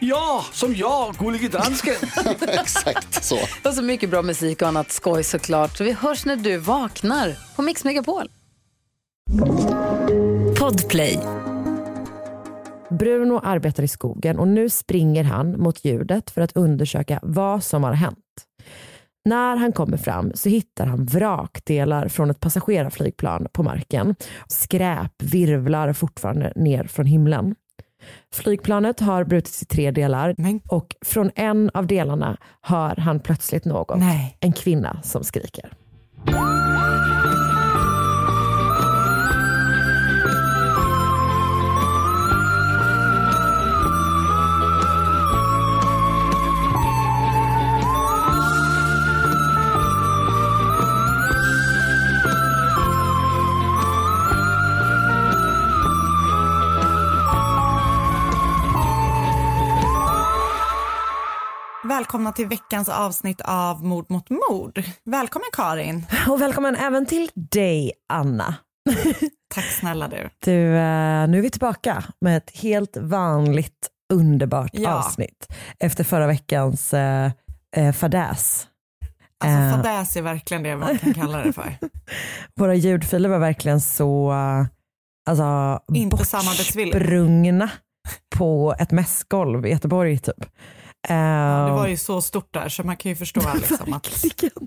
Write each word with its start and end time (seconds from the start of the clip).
Ja, 0.00 0.44
som 0.52 0.74
jag, 0.74 1.14
Gullige 1.14 1.48
Dansken. 1.48 1.94
Exakt 2.48 3.24
så. 3.24 3.38
Och 3.64 3.74
så 3.74 3.82
mycket 3.82 4.10
bra 4.10 4.22
musik 4.22 4.62
och 4.62 4.68
annat 4.68 4.92
skoj 4.92 5.24
såklart. 5.24 5.76
Så 5.76 5.84
vi 5.84 5.92
hörs 5.92 6.26
när 6.26 6.36
du 6.36 6.56
vaknar 6.56 7.56
på 7.56 7.62
Mix 7.62 7.84
Megapol. 7.84 8.30
Podplay. 10.58 11.18
Bruno 12.90 13.40
arbetar 13.42 13.82
i 13.82 13.88
skogen 13.88 14.38
och 14.38 14.48
nu 14.48 14.70
springer 14.70 15.24
han 15.24 15.60
mot 15.60 15.84
ljudet 15.84 16.30
för 16.30 16.40
att 16.40 16.56
undersöka 16.56 17.20
vad 17.22 17.64
som 17.64 17.84
har 17.84 17.92
hänt. 17.92 18.18
När 19.24 19.56
han 19.56 19.72
kommer 19.72 19.96
fram 19.96 20.32
så 20.34 20.48
hittar 20.48 20.86
han 20.86 21.04
vrakdelar 21.04 22.08
från 22.08 22.30
ett 22.30 22.40
passagerarflygplan 22.40 23.46
på 23.52 23.62
marken. 23.62 24.14
Skräp 24.48 25.22
virvlar 25.22 25.92
fortfarande 25.92 26.52
ner 26.56 26.84
från 26.84 27.06
himlen. 27.06 27.54
Flygplanet 28.34 29.00
har 29.00 29.24
brutits 29.24 29.62
i 29.62 29.64
tre 29.66 29.90
delar 29.90 30.34
Men- 30.38 30.60
och 30.68 30.96
från 31.04 31.30
en 31.34 31.70
av 31.74 31.86
delarna 31.86 32.36
hör 32.62 32.96
han 32.96 33.20
plötsligt 33.20 33.64
något. 33.64 33.98
Nej. 33.98 34.36
En 34.40 34.52
kvinna 34.52 35.02
som 35.02 35.24
skriker. 35.24 35.72
Välkomna 61.90 62.32
till 62.32 62.46
veckans 62.46 62.88
avsnitt 62.88 63.40
av 63.40 63.84
Mord 63.84 64.10
mot 64.10 64.30
mord. 64.30 64.82
Välkommen 65.04 65.48
Karin. 65.52 66.06
Och 66.28 66.40
välkommen 66.40 66.76
även 66.76 67.06
till 67.06 67.30
dig 67.34 67.92
Anna. 68.08 68.54
Tack 69.54 69.64
snälla 69.64 70.08
du. 70.08 70.30
Du, 70.38 70.66
eh, 70.66 71.28
nu 71.28 71.38
är 71.38 71.42
vi 71.42 71.50
tillbaka 71.50 72.04
med 72.20 72.36
ett 72.36 72.50
helt 72.56 72.96
vanligt 72.96 73.88
underbart 74.12 74.70
Ja. 74.72 74.94
avsnitt 74.94 75.46
efter 75.78 76.04
förra 76.04 76.26
veckans 76.26 76.94
eh, 76.94 77.30
eh, 77.76 77.92
fadäs. 77.92 78.66
Alltså 79.44 79.58
Eh. 79.58 79.76
fadäs 79.76 80.16
är 80.16 80.22
verkligen 80.22 80.62
det 80.62 80.76
man 80.76 80.98
kan 80.98 81.14
kalla 81.14 81.38
det 81.38 81.52
för. 81.52 81.76
Våra 82.56 82.74
ljudfiler 82.74 83.28
var 83.28 83.38
verkligen 83.38 83.80
så 83.80 84.32
alltså, 85.30 85.80
Inte 85.94 86.16
bortsprungna 86.16 87.70
på 88.36 88.74
ett 88.78 88.90
mässgolv 88.90 89.66
i 89.66 89.70
Göteborg 89.70 90.18
typ. 90.18 90.46
Eh, 91.08 91.66
Det 91.66 91.72
var 91.72 91.86
ju 91.86 91.96
så 91.96 92.20
stort 92.22 92.54
där 92.54 92.68
så 92.68 92.82
man 92.82 92.96
kan 92.96 93.08
ju 93.10 93.16
förstå 93.16 93.40
liksom 93.54 93.92
att 93.92 94.08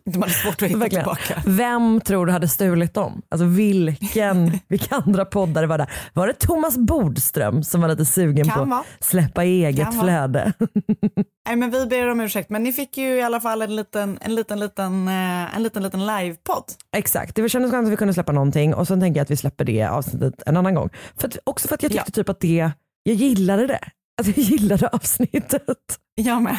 de 0.05 0.21
hade 0.21 0.33
svårt 0.33 0.61
att 0.61 0.69
hitta 0.69 0.79
Verkligen. 0.79 1.03
tillbaka. 1.05 1.41
Vem 1.45 2.01
tror 2.01 2.25
du 2.25 2.31
hade 2.31 2.47
stulit 2.47 2.93
dem? 2.93 3.21
Alltså 3.29 3.45
vilken, 3.45 4.59
vilka 4.67 4.95
andra 4.95 5.25
poddar 5.25 5.63
var 5.63 5.77
där? 5.77 5.91
Var 6.13 6.27
det 6.27 6.33
Thomas 6.33 6.77
Bodström 6.77 7.63
som 7.63 7.81
var 7.81 7.87
lite 7.87 8.05
sugen 8.05 8.49
Kan 8.49 8.69
på 8.69 8.75
att 8.75 8.85
släppa 8.99 9.43
eget 9.43 9.83
Kan 9.91 10.01
flöde? 10.01 10.53
Nej 11.47 11.55
men 11.55 11.71
vi 11.71 11.85
ber 11.85 12.07
om 12.11 12.21
ursäkt 12.21 12.49
men 12.49 12.63
ni 12.63 12.73
fick 12.73 12.97
ju 12.97 13.15
i 13.15 13.21
alla 13.21 13.39
fall 13.39 13.61
en 13.61 13.75
liten, 13.75 14.17
en 14.21 14.35
liten, 14.35 14.59
liten, 14.59 15.07
eh, 15.07 15.55
en 15.55 15.63
liten, 15.63 15.83
liten 15.83 16.05
livepodd. 16.05 16.63
Exakt, 16.95 17.35
det 17.35 17.49
kändes 17.49 17.71
skönt 17.71 17.85
att 17.87 17.91
vi 17.93 17.97
kunde 17.97 18.13
släppa 18.13 18.31
någonting 18.31 18.73
och 18.73 18.87
sen 18.87 18.99
tänker 19.01 19.19
jag 19.19 19.23
att 19.23 19.31
vi 19.31 19.37
släpper 19.37 19.65
det 19.65 19.83
avsnittet 19.83 20.43
en 20.45 20.57
annan 20.57 20.75
gång. 20.75 20.89
För 21.17 21.27
att, 21.27 21.37
också 21.43 21.67
för 21.67 21.75
att 21.75 21.83
jag 21.83 21.91
tyckte 21.91 22.11
typ 22.11 22.29
att 22.29 22.39
det, 22.39 22.71
jag 23.03 23.15
gillade 23.15 23.67
det. 23.67 23.79
Att 24.21 24.27
jag 24.27 24.37
gillade 24.37 24.87
avsnittet. 24.87 25.99
Jag 26.15 26.41
med. 26.41 26.57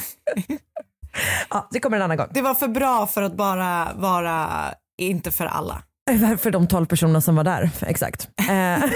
Ja, 1.50 1.68
det 1.70 1.80
kommer 1.80 1.96
en 1.96 2.02
annan 2.02 2.16
gång. 2.16 2.26
Det 2.30 2.42
var 2.42 2.54
för 2.54 2.68
bra 2.68 3.06
för 3.06 3.22
att 3.22 3.36
bara 3.36 3.92
vara 3.94 4.48
inte 5.02 5.30
för 5.30 5.46
alla. 5.46 5.82
För 6.38 6.50
de 6.50 6.68
12 6.68 6.86
personerna 6.86 7.20
som 7.20 7.36
var 7.36 7.44
där, 7.44 7.70
exakt. 7.86 8.28
Eh, 8.50 8.84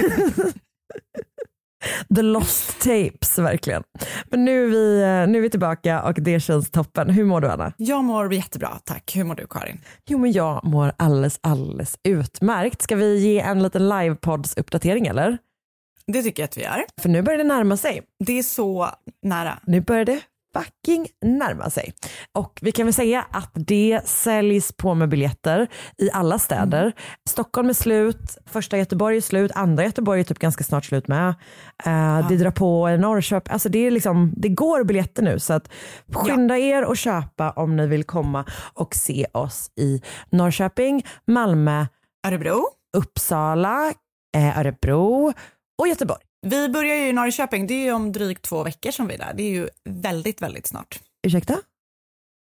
The 2.15 2.23
lost 2.23 2.81
tapes 2.81 3.39
verkligen. 3.39 3.83
Men 4.31 4.45
nu 4.45 4.65
är, 4.65 4.69
vi, 4.69 5.03
eh, 5.03 5.33
nu 5.33 5.39
är 5.39 5.43
vi 5.43 5.51
tillbaka 5.51 6.03
och 6.03 6.15
det 6.15 6.41
känns 6.41 6.71
toppen. 6.71 7.11
Hur 7.11 7.25
mår 7.25 7.41
du 7.41 7.49
Anna? 7.49 7.73
Jag 7.77 8.05
mår 8.05 8.35
jättebra 8.35 8.79
tack. 8.85 9.17
Hur 9.17 9.25
mår 9.25 9.35
du 9.35 9.47
Karin? 9.47 9.81
Jo 10.07 10.19
men 10.19 10.33
jag 10.33 10.65
mår 10.65 10.93
alldeles, 10.97 11.39
alldeles 11.43 11.97
utmärkt. 12.09 12.83
Ska 12.83 12.97
vi 12.97 13.19
ge 13.19 13.41
en 13.41 13.63
liten 13.63 13.93
livepodds-uppdatering 13.93 15.07
eller? 15.07 15.39
Det 16.13 16.23
tycker 16.23 16.43
jag 16.43 16.49
att 16.49 16.57
vi 16.57 16.63
gör. 16.63 16.85
För 17.01 17.09
nu 17.09 17.23
börjar 17.23 17.39
det 17.39 17.45
närma 17.45 17.77
sig. 17.77 18.03
Det 18.25 18.39
är 18.39 18.43
så 18.43 18.89
nära. 19.23 19.59
Nu 19.67 19.81
börjar 19.81 20.05
det 20.05 20.21
fucking 20.55 21.09
närma 21.25 21.71
sig. 21.71 21.93
Och 22.35 22.59
vi 22.63 22.73
kan 22.73 22.87
väl 22.87 22.93
säga 22.95 23.27
att 23.33 23.51
det 23.55 24.01
säljs 24.05 24.73
på 24.73 24.95
med 24.95 25.09
biljetter 25.09 25.69
i 25.99 26.11
alla 26.13 26.39
städer. 26.39 26.93
Stockholm 27.29 27.69
är 27.69 27.73
slut, 27.73 28.39
första 28.47 28.79
Göteborg 28.79 29.17
är 29.17 29.21
slut, 29.21 29.53
andra 29.55 29.85
Göteborg 29.85 30.21
är 30.21 30.25
typ 30.25 30.39
ganska 30.39 30.65
snart 30.65 30.85
slut 30.85 31.09
med. 31.09 31.29
Eh, 31.85 32.29
Det 32.29 32.37
drar 32.37 32.51
på 32.51 32.91
i 32.91 32.99
Norrköping, 32.99 33.53
alltså 33.53 33.69
det, 33.69 33.79
är 33.87 33.91
liksom, 33.91 34.33
det 34.37 34.49
går 34.49 34.85
biljetter 34.85 35.23
nu 35.23 35.39
så 35.39 35.53
att 35.53 35.71
skynda 36.13 36.59
er 36.59 36.85
och 36.85 36.97
köpa 36.97 37.51
om 37.51 37.77
ni 37.77 37.87
vill 37.87 38.05
komma 38.05 38.45
och 38.75 38.95
se 38.95 39.27
oss 39.33 39.71
i 39.81 40.03
Norrköping, 40.31 41.07
Malmö, 41.27 41.87
Örebro. 42.27 42.69
Uppsala, 42.97 43.93
eh, 44.37 44.59
Örebro 44.59 45.33
och 45.79 45.89
Göteborg. 45.89 46.23
Vi 46.41 46.69
börjar 46.69 46.97
ju 46.97 47.09
i 47.09 47.13
Norrköping. 47.13 47.67
Det 47.67 47.75
är 47.75 47.85
ju 47.85 47.93
om 47.93 48.13
drygt 48.13 48.43
två 48.43 48.63
veckor 48.63 48.91
som 48.91 49.07
vi 49.07 49.15
är 49.15 49.19
där. 49.19 49.35
Det 49.35 49.43
är 49.43 49.51
ju 49.51 49.69
väldigt, 49.85 50.43
väldigt 50.43 50.67
snart. 50.67 51.01
Ursäkta? 51.27 51.61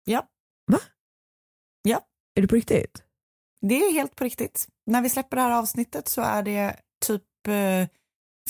Ja. 0.05 0.27
Va? 0.73 0.79
Ja. 1.83 2.01
Är 2.35 2.43
du 2.43 2.49
på 2.49 2.55
riktigt? 2.55 3.03
Det 3.61 3.75
är 3.75 3.93
helt 3.93 4.17
på 4.17 4.25
riktigt. 4.25 4.69
När 4.87 5.03
vi 5.03 5.11
släpper 5.11 5.37
det 5.37 5.43
här 5.43 5.51
avsnittet 5.51 6.09
så 6.09 6.23
är 6.23 6.43
det 6.43 6.77
typ 7.07 7.23
eh, 7.49 7.89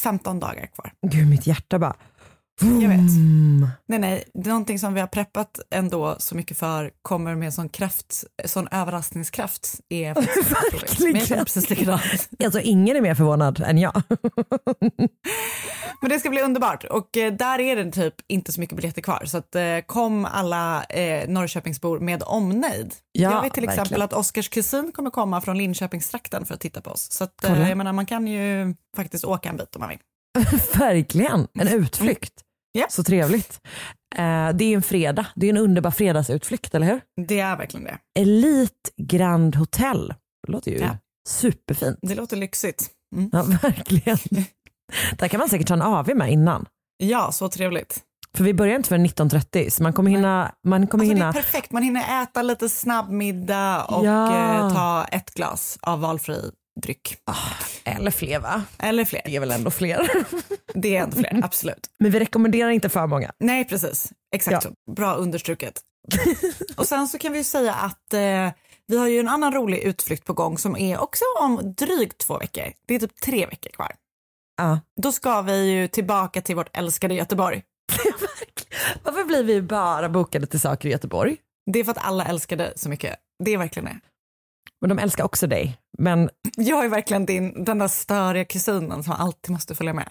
15 0.01 0.41
dagar 0.41 0.67
kvar. 0.67 0.93
Gud, 1.07 1.31
mitt 1.31 1.47
hjärta 1.47 1.79
bara... 1.79 1.97
Jag 2.61 2.89
vet. 2.89 2.99
Mm. 2.99 3.69
Nej, 3.89 3.99
nej, 3.99 4.25
det 4.35 4.49
är 4.49 4.49
någonting 4.49 4.79
som 4.79 4.95
vi 4.95 5.01
har 5.01 5.07
preppat 5.07 5.61
ändå 5.71 6.17
så 6.19 6.37
mycket 6.37 6.57
för 6.57 6.91
kommer 7.03 7.35
med 7.35 7.55
sån 7.55 7.69
kraft, 7.69 8.25
sån 8.45 8.69
överraskningskraft. 8.71 9.81
Är 9.89 10.15
känner 11.27 11.45
precis 11.45 11.71
likadant. 11.71 12.29
Alltså 12.45 12.61
ingen 12.61 12.97
är 12.97 13.01
mer 13.01 13.15
förvånad 13.15 13.61
än 13.61 13.79
jag. 13.79 14.03
Men 16.01 16.11
det 16.11 16.21
ska 16.21 16.31
bli 16.31 16.43
underbart 16.43 16.85
och 16.85 17.17
eh, 17.17 17.33
där 17.33 17.61
är 17.61 17.77
det 17.77 17.91
typ 17.91 18.15
inte 18.29 18.53
så 18.53 18.61
mycket 18.61 18.77
biljetter 18.77 19.03
kvar 19.03 19.23
så 19.27 19.39
att 19.39 19.55
eh, 19.55 19.79
kom 19.87 20.25
alla 20.25 20.85
eh, 20.85 21.29
Norrköpingsbor 21.29 22.01
med 22.01 22.23
omnejd. 22.27 22.95
Ja, 23.13 23.31
jag 23.33 23.43
vet 23.43 23.55
till 23.55 23.65
exempel 23.65 23.83
verkligen. 23.83 24.03
att 24.03 24.13
Oskars 24.13 24.49
kusin 24.49 24.93
kommer 24.93 25.11
komma 25.11 25.41
från 25.41 25.59
Linköpingstrakten 25.59 26.45
för 26.45 26.55
att 26.55 26.61
titta 26.61 26.81
på 26.81 26.91
oss. 26.91 27.13
Så 27.13 27.25
att, 27.25 27.45
eh, 27.45 27.69
jag 27.69 27.79
menar, 27.79 27.93
man 27.93 28.07
kan 28.07 28.27
ju 28.27 28.75
faktiskt 28.97 29.25
åka 29.25 29.49
en 29.49 29.57
bit 29.57 29.77
om 29.77 29.81
man 29.81 29.89
vill. 29.89 29.99
Verkligen, 30.79 31.49
en 31.55 31.69
utflykt. 31.69 32.46
Ja. 32.77 32.87
Så 32.91 33.03
trevligt. 33.05 33.61
Eh, 34.17 34.49
det 34.55 34.65
är 34.65 34.75
en 34.77 34.83
fredag, 34.83 35.27
det 35.35 35.47
är 35.47 35.51
en 35.51 35.57
underbar 35.57 35.91
fredagsutflykt, 35.91 36.75
eller 36.75 36.87
hur? 36.87 37.01
Det 37.27 37.41
är 37.41 37.57
verkligen 37.57 37.85
det. 37.85 37.99
Elite 38.21 38.91
Grand 39.03 39.57
Hotel. 39.57 40.15
Det 40.47 40.53
låter 40.53 40.71
ju 40.71 40.79
Ja. 40.79 40.97
superfint. 41.29 41.99
Det 42.03 42.15
låter 42.15 42.37
lyxigt. 42.37 42.91
Mm. 43.17 43.31
Ja, 43.33 43.43
verkligen. 43.63 44.19
Där 45.19 45.29
kan 45.29 45.39
man 45.41 45.49
säkert 45.49 45.67
ta 45.69 45.75
en 45.75 45.83
AV 45.83 46.17
med 46.17 46.33
innan. 46.33 46.67
Ja, 46.97 47.33
så 47.33 47.49
trevligt. 47.49 48.01
För 48.37 48.45
vi 48.45 48.55
börjar 48.55 48.77
inte 48.77 48.89
förrän 48.89 49.07
19.30 49.07 49.71
så 49.71 49.83
man 49.83 49.93
kommer 49.93 50.11
hinna, 50.11 50.53
man 50.67 50.87
kommer 50.87 51.05
Alltså, 51.05 51.15
det 51.15 51.19
hinna 51.19 51.29
är 51.29 51.33
perfekt, 51.33 51.73
man 51.73 51.83
hinner 51.83 52.23
äta 52.23 52.43
lite 52.43 52.69
snabbmiddag 52.69 53.85
och 53.85 54.07
Ja. 54.07 54.57
eh, 54.67 54.75
ta 54.75 55.05
ett 55.05 55.35
glas 55.35 55.79
av 55.83 56.01
valfri 56.01 56.51
dryck. 56.83 57.17
eller 57.85 58.11
fler 58.11 58.39
va? 58.41 58.63
Eller 58.79 59.05
fler. 59.05 59.23
Det 59.25 59.37
är 59.37 59.41
väl 59.41 59.51
ändå 59.51 59.71
fler. 59.71 60.11
Det 60.75 60.97
är 60.97 61.03
ändå 61.03 61.17
fler, 61.17 61.41
absolut. 61.45 61.91
Men 61.99 62.11
vi 62.11 62.21
rekommenderar 62.21 62.71
inte 62.71 62.89
för 62.89 63.07
många. 63.07 63.33
Nej, 63.39 63.65
precis. 63.65 64.13
Exakt 64.35 64.53
Ja. 64.65 64.71
så. 64.87 64.93
Bra 64.93 65.15
understruket. 65.15 65.81
och 66.77 66.87
sen 66.87 67.09
så 67.09 67.19
kan 67.19 67.33
vi 67.33 67.45
säga 67.45 67.75
att 67.75 68.15
eh, 68.15 68.51
vi 68.87 68.99
har 68.99 69.07
ju 69.09 69.21
en 69.21 69.29
annan 69.29 69.53
rolig 69.55 69.79
utflykt 69.79 70.25
på 70.25 70.33
gång 70.33 70.59
som 70.59 70.77
är 70.77 70.99
också 70.99 71.25
om 71.41 71.75
drygt 71.75 72.19
två 72.19 72.39
veckor. 72.39 72.65
Det 72.87 72.95
är 72.95 72.99
typ 72.99 73.21
tre 73.21 73.47
veckor 73.47 73.71
kvar. 73.71 73.93
Ja. 74.57 74.81
Då 75.03 75.13
ska 75.13 75.43
vi 75.43 75.71
ju 75.71 75.89
tillbaka 75.89 76.41
till 76.43 76.57
vårt 76.57 76.77
älskade 76.77 77.15
Göteborg. 77.15 77.63
Varför 79.03 79.25
blir 79.25 79.43
vi 79.45 79.63
bara 79.63 80.09
bokade 80.09 80.47
till 80.47 80.61
saker 80.61 80.89
i 80.89 80.93
Göteborg? 80.93 81.37
Det 81.73 81.79
är 81.79 81.85
för 81.85 81.93
att 81.93 82.07
alla 82.07 82.25
älskar 82.25 82.57
det 82.57 82.73
så 82.77 82.89
mycket. 82.89 83.17
Det 83.45 83.51
är 83.55 83.59
verkligen 83.59 83.85
det. 83.85 84.01
Men 84.81 84.89
de 84.89 84.99
älskar 84.99 85.25
också 85.25 85.47
dig. 85.47 85.77
Men 85.99 86.31
Jag 86.57 86.85
är 86.85 86.89
verkligen 86.89 87.27
din, 87.27 87.65
den 87.65 87.79
där 87.79 87.89
störiga 87.89 88.45
kusinen 88.45 89.03
som 89.03 89.13
alltid 89.13 89.51
måste 89.51 89.75
följa 89.75 89.93
med. 89.93 90.09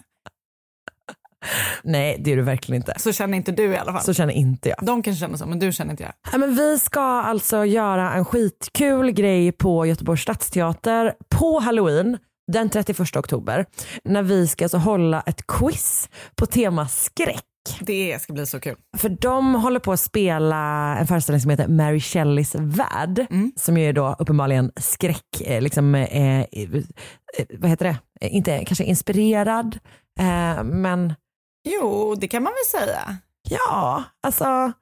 nej, 1.82 2.16
det 2.20 2.32
är 2.32 2.36
du 2.36 2.42
verkligen 2.42 2.82
inte. 2.82 2.94
Så 2.98 3.12
känner 3.12 3.36
inte 3.36 3.52
du 3.52 3.64
i 3.64 3.76
alla 3.76 3.92
fall. 3.92 4.02
Så 4.02 4.14
känner 4.14 4.34
inte 4.34 4.68
jag. 4.68 4.78
De 4.82 5.02
kanske 5.02 5.20
känner 5.20 5.36
så, 5.36 5.46
men 5.46 5.58
du 5.58 5.72
känner 5.72 5.90
inte 5.90 6.02
jag. 6.02 6.12
Ja, 6.32 6.38
men 6.38 6.54
vi 6.54 6.78
ska 6.78 7.00
alltså 7.00 7.64
göra 7.64 8.12
en 8.12 8.24
skitkul 8.24 9.10
grej 9.10 9.52
på 9.52 9.86
Göteborgs 9.86 10.22
stadsteater 10.22 11.14
på 11.28 11.60
halloween 11.60 12.18
den 12.52 12.70
31 12.70 13.16
oktober. 13.16 13.66
När 14.04 14.22
vi 14.22 14.46
ska 14.46 14.64
alltså 14.64 14.78
hålla 14.78 15.20
ett 15.20 15.46
quiz 15.46 16.08
på 16.34 16.46
tema 16.46 16.88
skräck. 16.88 17.44
Det 17.80 18.22
ska 18.22 18.32
bli 18.32 18.46
så 18.46 18.60
kul. 18.60 18.76
För 18.96 19.08
de 19.08 19.54
håller 19.54 19.80
på 19.80 19.92
att 19.92 20.00
spela 20.00 20.56
en 20.98 21.06
föreställning 21.06 21.40
som 21.40 21.50
heter 21.50 21.68
Mary 21.68 22.00
Shelleys 22.00 22.54
värld. 22.54 23.26
Som 23.56 23.76
ju 23.78 23.88
är 23.88 23.92
då 23.92 24.16
uppenbarligen 24.18 24.72
skräck, 24.76 25.40
eh, 25.40 25.62
liksom, 25.62 25.94
eh, 25.94 26.40
eh, 26.40 26.46
vad 27.58 27.70
heter 27.70 27.84
det? 27.84 27.96
Eh, 28.20 28.34
Inte 28.36 28.64
kanske 28.64 28.84
inspirerad, 28.84 29.78
eh, 30.20 30.64
men 30.64 31.14
Jo, 31.68 32.14
det 32.14 32.28
kan 32.28 32.42
man 32.42 32.52
väl 32.52 32.80
säga. 32.80 33.16
ja, 33.48 34.02
alltså 34.26 34.72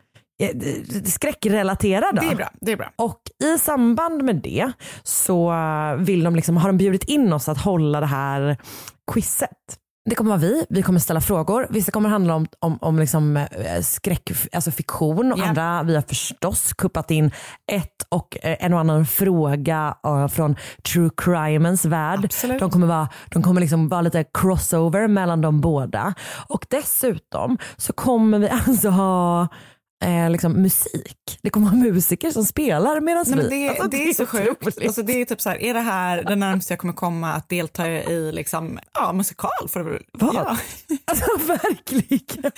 skräckrelaterad. 1.05 2.17
Det 2.21 2.27
är 2.27 2.37
bra. 2.37 2.51
Det 2.61 2.73
är 2.73 2.77
bra. 2.77 2.91
Och 2.97 3.21
i 3.45 3.59
samband 3.59 4.23
med 4.25 4.37
det 4.37 4.73
så 5.03 5.55
vill 5.99 6.25
de 6.25 6.37
liksom, 6.37 6.57
har 6.57 6.69
de 6.69 6.77
bjudit 6.79 7.05
in 7.05 7.33
oss 7.33 7.49
att 7.49 7.59
hålla 7.59 8.01
det 8.01 8.07
här 8.07 8.57
quizet. 9.13 9.51
Det 10.11 10.15
kommer 10.15 10.31
vara 10.31 10.41
vi, 10.41 10.67
vi 10.71 10.83
kommer 10.83 11.01
ställa 11.01 11.21
frågor. 11.21 11.67
Vissa 11.71 11.91
kommer 11.93 12.09
handla 12.09 12.35
om, 12.35 12.47
om, 12.59 12.79
om 12.81 12.99
liksom 12.99 13.37
eh, 13.37 13.81
skräck, 13.83 14.31
alltså 14.53 14.71
fiktion 14.71 15.33
och 15.33 15.39
Ja. 15.39 15.45
andra, 15.49 15.83
vi 15.83 15.95
har 15.95 16.03
förstås 16.03 16.73
kuppat 16.73 17.11
in 17.11 17.31
ett 17.73 18.03
och 18.09 18.37
eh, 18.43 18.57
en 18.61 18.73
och 18.75 18.81
annan 18.81 19.07
fråga 19.07 19.95
eh, 20.07 20.29
från 20.29 20.57
true 20.93 21.11
crimens 21.17 21.85
värld. 21.85 22.25
Absolut. 22.25 22.61
De 22.61 22.71
kommer, 22.71 22.87
vara, 22.87 23.09
de 23.31 23.43
kommer 23.43 23.61
liksom 23.61 23.89
vara 23.89 24.01
lite 24.01 24.25
crossover 24.35 25.09
mellan 25.09 25.41
de 25.41 25.61
båda. 25.61 26.15
Och 26.49 26.67
dessutom 26.71 27.59
så 27.77 27.93
kommer 27.93 28.39
vi 28.39 28.49
alltså 28.67 28.89
ha 28.89 29.49
eh, 30.05 30.31
liksom 30.31 30.53
musik. 30.53 31.39
Det 31.43 31.51
kommer 31.51 31.67
vara 31.67 31.77
musiker 31.77 32.31
som 32.31 32.45
spelar 32.45 33.01
medan 33.01 33.25
Nej, 33.29 33.37
vi... 33.37 33.43
men 33.43 33.51
det, 33.51 33.69
Alltså, 33.69 33.89
det, 33.89 34.09
är 34.11 34.15
så 34.15 34.27
sjukt. 34.27 34.79
Alltså, 34.87 35.03
det 35.03 35.21
är 35.21 35.25
typ 35.25 35.41
så 35.41 35.49
här, 35.51 35.63
är 35.63 35.75
det 35.75 35.81
här 35.81 36.23
det 36.23 36.37
närmaste 36.37 36.73
jag 36.73 36.79
kommer 36.79 36.95
komma 36.95 37.33
att 37.33 37.49
delta 37.49 37.89
i 37.89 38.33
liksom, 38.33 38.79
ja, 38.95 39.13
musikal? 39.13 39.51
För, 39.69 39.85
det- 39.85 40.01
ja. 40.21 40.57
Alltså 41.05 41.27
verkligen. 41.47 42.53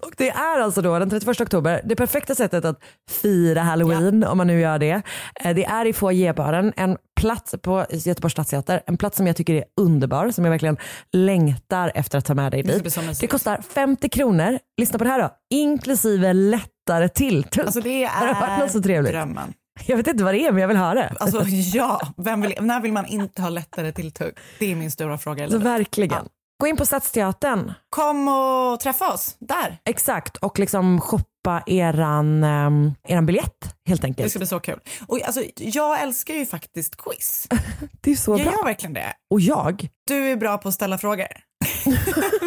Och 0.00 0.12
det 0.16 0.30
är 0.30 0.60
alltså 0.60 0.82
då 0.82 0.98
den 0.98 1.10
31 1.10 1.40
oktober, 1.40 1.80
det 1.84 1.96
perfekta 1.96 2.34
sättet 2.34 2.64
att 2.64 2.78
fira 3.10 3.62
halloween 3.62 4.24
om 4.24 4.36
man 4.38 4.46
nu 4.46 4.60
gör 4.60 4.78
det. 4.78 5.02
Eh, 5.44 5.54
Det 5.54 5.64
är 5.64 5.86
i 5.86 5.92
foajébaren, 5.92 6.72
en 6.76 6.96
plats 7.20 7.54
på 7.62 7.86
Göteborgs 7.90 8.32
stadsteater, 8.32 8.82
en 8.86 8.96
plats 8.96 9.16
som 9.16 9.26
jag 9.26 9.36
tycker 9.36 9.54
är 9.54 9.64
underbar, 9.80 10.30
som 10.30 10.44
jag 10.44 10.50
verkligen 10.50 10.76
längtar 11.12 11.92
efter 11.94 12.18
att 12.18 12.24
ta 12.24 12.34
med 12.34 12.52
dig 12.52 12.62
dit. 12.62 12.94
Det 13.20 13.26
kostar 13.26 13.60
50 13.74 14.08
kronor, 14.08 14.58
lyssna 14.80 14.98
på 14.98 15.04
det 15.04 15.10
här 15.10 15.20
då, 15.22 15.30
inklusive 15.50 16.32
lättare 16.32 17.08
tilltugg. 17.08 17.64
Alltså 17.66 17.80
det 17.80 18.04
Har 18.04 18.26
det 18.26 18.32
varit 18.32 18.58
något 18.60 18.70
så 18.70 18.78
är 18.78 18.82
trevligt? 18.82 19.12
drömmen. 19.12 19.52
Jag 19.86 19.96
vet 19.96 20.06
inte 20.06 20.24
vad 20.24 20.34
det 20.34 20.46
är 20.46 20.52
men 20.52 20.60
jag 20.60 20.68
vill 20.68 20.76
ha 20.76 20.94
det. 20.94 21.12
Alltså 21.20 21.44
ja, 21.48 22.00
vill, 22.16 22.54
när 22.60 22.80
vill 22.80 22.92
man 22.92 23.06
inte 23.06 23.42
ha 23.42 23.48
lättare 23.48 23.92
tilltugg? 23.92 24.32
Det 24.58 24.72
är 24.72 24.76
min 24.76 24.90
stora 24.90 25.18
fråga 25.18 25.44
i 25.44 25.46
Så 25.46 25.52
livet. 25.58 25.66
verkligen. 25.72 26.18
Ja. 26.24 26.28
Gå 26.60 26.66
in 26.66 26.76
på 26.76 26.86
Stadsteatern, 26.86 27.72
Kom 27.90 28.28
och 28.28 28.80
träffa 28.80 29.12
oss 29.12 29.36
där. 29.38 29.78
exakt, 29.84 30.36
och 30.36 30.58
liksom 30.58 31.00
shoppa 31.00 31.62
eran, 31.66 32.44
um, 32.44 32.94
eran 33.08 33.26
biljett 33.26 33.74
helt 33.88 34.00
Det 34.00 34.06
enkelt. 34.06 34.30
ska 34.30 34.38
bli 34.38 34.46
så 34.46 34.60
kul. 34.60 34.80
Och 35.06 35.22
alltså, 35.22 35.42
jag 35.56 36.02
älskar 36.02 36.34
ju 36.34 36.46
faktiskt 36.46 36.96
quiz. 36.96 37.46
Det 38.00 38.10
är 38.10 38.16
så 38.16 38.30
Jag 38.32 38.40
bra. 38.46 38.52
gör 38.52 38.64
verkligen 38.64 38.94
det. 38.94 39.12
Och 39.30 39.40
jag, 39.40 39.88
Du 40.06 40.28
är 40.32 40.36
bra 40.36 40.58
på 40.58 40.68
att 40.68 40.74
ställa 40.74 40.98
frågor. 40.98 41.26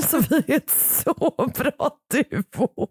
så 0.10 0.20
vi 0.20 0.36
är 0.48 0.58
ett 0.58 0.70
så 0.70 1.14
bra 1.56 1.92
duo. 2.14 2.88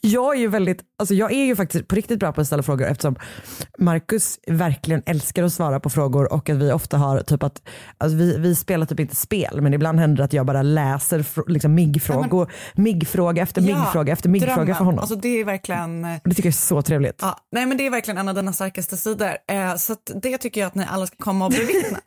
Jag 0.00 0.36
är 0.36 0.40
ju 0.40 0.48
väldigt, 0.48 0.82
alltså 0.98 1.14
jag 1.14 1.32
är 1.32 1.44
ju 1.44 1.56
faktiskt 1.56 1.88
på 1.88 1.94
riktigt 1.96 2.18
bra 2.18 2.32
på 2.32 2.40
att 2.40 2.46
ställa 2.46 2.62
frågor 2.62 2.86
eftersom 2.86 3.16
Marcus 3.78 4.38
verkligen 4.46 5.02
älskar 5.06 5.42
att 5.42 5.52
svara 5.52 5.80
på 5.80 5.90
frågor 5.90 6.32
och 6.32 6.48
att 6.50 6.56
vi 6.56 6.72
ofta 6.72 6.96
har 6.98 7.20
typ 7.20 7.42
att, 7.42 7.62
alltså 7.98 8.16
vi, 8.18 8.36
vi 8.38 8.54
spelar 8.54 8.86
typ 8.86 9.00
inte 9.00 9.16
spel 9.16 9.60
men 9.60 9.74
ibland 9.74 9.98
händer 10.00 10.16
det 10.16 10.24
att 10.24 10.32
jag 10.32 10.46
bara 10.46 10.62
läser 10.62 11.50
liksom 11.50 11.74
MIG-frågor, 11.74 12.52
MIG-fråga 12.74 13.42
efter 13.42 13.62
MIG-fråga 13.62 14.12
efter 14.12 14.28
MIG-fråga 14.28 14.74
för 14.74 14.84
honom. 14.84 15.00
Alltså, 15.00 15.16
det 15.16 15.40
är 15.40 15.44
verkligen... 15.44 16.04
eh, 16.04 16.16
det 16.24 16.30
tycker 16.30 16.42
jag 16.48 16.52
är 16.52 16.52
så 16.52 16.82
trevligt. 16.82 17.18
Ja, 17.22 17.38
nej 17.52 17.66
men 17.66 17.76
det 17.76 17.86
är 17.86 17.90
verkligen 17.90 18.18
en 18.18 18.28
av 18.28 18.34
dina 18.34 18.52
starkaste 18.52 18.96
sidor. 18.96 19.30
Eh, 19.50 19.76
så 19.76 19.96
det 20.22 20.38
tycker 20.38 20.60
jag 20.60 20.68
att 20.68 20.74
ni 20.74 20.86
alla 20.90 21.06
ska 21.06 21.16
komma 21.16 21.44
och 21.46 21.50
bevittna. 21.52 21.98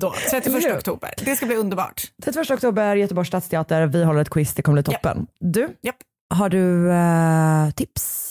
Då, 0.00 0.14
31 0.30 0.46
Eller 0.46 0.60
hur? 0.70 0.76
oktober. 0.78 1.10
Det 1.24 1.36
ska 1.36 1.46
bli 1.46 1.56
underbart. 1.56 2.02
31 2.24 2.50
oktober, 2.50 2.96
Göteborgs 2.96 3.28
stadsteater, 3.28 3.86
vi 3.86 4.04
håller 4.04 4.20
ett 4.20 4.30
quiz, 4.30 4.54
det 4.54 4.62
kommer 4.62 4.82
bli 4.82 4.92
toppen. 4.94 5.26
Du, 5.40 5.68
Japp. 5.82 5.96
Har 6.30 6.48
du 6.48 6.92
eh, 6.92 7.70
tips? 7.70 8.26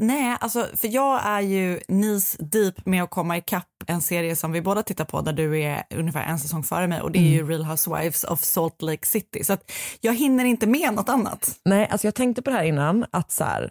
Nej, 0.00 0.36
alltså 0.40 0.66
för 0.76 0.88
jag 0.88 1.26
är 1.26 1.40
ju 1.40 1.78
knees 1.78 2.36
deep 2.40 2.86
med 2.86 3.02
att 3.02 3.10
komma 3.10 3.36
ikapp 3.36 3.64
en 3.86 4.00
serie 4.02 4.36
som 4.36 4.52
vi 4.52 4.62
båda 4.62 4.82
tittar 4.82 5.04
på 5.04 5.20
där 5.20 5.32
du 5.32 5.60
är 5.60 5.82
ungefär 5.94 6.22
en 6.24 6.38
säsong 6.38 6.62
före 6.64 6.86
mig 6.86 7.00
och 7.00 7.12
det 7.12 7.18
är 7.18 7.22
ju 7.32 7.48
Real 7.48 7.64
Housewives 7.64 8.24
of 8.24 8.42
Salt 8.42 8.82
Lake 8.82 9.06
City. 9.06 9.44
Så 9.44 9.52
att 9.52 9.70
jag 10.00 10.14
hinner 10.14 10.44
inte 10.44 10.66
med 10.66 10.94
något 10.94 11.08
annat. 11.08 11.58
Nej, 11.64 11.88
alltså 11.90 12.06
jag 12.06 12.14
tänkte 12.14 12.42
på 12.42 12.50
det 12.50 12.56
här 12.56 12.64
innan, 12.64 13.04
att 13.10 13.32
så 13.32 13.44
här, 13.44 13.70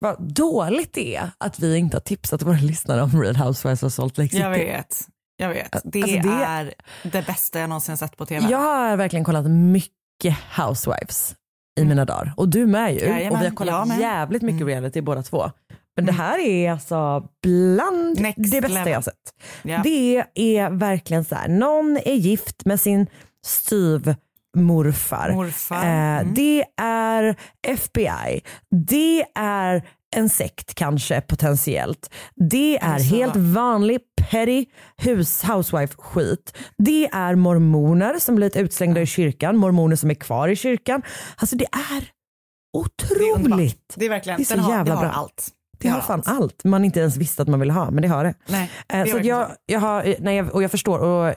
vad 0.00 0.34
dåligt 0.34 0.92
det 0.94 1.16
är 1.16 1.30
att 1.38 1.58
vi 1.60 1.76
inte 1.78 1.96
har 1.96 2.02
tipsat 2.02 2.42
våra 2.42 2.56
lyssnare 2.58 3.02
om 3.02 3.22
Real 3.22 3.36
Housewives 3.36 3.82
of 3.82 3.92
Salt 3.92 4.18
Lake 4.18 4.28
City. 4.30 4.42
Jag 4.42 4.50
vet. 4.50 5.06
Jag 5.36 5.48
vet. 5.48 5.76
Det, 5.84 6.02
Alltså, 6.02 6.18
det- 6.18 6.44
är 6.44 6.74
det 7.02 7.26
bästa 7.26 7.58
jag 7.60 7.68
någonsin 7.68 7.96
sett 7.96 8.16
på 8.16 8.26
tv. 8.26 8.46
Jag 8.50 8.58
har 8.58 8.96
verkligen 8.96 9.24
kollat 9.24 9.46
mycket 9.50 10.36
Housewives 10.58 11.34
i 11.80 11.84
mina 11.84 12.04
dagar 12.04 12.32
och 12.36 12.48
du 12.48 12.66
med 12.66 12.94
ju. 12.94 13.00
Mm. 13.00 13.12
Jajamän, 13.12 13.36
och 13.36 13.42
vi 13.42 13.48
har 13.48 13.54
kollat 13.54 14.00
jävligt 14.00 14.42
mycket 14.42 14.60
Mm. 14.60 14.68
reality 14.68 15.00
båda 15.00 15.22
två. 15.22 15.50
Men 15.96 16.06
det 16.06 16.12
här 16.12 16.38
är 16.38 16.72
alltså 16.72 17.28
bland 17.42 18.20
Next 18.20 18.52
det 18.52 18.60
bästa 18.60 18.78
level. 18.78 18.92
jag 18.92 19.04
sett. 19.04 19.34
Ja. 19.62 19.80
Det 19.84 20.24
är 20.34 20.70
verkligen 20.70 21.24
så 21.24 21.34
här, 21.34 21.48
någon 21.48 21.96
är 21.96 22.14
gift 22.14 22.64
med 22.64 22.80
sin 22.80 23.06
styvmorfar. 23.46 25.32
Morfar. 25.32 25.76
Eh, 25.76 25.82
Mm. 26.20 26.34
Det 26.34 26.64
är 26.80 27.36
FBI. 27.68 28.40
Det 28.88 29.24
är 29.34 29.82
en 30.16 30.28
sekt 30.28 30.74
kanske 30.74 31.20
potentiellt. 31.20 32.10
Det 32.50 32.78
är 32.78 32.84
Alltså- 32.94 33.14
helt 33.14 33.36
vanlig 33.36 34.00
petty 34.30 34.64
hus, 34.96 35.42
housewife 35.42 35.94
skit. 35.98 36.56
Det 36.78 37.06
är 37.12 37.34
mormoner 37.34 38.18
som 38.18 38.34
blivit 38.34 38.56
utslängda 38.56 39.00
i 39.00 39.06
kyrkan, 39.06 39.56
mormoner 39.56 39.96
som 39.96 40.10
är 40.10 40.14
kvar 40.14 40.48
i 40.48 40.56
kyrkan. 40.56 41.02
Alltså 41.36 41.56
det 41.56 41.64
är 41.64 42.00
Det 42.00 43.24
är 43.24 43.32
otroligt. 43.32 43.94
Det 43.96 44.04
är 44.04 44.08
verkligen, 44.08 44.36
Det 44.36 44.42
är 44.42 44.56
så 44.56 44.62
har, 44.62 44.72
jävla 44.76 44.94
det 44.94 45.00
bra. 45.00 45.10
allt. 45.10 45.48
Det 45.78 45.88
har 45.88 46.00
fan 46.00 46.22
allt 46.26 46.64
man 46.64 46.84
inte 46.84 47.00
ens 47.00 47.16
visste 47.16 47.42
att 47.42 47.48
man 47.48 47.60
ville 47.60 47.72
ha, 47.72 47.90
men 47.90 48.02
det 48.02 48.08
har 48.08 48.24
det. 48.24 48.34
Nej, 48.48 48.70
det 48.86 48.94
Eh, 48.96 49.04
så 49.04 49.10
att 49.10 49.14
verkligen 49.16 49.36
jag, 49.38 49.48
så. 49.48 49.54
jag 49.66 49.80
har, 49.80 50.14
nej, 50.18 50.42
och 50.42 50.62
jag 50.62 50.70
förstår, 50.70 50.98
och, 50.98 51.26
eh, 51.28 51.34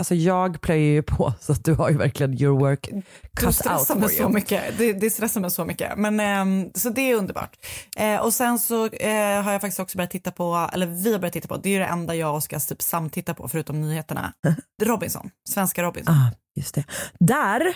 alltså 0.00 0.14
jag 0.14 0.60
plöjer 0.60 0.92
ju 0.92 1.02
på 1.02 1.32
så 1.40 1.52
att 1.52 1.64
du 1.64 1.74
har 1.74 1.90
ju 1.90 1.96
verkligen 1.96 2.42
your 2.42 2.60
work 2.60 2.88
Du 2.90 3.02
cut 3.36 3.46
out 3.46 3.54
stressar 3.54 3.94
for 3.94 4.00
mig 4.00 4.08
så 4.08 4.28
mycket. 4.28 4.78
Det, 4.78 4.92
det 4.92 5.10
stressar 5.10 5.40
mig 5.40 5.50
så 5.50 5.64
mycket. 5.64 5.98
Men, 5.98 6.20
ehm, 6.20 6.70
så 6.74 6.90
det 6.90 7.00
är 7.10 7.14
underbart. 7.14 7.56
Eh, 7.96 8.16
och 8.16 8.34
sen 8.34 8.58
så 8.58 8.86
eh, 8.86 9.42
har 9.42 9.52
jag 9.52 9.60
faktiskt 9.60 9.80
också 9.80 9.98
börjat 9.98 10.10
titta 10.10 10.30
på, 10.30 10.70
eller 10.72 10.86
vi 10.86 11.12
har 11.12 11.18
börjat 11.18 11.32
titta 11.32 11.48
på, 11.48 11.56
det 11.56 11.68
är 11.68 11.72
ju 11.72 11.78
det 11.78 11.84
enda 11.84 12.14
jag 12.14 12.30
och 12.30 12.36
Oskar 12.36 12.58
typ 12.68 12.82
samtittar 12.82 13.34
på 13.34 13.48
förutom 13.48 13.80
nyheterna. 13.80 14.32
Robinson, 14.82 15.30
svenska 15.48 15.82
Robinson. 15.82 16.14
Ah, 16.14 16.30
just 16.56 16.74
det. 16.74 16.84
Där, 17.18 17.74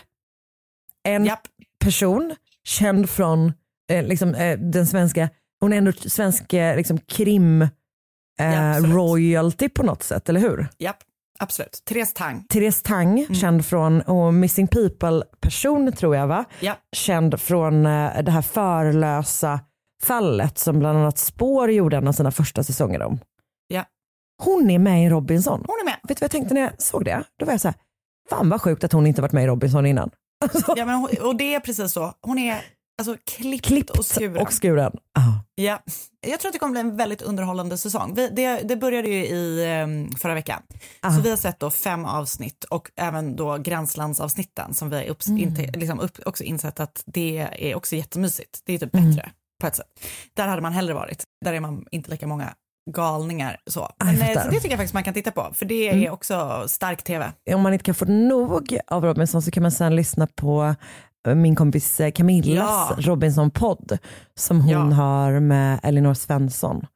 en 1.09 1.25
Japp. 1.25 1.47
person 1.85 2.35
känd 2.64 3.11
från 3.11 3.52
eh, 3.90 4.07
liksom, 4.07 4.35
eh, 4.35 4.59
den 4.59 4.87
svenska, 4.87 5.28
hon 5.61 5.73
är 5.73 5.76
ändå 5.76 5.93
svensk 5.93 6.52
eh, 6.52 6.76
liksom, 6.76 6.99
krim 6.99 7.62
eh, 7.62 7.69
Ja, 8.38 8.78
royalty 8.81 9.69
på 9.69 9.83
något 9.83 10.02
sätt, 10.02 10.28
eller 10.28 10.40
hur? 10.40 10.69
Japp, 10.78 10.97
absolut. 11.38 11.83
Therese 11.85 12.12
Tang. 12.14 12.45
Therese 12.49 12.83
Tang, 12.83 13.19
Mm. 13.21 13.35
känd 13.35 13.67
från 13.67 14.00
och 14.00 14.35
Missing 14.35 14.67
People-person 14.67 15.93
tror 15.93 16.17
jag 16.17 16.26
va? 16.26 16.45
Japp. 16.61 16.79
Känd 16.97 17.41
från 17.41 17.87
eh, 17.87 18.23
det 18.23 18.31
här 18.31 18.43
förlösa 18.43 19.61
fallet 20.03 20.59
som 20.59 20.79
bland 20.79 20.99
annat 20.99 21.19
Spår 21.19 21.71
gjorde 21.71 21.97
en 21.97 22.09
av 22.09 22.12
sina 22.12 22.31
första 22.31 22.64
säsonger 22.64 23.03
om. 23.03 23.19
Ja. 23.69 23.85
Hon 24.43 24.71
är 24.71 24.79
med 24.79 25.07
i 25.07 25.09
Robinson. 25.09 25.64
Hon 25.67 25.76
är 25.81 25.85
med. 25.85 25.97
Vet 26.03 26.09
du 26.09 26.21
vad 26.21 26.25
jag 26.25 26.31
tänkte 26.31 26.55
när 26.55 26.61
jag 26.61 26.83
såg 26.83 27.05
det? 27.05 27.25
Då 27.38 27.47
var 27.47 27.53
jag 27.53 27.61
så 27.61 27.69
här, 27.69 27.75
fan 28.31 28.49
vad 28.49 28.61
sjukt 28.62 28.85
att 28.85 28.93
hon 28.93 29.07
inte 29.07 29.23
varit 29.23 29.33
med 29.33 29.45
i 29.45 29.47
Robinson 29.47 29.87
innan. 29.87 30.11
Ja, 30.76 30.85
men 30.85 30.95
hon, 30.95 31.09
och 31.23 31.37
det 31.37 31.55
är 31.55 31.61
precis 31.61 31.93
så. 31.93 32.12
Hon 32.21 32.38
är 32.38 32.61
alltså 32.98 33.16
klippt, 33.26 33.66
Klippt 33.66 33.90
och 33.90 34.06
skuren. 34.06 34.42
och 34.42 34.62
skuren. 34.62 34.92
Ah. 35.18 35.32
Ja. 35.54 35.82
Jag 36.26 36.40
tror 36.40 36.48
att 36.48 36.52
det 36.52 36.58
kommer 36.58 36.72
bli 36.72 36.80
en 36.80 36.96
väldigt 36.96 37.22
underhållande 37.22 37.78
säsong. 37.78 38.14
Vi, 38.14 38.28
det, 38.28 38.60
det 38.62 38.76
började 38.76 39.08
ju 39.08 39.26
i 39.26 39.72
um, 39.82 40.10
förra 40.10 40.34
veckan. 40.34 40.62
Så 41.16 41.20
vi 41.22 41.30
har 41.30 41.36
sett 41.36 41.60
då 41.60 41.70
fem 41.70 42.04
avsnitt 42.04 42.64
och 42.64 42.90
även 42.96 43.36
då 43.36 43.58
gränslandsavsnitten 43.58 44.74
som 44.74 44.90
vi 44.90 44.96
har 44.96 45.04
upps, 45.04 45.28
inte, 45.28 45.62
liksom 45.62 46.00
upp, 46.00 46.18
också 46.26 46.44
insett 46.44 46.80
att 46.80 47.02
det 47.06 47.48
är 47.58 47.74
också 47.74 47.96
jättemysigt. 47.96 48.60
Det 48.64 48.74
är 48.74 48.78
typ 48.78 48.92
bättre 48.92 49.30
på 49.60 49.66
ett 49.66 49.76
sätt. 49.76 49.86
Där 50.34 50.48
hade 50.48 50.62
man 50.62 50.72
hellre 50.72 50.94
varit. 50.94 51.24
Där 51.44 51.52
är 51.52 51.60
man 51.60 51.86
inte 51.90 52.10
lika 52.10 52.26
många 52.26 52.54
galningar 52.90 53.60
så. 53.66 53.90
Men, 54.04 54.16
jag 54.16 54.30
eh, 54.30 54.42
så 54.42 54.48
det 54.48 54.54
tycker 54.54 54.70
jag 54.70 54.78
faktiskt 54.78 54.94
man 54.94 55.04
kan 55.04 55.14
titta 55.14 55.30
på 55.30 55.50
för 55.54 55.66
det 55.66 56.06
är 56.06 56.10
också 56.10 56.64
stark 56.68 57.02
tv. 57.02 57.32
Om 57.54 57.60
man 57.60 57.72
inte 57.72 57.84
kan 57.84 57.94
få 57.94 58.04
nog 58.04 58.78
av 58.86 59.04
Robinson 59.04 59.42
så 59.42 59.50
kan 59.50 59.62
man 59.62 59.72
sen 59.72 59.96
lyssna 59.96 60.26
på 60.26 60.74
min 61.25 61.57
kompis 61.57 62.00
eh, 62.00 62.11
Camillas 62.12 62.57
Ja. 62.57 62.97
Robinson-podd 62.99 63.99
som 64.38 64.61
hon 64.61 64.71
Ja. 64.71 64.78
har 64.97 65.40
med 65.40 65.81
Elinor 65.83 66.14
Svensson. 66.14 66.87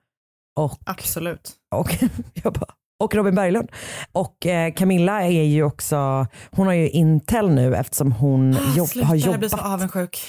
Och, 0.60 0.78
Absolut. 0.86 1.52
och, 1.74 1.96
jag 2.42 2.52
bara, 2.52 2.70
och 3.04 3.14
Robin 3.14 3.34
Berglund. 3.34 3.68
Och 4.12 4.46
eh, 4.46 4.72
Camilla 4.72 5.22
är 5.22 5.42
ju 5.42 5.62
också, 5.62 6.26
hon 6.50 6.66
har 6.66 6.74
ju 6.74 6.88
Intel 6.88 7.50
nu 7.50 7.76
eftersom 7.76 8.12
hon 8.12 8.52
jobb, 8.52 8.84
Ah, 8.84 8.86
Sluta, 8.86 9.06
har 9.06 9.14
jobbat 9.16 9.50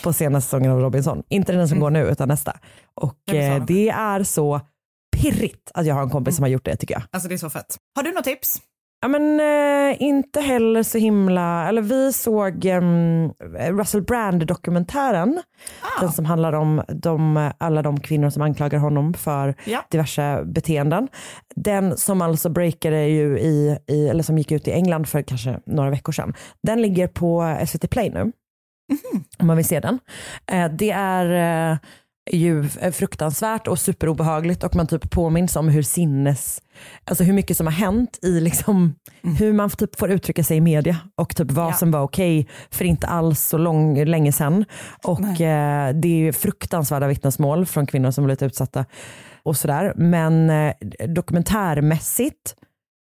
på 0.03 0.13
senaste 0.13 0.46
säsongen 0.46 0.72
av 0.72 0.79
Robinson. 0.79 1.24
Inte 1.29 1.51
den 1.51 1.70
som 1.70 1.79
går 1.79 1.89
nu 1.89 2.08
utan 2.08 2.27
nästa. 2.27 2.58
Och 3.01 3.34
eh, 3.34 3.65
det 3.65 3.89
är 3.89 4.24
så 4.24 4.62
pirrigt 5.18 5.72
att 5.74 5.86
jag 5.86 5.96
har 5.96 6.01
en 6.03 6.10
kompis 6.10 6.36
som 6.36 6.44
har 6.44 6.50
gjort 6.50 6.65
det 6.65 6.75
tycker 6.75 6.94
jag. 6.96 7.03
Alltså 7.12 7.29
det 7.29 7.36
är 7.36 7.38
så 7.38 7.50
fett. 7.50 7.77
Har 7.96 8.03
du 8.03 8.12
något 8.12 8.24
tips? 8.24 8.62
Ja 9.01 9.08
men 9.08 9.39
eh, 9.39 10.01
inte 10.01 10.41
heller 10.41 10.84
så 10.84 10.98
himla, 10.98 11.68
eller 11.70 11.82
vi 11.82 12.13
såg 12.13 12.65
em, 12.65 13.29
Russell 13.77 14.01
Brand 14.01 14.48
dokumentären. 14.48 15.41
Ah. 15.82 16.01
Den 16.01 16.12
som 16.12 16.25
handlar 16.25 16.53
om 16.53 16.82
de, 16.88 17.51
alla 17.58 17.82
de 17.82 18.00
kvinnor 18.00 18.29
som 18.29 18.41
anklagar 18.41 18.79
honom 18.79 19.13
för 19.13 19.56
Ja. 19.65 19.86
diverse 19.91 20.44
beteenden. 20.46 21.08
Den 21.56 21.98
som 21.98 22.22
alltså 22.22 22.50
breakade 22.50 23.08
ju 23.08 23.39
i, 23.39 23.77
i, 23.88 24.08
eller 24.10 24.24
som 24.24 24.38
gick 24.38 24.51
ut 24.51 24.68
i 24.68 24.72
England 24.72 25.06
för 25.10 25.22
kanske 25.22 25.60
några 25.65 25.89
veckor 25.89 26.12
sedan. 26.13 26.34
Den 26.63 26.82
ligger 26.82 27.08
på 27.08 27.58
SVT 27.68 27.89
Play 27.89 28.10
nu. 28.10 28.32
Om 29.39 29.48
man 29.48 29.58
vill 29.58 29.65
se 29.68 29.79
den. 29.79 30.00
Eh, 30.51 30.72
det 30.72 30.91
är 30.91 31.72
eh, 31.72 31.77
ju 32.31 32.65
eh, 32.81 32.91
fruktansvärt 32.91 33.67
och 33.67 33.79
superobehagligt 33.79 34.63
och 34.63 34.75
man 34.75 34.88
typ 34.88 35.09
påminns 35.12 35.55
om 35.55 35.69
hur 35.69 35.81
sinnes, 35.83 36.62
alltså 37.03 37.24
hur 37.24 37.33
mycket 37.33 37.57
som 37.57 37.67
har 37.67 37.74
hänt 37.74 38.19
i 38.21 38.39
liksom 38.39 38.95
hur 39.39 39.53
man 39.53 39.69
typ 39.69 40.00
får 40.00 40.12
uttrycka 40.12 40.43
sig 40.43 40.57
i 40.57 40.62
media 40.62 40.98
och 41.15 41.36
typ 41.36 41.51
vad 41.51 41.67
Ja. 41.67 41.74
som 41.74 41.91
var 41.91 42.01
okej 42.01 42.48
för 42.71 42.86
inte 42.86 43.07
alls 43.07 43.41
så 43.41 43.57
lång, 43.57 44.05
länge 44.05 44.31
sedan. 44.31 44.65
Och 45.03 45.41
eh, 45.41 45.93
det 45.95 46.07
är 46.07 46.17
ju 46.19 46.33
fruktansvärda 46.33 47.07
vittnesmål 47.07 47.65
från 47.65 47.86
kvinnor 47.88 48.12
som 48.12 48.24
blivit 48.24 48.41
utsatta 48.43 48.86
och 49.43 49.57
sådär. 49.57 49.93
Men 49.95 50.50
eh, 50.50 50.74
dokumentärmässigt 51.07 52.55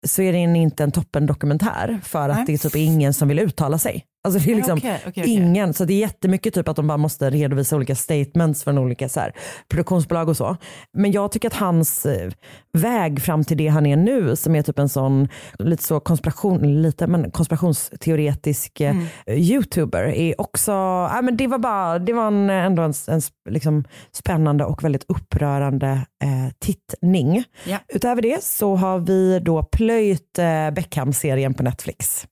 så 0.08 0.22
är 0.22 0.32
det 0.34 0.38
inte 0.40 0.84
en 0.84 0.92
toppen 0.92 1.26
dokumentär 1.26 2.00
för 2.04 2.30
att 2.30 2.36
Nej. 2.38 2.44
det 2.48 2.54
är 2.54 2.58
typ 2.58 2.76
ingen 2.76 3.14
som 3.14 3.28
vill 3.28 3.40
uttala 3.40 3.78
sig. 3.78 4.06
Alltså 4.24 4.40
det 4.40 4.52
är 4.52 4.56
liksom 4.56 4.78
Okej, 4.78 5.00
okej, 5.08 5.24
okej. 5.24 5.34
ingen, 5.34 5.74
så 5.74 5.86
det 5.86 5.94
är 5.94 6.00
jättemycket 6.00 6.54
typ 6.54 6.68
att 6.68 6.76
de 6.76 6.88
bara 6.88 6.98
måste 6.98 7.30
redovisa 7.30 7.76
olika 7.76 7.96
statements 7.96 8.64
från 8.64 8.78
olika 8.78 9.10
så 9.10 9.20
här, 9.20 9.34
produktionsbolag 9.70 10.30
och 10.30 10.38
så. 10.38 10.58
Men 10.94 11.12
jag 11.12 11.32
tycker 11.32 11.48
att 11.48 11.54
hans 11.54 12.06
eh, 12.06 12.32
väg 12.74 13.22
fram 13.22 13.44
till 13.44 13.58
det 13.58 13.68
han 13.68 13.86
är 13.86 13.96
nu 13.96 14.36
som 14.36 14.56
är 14.56 14.62
typ 14.62 14.80
en 14.80 14.90
sån 14.90 15.28
lite 15.60 15.84
så 15.84 16.00
konspiration, 16.00 16.82
lite, 16.82 17.08
men 17.08 17.32
konspirationsteoretisk 17.32 18.82
eh, 18.82 18.96
youtuber 19.28 20.04
är 20.04 20.42
också, 20.42 20.72
ja, 20.72 21.20
men 21.24 21.38
det 21.38 21.48
var 21.48 21.58
bara, 21.58 22.00
det 22.00 22.14
var 22.14 22.28
en, 22.28 22.50
ändå 22.50 22.82
en, 22.84 22.94
en 23.08 23.22
liksom 23.50 23.84
spännande 24.12 24.66
och 24.66 24.84
väldigt 24.84 25.06
upprörande 25.08 25.90
eh, 26.24 26.54
tittning. 26.60 27.44
Ja. 27.66 27.78
Utöver 27.88 28.22
det 28.22 28.44
så 28.44 28.76
har 28.76 29.00
vi 29.00 29.40
då 29.40 29.64
plöjt 29.64 30.40
eh, 30.40 30.72
Beckham-serien 30.72 31.54
på 31.54 31.64
Netflix. 31.64 32.28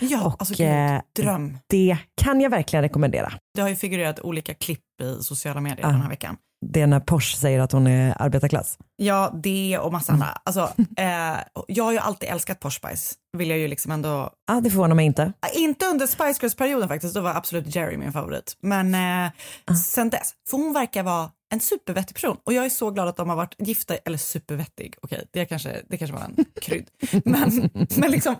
Ja, 0.00 0.26
Och, 0.26 0.36
alltså 0.38 0.62
eh, 0.62 1.00
dröm. 1.16 1.58
Det 1.66 1.96
kan 2.22 2.40
jag 2.40 2.50
verkligen 2.50 2.82
rekommendera. 2.82 3.32
Det 3.54 3.60
har 3.60 3.68
ju 3.68 3.76
figurerat 3.76 4.20
olika 4.20 4.54
klipp 4.54 4.80
i 5.02 5.22
sociala 5.22 5.60
medier 5.60 5.86
Ah. 5.86 5.90
den 5.90 6.00
här 6.02 6.08
veckan. 6.08 6.36
Det 6.64 6.80
är 6.80 6.86
när 6.86 7.00
Porsche 7.00 7.36
säger 7.36 7.60
att 7.60 7.72
hon 7.72 7.86
är 7.86 8.22
arbetarklass. 8.22 8.78
Ja, 8.96 9.30
det 9.42 9.78
och 9.78 9.92
massa 9.92 10.12
Mm. 10.12 10.26
Alltså, 10.44 10.60
eh, 10.96 11.38
jag 11.68 11.84
har 11.84 11.92
ju 11.92 11.98
alltid 11.98 12.28
älskat 12.28 12.60
Posh 12.60 12.70
Spice. 12.76 13.14
Vill 13.38 13.50
jag 13.50 13.58
ju 13.58 13.68
liksom 13.68 13.92
ändå... 13.92 14.30
Ja, 14.46 14.60
det 14.60 14.70
förvånar 14.70 14.94
mig 14.94 15.06
inte. 15.06 15.32
Inte 15.54 15.86
under 15.86 16.06
Spice 16.06 16.38
Girls-perioden 16.42 16.88
faktiskt, 16.88 17.14
då 17.14 17.20
var 17.20 17.34
absolut 17.34 17.74
Jerry 17.74 17.96
min 17.96 18.12
favorit. 18.12 18.56
Men 18.62 18.94
eh, 18.94 19.30
Ah. 19.66 19.74
sen 19.74 20.10
dess, 20.10 20.34
för 20.50 20.56
hon 20.56 20.72
verkar 20.72 21.02
vara 21.02 21.30
en 21.52 21.60
supervettig 21.60 22.14
person. 22.14 22.36
Och 22.44 22.52
jag 22.52 22.64
är 22.64 22.68
så 22.70 22.90
glad 22.90 23.08
att 23.08 23.16
de 23.16 23.28
har 23.28 23.36
varit 23.36 23.54
gifta, 23.58 23.96
eller 23.96 24.18
supervettig, 24.18 24.94
okej, 25.02 25.24
det, 25.32 25.44
kanske, 25.44 25.76
det 25.88 25.96
kanske 25.96 26.16
var 26.16 26.24
en 26.24 26.44
krydd. 26.62 26.86
Men, 27.24 27.70
men 27.96 28.10
liksom, 28.10 28.36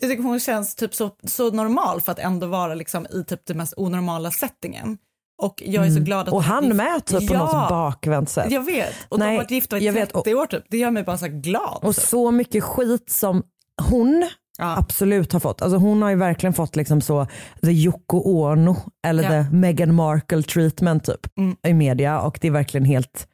jag 0.00 0.10
tycker 0.10 0.22
hon 0.22 0.40
känns 0.40 0.74
typ 0.74 0.94
så, 0.94 1.10
så 1.24 1.50
normal 1.50 2.00
för 2.00 2.12
att 2.12 2.18
ändå 2.18 2.46
vara 2.46 2.74
liksom 2.74 3.06
i 3.06 3.24
typ 3.24 3.46
den 3.46 3.56
mest 3.56 3.74
onormala 3.76 4.30
settingen. 4.30 4.98
Och 5.42 5.62
jag 5.66 5.86
är 5.86 5.90
så 5.90 6.00
glad 6.00 6.20
att 6.20 6.26
Mm. 6.28 6.36
Och 6.36 6.42
de 6.42 6.48
han 6.48 6.76
med 6.76 7.04
typ 7.04 7.28
på 7.28 7.34
ja, 7.34 7.38
något 7.38 7.68
bakvänt 7.68 8.28
sätt. 8.28 8.50
Jag 8.50 8.64
vet, 8.64 8.94
och 9.08 9.18
de 9.18 9.24
Nej, 9.24 9.34
har 9.36 9.42
varit 9.42 9.50
gifta 9.50 9.78
i 9.78 9.84
jag 9.86 9.94
30 9.94 10.22
vet, 10.24 10.34
år 10.36 10.46
typ. 10.46 10.64
Det 10.70 10.78
gör 10.78 10.90
mig 10.90 11.02
bara 11.02 11.18
så 11.18 11.26
glad. 11.28 11.78
Och 11.82 11.94
typ. 11.94 12.04
så 12.04 12.30
mycket 12.30 12.64
skit 12.64 13.10
som 13.10 13.42
hon 13.90 14.28
Ja. 14.58 14.76
absolut 14.78 15.32
har 15.32 15.40
fått. 15.40 15.62
Alltså 15.62 15.78
hon 15.78 16.02
har 16.02 16.10
ju 16.10 16.16
verkligen 16.16 16.52
fått 16.54 16.76
liksom 16.76 17.00
så 17.00 17.26
the 17.62 17.70
Yoko 17.70 18.18
Ono 18.24 18.76
eller 19.06 19.22
Ja. 19.22 19.28
the 19.44 19.50
Meghan 19.56 19.94
Markle 19.94 20.42
treatment 20.42 21.04
typ 21.04 21.38
Mm. 21.38 21.56
i 21.66 21.74
media 21.74 22.20
och 22.20 22.38
det 22.40 22.46
är 22.48 22.52
verkligen 22.52 22.84
helt 22.84 23.26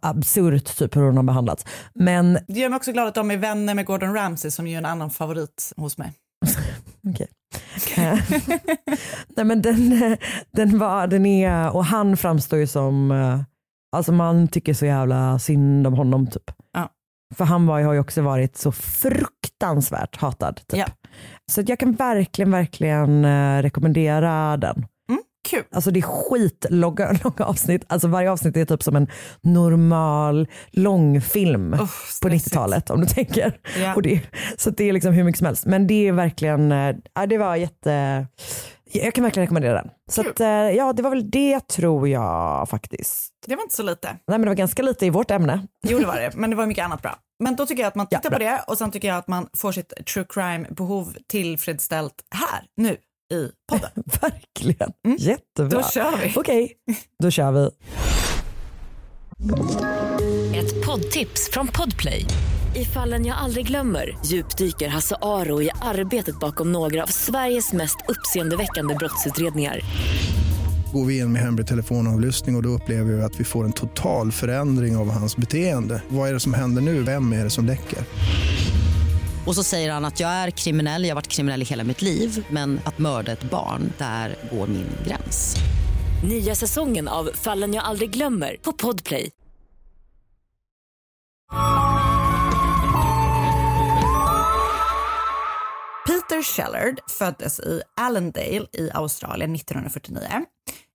absurt 0.00 0.76
typ 0.76 0.96
hur 0.96 1.02
hon 1.02 1.16
har 1.16 1.24
behandlats. 1.24 1.64
Men 1.94 2.38
Det 2.48 2.60
gör 2.60 2.68
mig 2.68 2.76
också 2.76 2.92
glad 2.92 3.08
att 3.08 3.14
de 3.14 3.30
är 3.30 3.36
vänner 3.36 3.74
med 3.74 3.86
Gordon 3.86 4.14
Ramsay 4.14 4.50
som 4.50 4.66
ju 4.66 4.74
är 4.74 4.78
en 4.78 4.86
annan 4.86 5.10
favorit 5.10 5.72
hos 5.76 5.98
mig. 5.98 6.12
Okej. 7.08 7.28
Eh, 7.96 8.18
Nej 9.36 9.44
men 9.44 9.62
den, 9.62 10.02
eh, 10.02 10.18
den, 10.52 10.78
var, 10.78 11.06
den 11.06 11.26
är, 11.26 11.76
och 11.76 11.84
han 11.84 12.16
framstår 12.16 12.58
ju 12.58 12.66
som, 12.66 13.10
eh, 13.10 13.40
alltså 13.96 14.12
man 14.12 14.48
tycker 14.48 14.74
så 14.74 14.86
jävla 14.86 15.38
synd 15.38 15.86
om 15.86 15.94
honom 15.94 16.26
typ. 16.26 16.50
Ja. 16.72 16.88
För 17.34 17.44
han 17.44 17.66
var, 17.66 17.82
har 17.82 17.92
ju 17.92 17.98
också 17.98 18.22
varit 18.22 18.56
så 18.56 18.72
fruktansvärt 18.72 20.16
hatad. 20.16 20.56
Typ. 20.56 20.78
Ja. 20.78 20.86
Så 21.50 21.62
jag 21.66 21.78
kan 21.78 21.92
verkligen, 21.92 22.50
verkligen 22.50 23.26
rekommendera 23.62 24.56
den. 24.56 24.86
Kul. 25.50 25.64
Alltså 25.72 25.90
det 25.90 26.00
är 26.00 26.02
skitlånga 26.02 27.12
långa 27.24 27.44
avsnitt. 27.44 27.84
Alltså 27.88 28.08
varje 28.08 28.30
avsnitt 28.30 28.56
är 28.56 28.64
typ 28.64 28.82
som 28.82 28.96
en 28.96 29.08
normal 29.42 30.48
långfilm 30.70 31.74
på 31.78 31.86
stressigt. 32.08 32.54
90-talet 32.54 32.90
om 32.90 33.00
du 33.00 33.06
tänker. 33.06 33.58
Ja. 33.80 33.94
Och 33.94 34.02
det, 34.02 34.20
så 34.56 34.70
det 34.70 34.88
är 34.88 34.92
liksom 34.92 35.12
hur 35.12 35.24
mycket 35.24 35.38
som 35.38 35.46
helst. 35.46 35.66
Men 35.66 35.86
det 35.86 36.08
är 36.08 36.12
verkligen, 36.12 36.72
eh, 36.72 36.96
ja, 37.14 37.26
det 37.26 37.38
var 37.38 37.56
jätte, 37.56 38.26
jag 38.92 39.14
kan 39.14 39.24
verkligen 39.24 39.44
rekommendera 39.46 39.74
den. 39.74 39.90
Så 40.10 40.20
att, 40.20 40.40
eh, 40.40 40.46
ja 40.48 40.92
det 40.92 41.02
var 41.02 41.10
väl 41.10 41.30
det 41.30 41.60
tror 41.68 42.08
jag 42.08 42.68
faktiskt. 42.68 43.32
Det 43.46 43.56
var 43.56 43.62
inte 43.62 43.76
så 43.76 43.82
lite. 43.82 44.06
Nej 44.08 44.18
men 44.26 44.40
det 44.40 44.46
var 44.48 44.54
ganska 44.54 44.82
lite 44.82 45.06
i 45.06 45.10
vårt 45.10 45.30
ämne. 45.30 45.66
Jo 45.86 45.98
det 45.98 46.06
var 46.06 46.16
det, 46.20 46.30
men 46.34 46.50
det 46.50 46.56
var 46.56 46.66
mycket 46.66 46.84
annat 46.84 47.02
bra. 47.02 47.16
Men 47.44 47.56
då 47.56 47.66
tycker 47.66 47.82
jag 47.82 47.88
att 47.88 47.94
man 47.94 48.06
Ja, 48.10 48.18
tittar 48.18 48.30
bra. 48.30 48.38
på 48.38 48.44
det 48.44 48.60
och 48.66 48.78
sen 48.78 48.90
tycker 48.90 49.08
jag 49.08 49.16
att 49.16 49.28
man 49.28 49.48
får 49.56 49.72
sitt 49.72 49.92
true 50.14 50.24
crime 50.28 50.66
behov 50.70 51.16
tillfredsställt 51.28 52.14
här, 52.34 52.60
nu, 52.76 52.96
i 53.32 53.50
podden. 53.72 53.90
Verkligen, 54.20 54.92
jättebra. 55.18 55.78
Då 55.80 55.88
kör 55.88 56.16
vi. 56.16 56.32
Okej, 56.36 56.72
då 57.22 57.30
kör 57.30 57.52
vi. 57.52 57.70
Ett 60.58 60.86
poddtips 60.86 61.50
från 61.52 61.68
Podplay. 61.68 62.26
I 62.76 62.84
fallen 62.84 63.26
jag 63.26 63.38
aldrig 63.38 63.66
glömmer 63.66 64.18
djupdyker 64.26 64.88
Hasse 64.88 65.16
Aro 65.22 65.62
i 65.62 65.70
arbetet 65.82 66.40
bakom 66.40 66.72
några 66.72 67.02
av 67.02 67.06
Sveriges 67.06 67.72
mest 67.72 67.96
uppseendeväckande 68.08 68.94
brottsutredningar. 68.94 69.80
Går 70.92 71.04
vi 71.04 71.18
in 71.18 71.32
med 71.32 71.42
hemlig 71.42 71.66
telefonavlyssning 71.66 72.54
och, 72.54 72.58
och 72.58 72.62
då 72.62 72.68
upplever 72.68 73.12
vi 73.12 73.22
att 73.22 73.40
vi 73.40 73.44
får 73.44 73.64
en 73.64 73.72
total 73.72 74.32
förändring 74.32 74.96
av 74.96 75.10
hans 75.10 75.36
beteende. 75.36 76.02
Vad 76.08 76.28
är 76.28 76.32
det 76.32 76.40
som 76.40 76.54
händer 76.54 76.82
nu? 76.82 77.02
Vem 77.02 77.32
är 77.32 77.44
det 77.44 77.50
som 77.50 77.66
läcker? 77.66 77.98
Och 79.46 79.54
så 79.54 79.62
säger 79.64 79.92
han 79.92 80.04
att 80.04 80.20
jag 80.20 80.30
är 80.30 80.50
kriminell, 80.50 81.02
jag 81.02 81.10
har 81.10 81.14
varit 81.14 81.28
kriminell 81.28 81.62
i 81.62 81.64
hela 81.64 81.84
mitt 81.84 82.02
liv 82.02 82.46
men 82.50 82.80
att 82.84 82.98
mörda 82.98 83.32
ett 83.32 83.44
barn, 83.44 83.92
där 83.98 84.36
går 84.52 84.66
min 84.66 84.86
gräns. 85.06 85.56
Nya 86.24 86.54
säsongen 86.54 87.08
av 87.08 87.30
Fallen 87.34 87.74
jag 87.74 87.84
aldrig 87.84 88.10
glömmer 88.10 88.56
på 88.62 88.72
Podplay. 88.72 89.30
Peter 96.06 96.42
Shellard 96.42 97.00
föddes 97.18 97.60
i 97.60 97.82
Allendale 97.96 98.66
i 98.72 98.90
Australien 98.94 99.54
1949. 99.54 100.22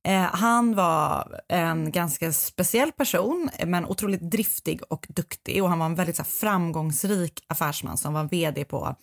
Eh, 0.05 0.21
han 0.21 0.75
var 0.75 1.41
en 1.47 1.91
ganska 1.91 2.33
speciell 2.33 2.91
person, 2.91 3.49
men 3.65 3.85
otroligt 3.85 4.21
driftig 4.21 4.81
och 4.89 5.05
duktig 5.09 5.63
och 5.63 5.69
han 5.69 5.79
var 5.79 5.85
en 5.85 5.95
väldigt 5.95 6.15
så 6.15 6.23
här, 6.23 6.29
framgångsrik 6.29 7.45
affärsman 7.47 7.97
som 7.97 8.13
var 8.13 8.23
vd 8.23 8.65
på 8.65 8.95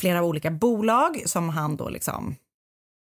flera 0.00 0.22
olika 0.22 0.50
bolag 0.50 1.22
som 1.26 1.48
han 1.48 1.76
då 1.76 1.88
liksom 1.88 2.36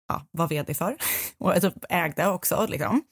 ja, 0.08 0.26
var 0.30 0.48
vd 0.48 0.74
för 0.74 0.96
och 1.38 1.60
typ 1.60 1.84
ägde 1.88 2.28
också. 2.28 2.66
Liksom. 2.68 3.02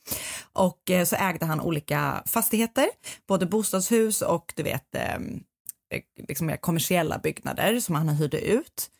Och 0.53 0.91
eh, 0.91 1.05
så 1.05 1.17
ägde 1.17 1.47
han 1.47 1.61
olika 1.61 2.23
fastigheter, 2.27 2.89
både 3.29 3.47
bostadshus 3.47 4.23
och 4.23 4.53
du 4.57 4.63
vet 4.63 4.95
ehm, 4.95 5.43
eh, 5.95 6.03
liksom 6.29 6.47
mer 6.47 6.57
kommersiella 6.57 7.19
byggnader 7.19 7.81
som 7.81 7.95
han 7.95 8.09
hyrde 8.09 8.41
ut. 8.41 8.91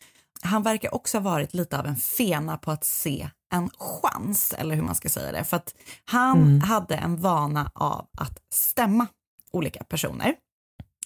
Han 0.41 0.63
verkar 0.63 0.95
också 0.95 1.17
ha 1.17 1.23
varit 1.23 1.53
lite 1.53 1.79
av 1.79 1.85
en 1.85 1.95
fena 1.95 2.57
på 2.57 2.71
att 2.71 2.85
se 2.85 3.29
en 3.53 3.69
chans, 3.77 4.53
eller 4.57 4.75
hur 4.75 4.81
man 4.83 4.95
ska 4.95 5.09
säga 5.09 5.31
det. 5.31 5.43
För 5.43 5.57
att 5.57 5.75
han 6.05 6.37
Mm. 6.41 6.61
hade 6.61 6.95
en 6.95 7.17
vana 7.21 7.71
av 7.75 8.07
att 8.17 8.39
stämma 8.53 9.07
olika 9.51 9.83
personer 9.83 10.33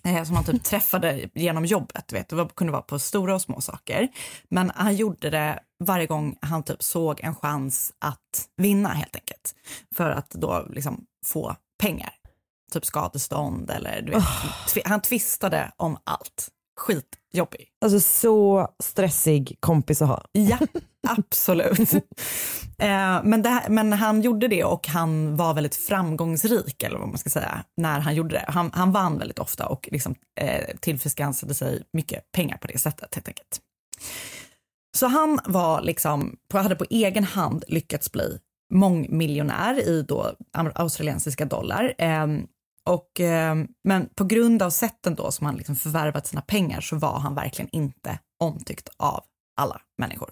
eh, 0.03 0.23
som 0.23 0.35
han 0.35 0.45
typ 0.45 0.63
träffade 0.63 1.29
genom 1.33 1.65
jobbet. 1.65 2.13
Vet. 2.13 2.29
Det 2.29 2.47
kunde 2.55 2.73
vara 2.73 2.81
på 2.81 2.99
stora 2.99 3.35
och 3.35 3.41
små 3.41 3.61
saker. 3.61 4.07
Men 4.49 4.71
han 4.75 4.95
gjorde 4.95 5.29
det 5.29 5.59
varje 5.83 6.07
gång 6.07 6.35
han 6.41 6.63
typ 6.63 6.83
såg 6.83 7.19
en 7.19 7.35
chans 7.35 7.93
att 7.99 8.47
vinna 8.57 8.89
helt 8.89 9.15
enkelt. 9.15 9.55
För 9.95 10.09
att 10.11 10.29
då 10.29 10.65
liksom 10.69 11.05
få 11.25 11.55
pengar. 11.81 12.13
Typ 12.71 12.85
skadestånd 12.85 13.69
eller 13.71 14.01
du 14.01 14.11
vet. 14.11 14.23
tvi- 14.67 14.81
Han 14.85 15.01
tvistade 15.01 15.71
om 15.77 15.97
allt. 16.03 16.49
Skitjobbig. 16.81 17.67
Alltså 17.81 17.99
så 17.99 18.67
stressig 18.83 19.57
kompis 19.59 20.01
att 20.01 20.07
ha. 20.07 20.25
Ja, 20.31 20.57
absolut. 21.07 21.93
eh, 22.77 23.23
men, 23.23 23.45
här, 23.45 23.69
men 23.69 23.93
han 23.93 24.21
gjorde 24.21 24.47
det 24.47 24.63
och 24.63 24.87
han 24.87 25.35
var 25.35 25.53
väldigt 25.53 25.75
framgångsrik, 25.75 26.83
eller 26.83 26.99
vad 26.99 27.07
man 27.07 27.17
ska 27.17 27.29
säga, 27.29 27.63
när 27.77 27.99
han 27.99 28.15
gjorde 28.15 28.35
det. 28.35 28.45
Han, 28.47 28.71
han 28.73 28.91
vann 28.91 29.17
väldigt 29.17 29.39
ofta 29.39 29.67
och 29.67 29.89
liksom, 29.91 30.15
eh, 30.39 30.77
tillförskansade 30.79 31.53
sig 31.53 31.83
mycket 31.93 32.31
pengar 32.31 32.57
på 32.57 32.67
det 32.67 32.77
sättet 32.77 33.15
helt 33.15 33.27
enkelt. 33.27 33.59
Så 34.97 35.07
han 35.07 35.39
var 35.45 35.81
liksom, 35.81 36.37
hade 36.53 36.75
på 36.75 36.85
egen 36.89 37.23
hand 37.23 37.63
lyckats 37.67 38.11
bli 38.11 38.39
mångmiljonär 38.73 39.87
i 39.87 40.01
då 40.01 40.35
australiensiska 40.73 41.45
dollar. 41.45 41.93
Ehm, 41.97 42.47
och, 42.89 43.19
ehm, 43.19 43.67
men 43.83 44.09
på 44.15 44.23
grund 44.23 44.61
av 44.61 44.69
sätten 44.69 45.15
då 45.15 45.31
som 45.31 45.45
han 45.45 45.55
liksom 45.55 45.75
förvärvat 45.75 46.27
sina 46.27 46.41
pengar 46.41 46.81
så 46.81 46.95
var 46.95 47.19
han 47.19 47.35
verkligen 47.35 47.69
inte 47.71 48.19
omtyckt 48.43 48.89
av 48.97 49.23
alla 49.61 49.81
människor. 49.97 50.29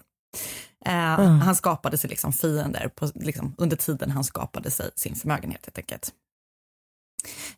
Eh, 0.86 1.20
Mm. 1.20 1.40
Han 1.40 1.56
skapade 1.56 1.98
sig 1.98 2.10
liksom 2.10 2.32
fiender 2.32 2.88
på, 2.88 3.10
liksom, 3.14 3.54
under 3.58 3.76
tiden 3.76 4.10
han 4.10 4.24
skapade 4.24 4.70
sig 4.70 4.90
sin 4.94 5.14
förmögenhet 5.16 5.66
helt 5.66 5.78
enkelt. 5.78 6.12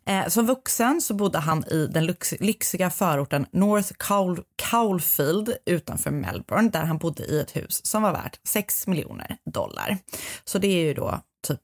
Eh, 0.05 0.27
som 0.27 0.45
vuxen 0.45 1.01
så 1.01 1.13
bodde 1.13 1.39
han 1.39 1.63
i 1.67 1.87
den 1.87 2.05
lyx, 2.05 2.33
lyxiga 2.39 2.89
förorten 2.89 3.45
North 3.51 3.93
Cowl, 3.97 4.43
Cowlfield 4.71 5.55
utanför 5.65 6.11
Melbourne 6.11 6.69
där 6.69 6.83
han 6.83 6.97
bodde 6.97 7.23
i 7.23 7.39
ett 7.39 7.55
hus 7.55 7.85
som 7.85 8.03
var 8.03 8.11
värt 8.11 8.39
6 8.47 8.87
miljoner 8.87 9.37
dollar. 9.45 9.97
Så 10.43 10.59
det 10.59 10.67
är 10.67 10.85
ju 10.85 10.93
då 10.93 11.21
typ, 11.47 11.61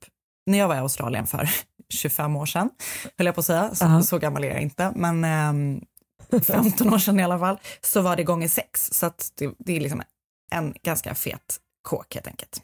när 0.49 0.57
jag 0.57 0.67
var 0.67 0.75
i 0.75 0.79
Australien 0.79 1.27
för 1.27 1.49
25 1.93 2.35
år 2.35 2.45
sedan, 2.45 2.69
höll 3.17 3.25
jag 3.25 3.35
på 3.35 3.39
att 3.39 3.45
säga, 3.45 3.75
så, 3.75 3.85
Ja. 3.85 4.01
så 4.01 4.17
gammal 4.19 4.43
är 4.43 4.49
jag 4.49 4.61
inte, 4.61 4.91
men 4.95 5.23
ehm, 5.23 5.81
15 6.47 6.93
år 6.93 6.97
sedan 6.97 7.19
i 7.19 7.23
alla 7.23 7.39
fall, 7.39 7.59
så 7.81 8.01
var 8.01 8.15
det 8.15 8.23
gånger 8.23 8.47
sex. 8.47 8.89
Så 8.93 9.11
det, 9.37 9.53
det 9.59 9.75
är 9.75 9.79
liksom 9.79 10.01
en 10.51 10.73
ganska 10.83 11.15
fet 11.15 11.59
kåk 11.81 12.15
helt 12.15 12.27
enkelt. 12.27 12.61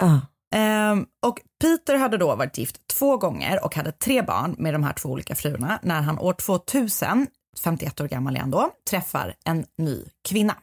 Ah. 0.00 0.18
Ehm, 0.54 1.06
och 1.26 1.40
Peter 1.60 1.96
hade 1.96 2.16
då 2.16 2.36
varit 2.36 2.58
gift 2.58 2.76
två 2.98 3.16
gånger 3.16 3.64
och 3.64 3.74
hade 3.74 3.92
tre 3.92 4.22
barn 4.22 4.54
med 4.58 4.74
de 4.74 4.82
här 4.84 4.92
två 4.92 5.08
olika 5.08 5.34
fruarna 5.34 5.78
när 5.82 6.00
han 6.02 6.18
år 6.18 6.32
2000, 6.32 7.26
51 7.64 8.00
år 8.00 8.08
gammal 8.08 8.36
är 8.36 8.40
han 8.40 8.50
då, 8.50 8.70
träffar 8.90 9.34
en 9.44 9.66
ny 9.78 10.04
kvinna. 10.28 10.54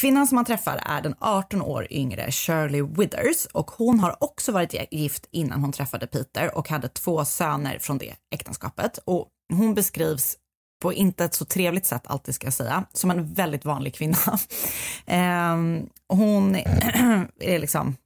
Kvinnan 0.00 0.26
som 0.26 0.36
han 0.36 0.44
träffar 0.44 0.80
är 0.82 1.00
den 1.02 1.14
18 1.18 1.62
år 1.62 1.86
yngre 1.90 2.30
Shirley 2.32 2.82
Withers 2.82 3.46
och 3.46 3.70
hon 3.70 4.00
har 4.00 4.24
också 4.24 4.52
varit 4.52 4.74
gift 4.92 5.28
innan 5.30 5.60
hon 5.60 5.72
träffade 5.72 6.06
Peter 6.06 6.56
och 6.56 6.68
hade 6.68 6.88
två 6.88 7.24
söner 7.24 7.78
från 7.78 7.98
det 7.98 8.14
äktenskapet. 8.34 8.98
Och 9.04 9.28
hon 9.52 9.74
beskrivs 9.74 10.36
på 10.82 10.92
inte 10.92 11.24
ett 11.24 11.34
så 11.34 11.44
trevligt 11.44 11.86
sätt 11.86 12.06
alltid 12.06 12.34
ska 12.34 12.46
jag 12.46 12.54
säga, 12.54 12.84
som 12.92 13.10
en 13.10 13.34
väldigt 13.34 13.64
vanlig 13.64 13.94
kvinna. 13.94 14.16
Ehm, 15.06 15.88
hon 16.08 16.56
är 17.40 17.58
liksom 17.58 17.96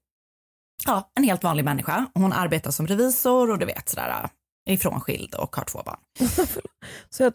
ja, 0.86 1.10
en 1.14 1.24
helt 1.24 1.44
vanlig 1.44 1.64
människa. 1.64 2.06
Hon 2.14 2.32
arbetar 2.32 2.70
som 2.70 2.86
revisor 2.86 3.50
och 3.50 3.58
du 3.58 3.66
vet 3.66 3.88
sådär 3.88 4.28
är 4.68 4.76
frånskild 4.76 5.34
och 5.34 5.56
har 5.56 5.64
två 5.64 5.82
barn. 5.82 5.98
Så 7.10 7.22
jag 7.22 7.32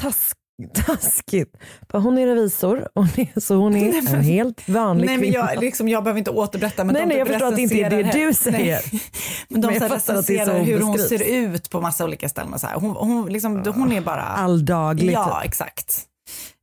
task, 0.00 0.36
taskigt. 0.86 1.56
Hon 1.92 2.18
är 2.18 2.26
revisor, 2.26 2.88
hon 2.94 3.04
är, 3.16 3.40
så 3.40 3.54
hon 3.54 3.76
är 3.76 3.98
en 4.14 4.20
helt 4.24 4.68
vanlig 4.68 5.06
Nej, 5.06 5.16
men 5.18 5.30
kvinna. 5.32 5.52
jag, 5.54 5.60
liksom, 5.60 5.88
jag 5.88 6.04
behöver 6.04 6.18
inte 6.18 6.30
återberätta. 6.30 6.84
Men 6.84 6.92
Nej, 6.94 7.02
de 7.02 7.08
nej, 7.08 7.18
jag 7.18 7.26
förstår 7.28 7.46
att 7.46 7.56
det 7.56 7.62
inte 7.62 7.74
är 7.76 7.90
det 7.90 8.02
du 8.12 8.34
säger. 8.34 8.80
Nej. 8.92 9.02
Men 9.48 9.60
de 9.60 9.66
Men 9.66 9.76
jag 9.82 9.90
recenserar 9.92 10.54
hon 10.58 10.66
hur 10.66 10.80
hon 10.80 10.98
ser 10.98 11.22
ut 11.32 11.70
på 11.70 11.80
massa 11.80 12.04
olika 12.04 12.28
ställen. 12.28 12.58
Så 12.58 12.66
här. 12.66 12.74
Hon, 12.76 12.90
hon, 12.90 13.32
liksom, 13.32 13.62
hon 13.74 13.92
är 13.92 14.00
bara... 14.00 14.22
Alldagligt. 14.22 15.12
Ja, 15.12 15.42
exakt. 15.44 16.02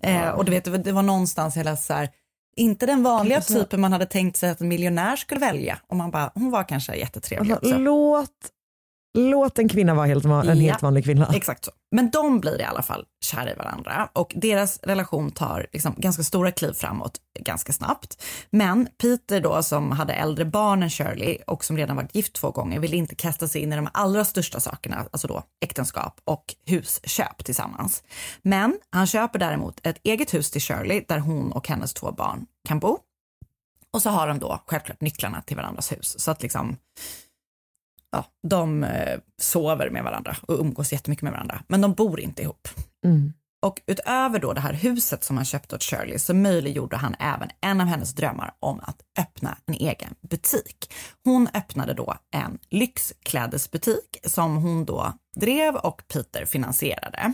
Eh, 0.04 0.30
och 0.30 0.45
du 0.45 0.51
vet, 0.51 0.84
det 0.84 0.91
var- 0.91 1.01
någonstans 1.01 1.58
hela 1.58 1.77
så 1.77 1.93
här, 1.93 2.10
inte 2.58 2.86
den 2.86 3.04
vanliga 3.04 3.41
typen 3.41 3.82
man 3.82 3.91
hade 3.91 4.06
tänkt 4.06 4.38
sig 4.38 4.49
att 4.49 4.62
en 4.62 4.67
miljonär 4.67 5.15
skulle 5.15 5.39
välja. 5.41 5.77
Och 5.89 5.95
man 5.95 6.12
bara, 6.12 6.32
hon 6.36 6.51
var 6.51 6.63
kanske 6.63 6.95
jättetrevlig 6.95 7.51
Alltså, 7.51 7.67
också. 7.67 7.77
låt, 7.80 8.30
låt 9.13 9.60
en 9.60 9.69
kvinna 9.69 9.93
vara 9.93 10.06
helt, 10.06 10.26
en 10.26 10.32
Ja. 10.32 10.54
helt 10.54 10.82
vanlig 10.82 11.04
kvinna. 11.06 11.32
Exakt 11.34 11.65
så. 11.65 11.71
Men 11.91 12.10
de 12.10 12.39
blir 12.39 12.62
i 12.62 12.63
alla 12.63 12.82
fall 12.82 13.06
kära 13.26 13.52
i 13.52 13.56
varandra 13.56 14.10
och 14.13 14.34
deras 14.36 14.80
relation 14.84 15.32
tar 15.32 15.67
liksom 15.74 15.93
ganska 15.97 16.24
stora 16.24 16.52
kliv 16.52 16.74
framåt 16.74 17.17
ganska 17.39 17.74
snabbt. 17.74 18.24
Men 18.50 18.88
Peter 19.02 19.41
då 19.41 19.63
som 19.63 19.91
hade 19.91 20.13
äldre 20.13 20.45
barn 20.45 20.84
än 20.84 20.89
Shirley 20.89 21.38
och 21.47 21.65
som 21.65 21.78
redan 21.78 21.95
varit 21.95 22.15
gift 22.15 22.34
två 22.34 22.52
gånger 22.52 22.80
vill 22.80 22.93
inte 22.93 23.15
kasta 23.15 23.47
sig 23.47 23.62
in 23.62 23.74
i 23.74 23.76
de 23.76 23.89
allra 23.93 24.26
största 24.26 24.60
sakerna, 24.60 25.06
alltså 25.12 25.28
då 25.28 25.43
äktenskap 25.62 26.21
och 26.24 26.56
husköp 26.65 27.45
tillsammans. 27.45 28.04
Men 28.41 28.80
han 28.89 29.08
köper 29.08 29.39
däremot 29.39 29.80
ett 29.88 29.97
eget 30.04 30.34
hus 30.34 30.52
till 30.52 30.62
Shirley 30.62 31.04
där 31.08 31.19
hon 31.19 31.52
och 31.52 31.67
hennes 31.67 31.93
två 31.93 32.12
barn 32.12 32.45
kan 32.67 32.80
bo. 32.80 32.97
Och 33.93 34.02
så 34.02 34.10
har 34.10 34.28
de 34.28 34.39
då 34.39 34.62
självklart 34.67 35.02
nycklarna 35.02 35.41
till 35.41 35.58
varandras 35.58 35.91
hus 35.91 36.19
så 36.19 36.32
att 36.32 36.41
liksom 36.41 36.78
ja, 38.12 38.26
de 38.47 38.84
eh, 38.84 39.19
sover 39.41 39.89
med 39.89 40.04
varandra 40.04 40.36
och 40.41 40.60
umgås 40.60 40.91
jättemycket 40.93 41.24
med 41.24 41.32
varandra, 41.32 41.63
men 41.67 41.82
de 41.82 41.93
bor 41.93 42.19
inte 42.19 42.41
ihop. 42.41 42.67
Mm. 43.06 43.34
Och 43.65 43.82
utöver 43.88 44.39
då 44.39 44.54
det 44.54 44.62
här 44.62 44.74
huset 44.74 45.24
som 45.24 45.38
han 45.38 45.45
köpte 45.45 45.76
åt 45.76 45.84
Shirley 45.84 46.19
så 46.19 46.34
möjliggjorde 46.34 46.97
han 46.97 47.15
även 47.19 47.50
en 47.62 47.82
av 47.82 47.88
hennes 47.88 48.13
drömmar 48.13 48.54
om 48.60 48.80
att 48.84 49.02
öppna 49.19 49.58
en 49.65 49.74
egen 49.74 50.15
butik. 50.30 50.93
Hon 51.24 51.47
öppnade 51.54 51.93
då 51.93 52.15
en 52.32 52.60
lyxklädesbutik 52.69 54.19
som 54.24 54.58
hon 54.58 54.86
då 54.86 55.13
drev 55.36 55.76
och 55.76 56.04
Peter 56.13 56.45
finansierade. 56.45 57.34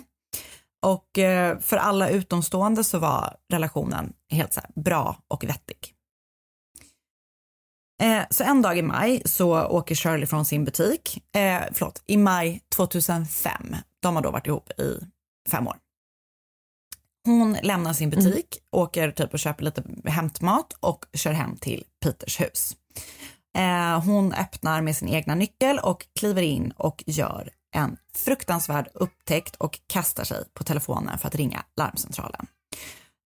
Och 0.81 1.17
eh, 1.17 1.59
för 1.59 1.77
alla 1.77 2.09
utomstående 2.09 2.83
så 2.83 2.99
var 2.99 3.35
relationen 3.53 4.13
helt 4.31 4.53
så 4.53 4.61
bra 4.75 5.17
och 5.27 5.43
vettig. 5.43 5.93
Eh, 8.01 8.23
så 8.29 8.43
en 8.43 8.61
dag 8.61 8.77
i 8.77 8.81
maj 8.81 9.21
så 9.25 9.67
åker 9.67 9.95
Shirley 9.95 10.25
från 10.27 10.45
sin 10.45 10.65
butik, 10.65 11.23
eh, 11.35 11.61
förlåt, 11.73 12.03
i 12.05 12.17
maj 12.17 12.61
2005. 12.75 13.75
De 14.01 14.15
har 14.15 14.23
då 14.23 14.31
varit 14.31 14.47
ihop 14.47 14.71
i 14.79 14.99
fem 15.49 15.67
år. 15.67 15.77
Hon 17.25 17.57
lämnar 17.63 17.93
sin 17.93 18.09
butik, 18.09 18.57
åker 18.71 19.11
typ 19.11 19.33
och 19.33 19.39
köper 19.39 19.63
lite 19.63 19.83
hämtmat 20.05 20.73
och 20.79 21.05
kör 21.13 21.31
hem 21.31 21.57
till 21.57 21.83
Peters 22.03 22.41
hus. 22.41 22.75
Eh, 23.57 24.03
hon 24.05 24.33
öppnar 24.33 24.81
med 24.81 24.95
sin 24.95 25.07
egna 25.07 25.35
nyckel 25.35 25.79
och 25.79 26.07
kliver 26.19 26.41
in 26.41 26.71
och 26.71 27.03
gör 27.07 27.49
en 27.75 27.97
fruktansvärd 28.15 28.87
upptäckt 28.93 29.55
och 29.55 29.79
kastar 29.87 30.23
sig 30.23 30.43
på 30.53 30.63
telefonen 30.63 31.17
för 31.17 31.27
att 31.27 31.35
ringa 31.35 31.63
larmcentralen. 31.77 32.47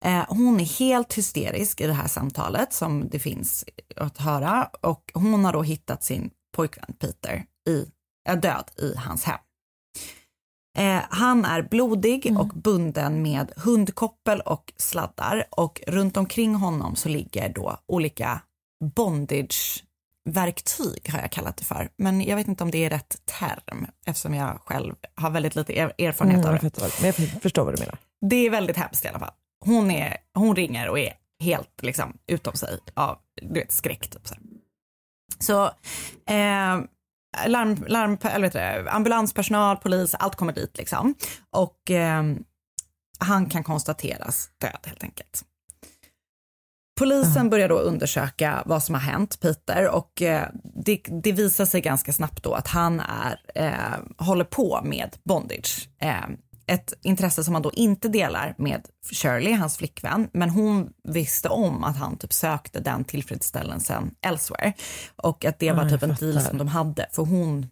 Eh, 0.05 0.25
hon 0.29 0.61
är 0.61 0.65
helt 0.79 1.15
hysterisk 1.15 1.81
i 1.81 1.87
det 1.87 1.93
här 1.93 2.09
samtalet 2.09 2.73
som 2.73 3.09
det 3.09 3.19
finns 3.19 3.65
att 3.97 4.19
höra 4.19 4.71
och 4.81 5.11
hon 5.15 5.45
har 5.45 5.53
då 5.53 5.63
hittat 5.63 6.05
sin 6.05 6.31
pojkvän 6.57 6.95
Peter 6.99 7.45
i, 7.69 7.87
död 8.43 8.65
i 8.79 8.95
hans 8.97 9.25
hem. 9.25 9.39
Eh, 10.79 11.03
han 11.11 11.45
är 11.45 11.63
blodig 11.63 12.37
och 12.39 12.49
bunden 12.49 13.23
med 13.23 13.53
hundkoppel 13.57 14.41
och 14.41 14.73
sladdar 14.77 15.45
och 15.51 15.81
runt 15.87 16.17
omkring 16.17 16.55
honom 16.55 16.97
så 16.97 17.09
ligger 17.09 17.49
då 17.49 17.79
olika 17.87 18.41
bondage-verktyg 18.95 21.11
har 21.13 21.19
jag 21.21 21.31
kallat 21.33 21.57
det 21.57 21.65
för. 21.65 21.89
Men 21.99 22.21
jag 22.23 22.37
vet 22.37 22.49
inte 22.49 22.65
om 22.65 22.71
det 22.71 22.85
är 22.85 22.91
rätt 22.91 23.17
term 23.39 23.87
eftersom 24.07 24.35
jag 24.35 24.61
själv 24.65 24.95
har 25.15 25.31
väldigt 25.31 25.57
lite 25.57 25.73
er- 25.79 25.93
erfarenhet 25.99 26.45
Mm, 26.45 26.57
av 26.57 26.61
det. 26.63 26.81
men 27.01 27.07
jag 27.07 27.15
förstår 27.43 27.65
vad 27.65 27.75
du 27.77 27.81
menar. 27.81 27.99
Det 28.31 28.37
är 28.37 28.51
väldigt 28.51 28.77
hemskt 28.77 29.05
i 29.05 29.09
alla 29.09 29.19
fall. 29.19 29.33
Hon, 29.65 29.91
är, 29.91 30.17
hon 30.35 30.57
ringer 30.57 30.89
och 30.89 30.99
är 30.99 31.13
helt 31.41 31.83
liksom, 31.83 32.19
utom 32.27 32.55
sig 32.55 32.79
av 32.95 33.19
du 33.43 33.61
vet, 33.61 33.73
skräck. 33.73 34.11
Typ, 34.11 34.29
så 34.29 34.35
så 35.39 35.65
eh, 36.33 36.81
larm, 37.47 37.85
larm, 37.89 38.19
eller 38.23 38.51
det, 38.51 38.91
ambulanspersonal, 38.91 39.77
polis, 39.77 40.15
allt 40.15 40.37
kommer 40.37 40.53
dit 40.53 40.79
liksom. 40.79 41.15
Och 41.51 41.91
eh, 41.91 42.23
han 43.19 43.47
kan 43.47 43.65
konstateras 43.65 44.51
död 44.61 44.81
helt 44.85 45.03
enkelt. 45.03 45.45
Polisen 46.99 47.51
börjar 47.51 47.69
då 47.69 47.79
undersöka 47.79 48.63
vad 48.67 48.83
som 48.83 48.95
har 48.95 49.03
hänt 49.03 49.41
Peter 49.41 49.89
och 49.89 50.23
eh, 50.23 50.49
det, 50.85 51.01
det 51.23 51.33
visar 51.33 51.65
sig 51.65 51.81
ganska 51.81 52.13
snabbt 52.13 52.43
då 52.43 52.55
att 52.55 52.69
han 52.69 53.01
är, 53.01 53.41
eh, 53.55 54.25
håller 54.27 54.45
på 54.45 54.81
med 54.85 55.17
bondage. 55.25 55.89
Ett 56.69 56.93
intresse 57.03 57.45
som 57.45 57.55
han 57.55 57.63
då 57.63 57.73
inte 57.73 58.09
delar 58.09 58.55
med 58.59 58.87
Shirley, 59.13 59.53
hans 59.53 59.77
flickvän, 59.77 60.29
men 60.33 60.51
hon 60.51 60.91
visste 61.05 61.49
om 61.49 61.85
att 61.85 61.97
han 61.97 62.17
typ 62.17 62.33
sökte 62.33 62.81
den 62.81 63.05
tillfredsställelsen 63.05 64.15
elsewhere 64.23 64.73
och 65.17 65.45
att 65.45 65.59
det 65.59 65.73
var 65.73 65.89
typ 65.89 66.03
en 66.03 66.15
deal 66.15 66.41
som 66.41 66.59
de 66.59 66.69
hade 66.69 67.07
för 67.13 67.23
hon 67.23 67.67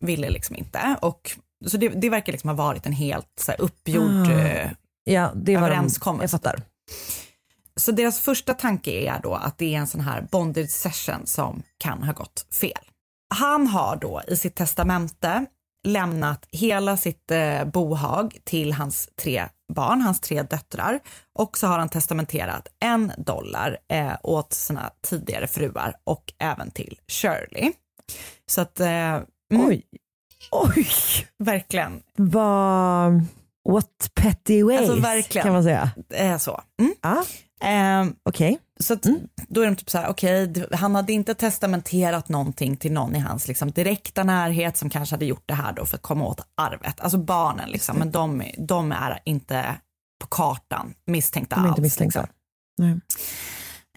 ville 0.00 0.30
liksom 0.30 0.56
inte 0.56 0.96
och 1.02 1.30
så 1.66 1.76
det, 1.76 1.88
det 1.88 2.10
verkar 2.10 2.32
liksom 2.32 2.48
ha 2.48 2.54
varit 2.56 2.86
en 2.86 2.92
helt 2.92 3.32
så 3.40 3.50
här, 3.52 3.60
uppgjord 3.60 4.30
eh, 4.30 4.70
Ja, 5.04 5.32
det 5.34 5.56
var 5.56 5.68
de, 5.68 5.74
överenskommelse. 5.74 6.24
jag 6.24 6.30
fattar. 6.30 6.62
så 7.76 7.92
deras 7.92 8.20
första 8.20 8.54
tanke 8.54 8.90
är 8.90 9.20
då 9.22 9.34
att 9.34 9.58
det 9.58 9.74
är 9.74 9.78
en 9.78 9.86
sån 9.86 10.00
här 10.00 10.26
bondage 10.30 10.70
session 10.70 11.26
som 11.26 11.62
kan 11.78 12.02
ha 12.02 12.12
gått 12.12 12.46
fel. 12.60 12.84
Han 13.34 13.66
har 13.66 13.96
då 13.96 14.22
i 14.28 14.36
sitt 14.36 14.54
testamente 14.54 15.46
lämnat 15.88 16.46
hela 16.52 16.96
sitt 16.96 17.30
eh, 17.30 17.64
bohag 17.64 18.36
till 18.44 18.72
hans 18.72 19.08
tre 19.22 19.44
barn, 19.74 20.00
hans 20.00 20.20
tre 20.20 20.42
döttrar 20.42 21.00
och 21.38 21.58
så 21.58 21.66
har 21.66 21.78
han 21.78 21.88
testamenterat 21.88 22.68
en 22.84 23.12
dollar 23.18 23.78
eh, 23.92 24.12
åt 24.22 24.52
sina 24.52 24.90
tidigare 25.02 25.46
fruar 25.46 25.94
och 26.04 26.32
även 26.38 26.70
till 26.70 26.98
Shirley. 27.08 27.72
Så 28.46 28.60
att, 28.60 28.80
eh, 28.80 28.88
mm, 28.88 29.24
Oj, 29.66 29.82
oj, 30.50 30.86
verkligen, 31.38 32.02
vad, 32.16 33.22
what 33.68 34.10
petty 34.14 34.62
ways 34.62 34.78
Alltså, 34.80 35.00
verkligen. 35.00 35.44
kan 35.44 35.52
man 35.52 35.62
säga. 35.62 35.90
eh, 36.14 36.38
så. 36.38 36.60
Mm. 36.80 36.94
Ja, 37.02 37.24
Ehm, 37.62 38.14
okej. 38.22 38.58
Så 38.80 38.92
att, 38.92 39.06
då 39.48 39.60
är 39.62 39.66
de 39.66 39.76
typ 39.76 39.90
så 39.90 39.98
här, 39.98 40.08
okej, 40.08 40.46
d- 40.46 40.66
han 40.72 40.94
hade 40.94 41.12
inte 41.12 41.34
testamenterat 41.34 42.28
någonting 42.28 42.76
till 42.76 42.92
någon 42.92 43.16
i 43.16 43.18
hans 43.18 43.48
liksom, 43.48 43.70
direkta 43.70 44.24
närhet 44.24 44.76
som 44.76 44.90
kanske 44.90 45.14
hade 45.14 45.24
gjort 45.26 45.42
det 45.46 45.54
här 45.54 45.72
då 45.72 45.86
för 45.86 45.96
att 45.96 46.02
komma 46.02 46.24
åt 46.24 46.40
arvet. 46.54 47.00
Alltså 47.00 47.18
barnen 47.18 47.70
liksom, 47.70 47.96
men 47.96 48.10
de, 48.10 48.42
de 48.58 48.92
är 48.92 49.18
inte 49.24 49.74
på 50.20 50.26
kartan 50.26 50.94
misstänkta 51.06 51.56
De 51.56 51.60
är 51.64 51.68
alls. 51.68 51.72
inte 51.72 51.82
misstänkta. 51.82 52.20
Liksom. 52.20 53.00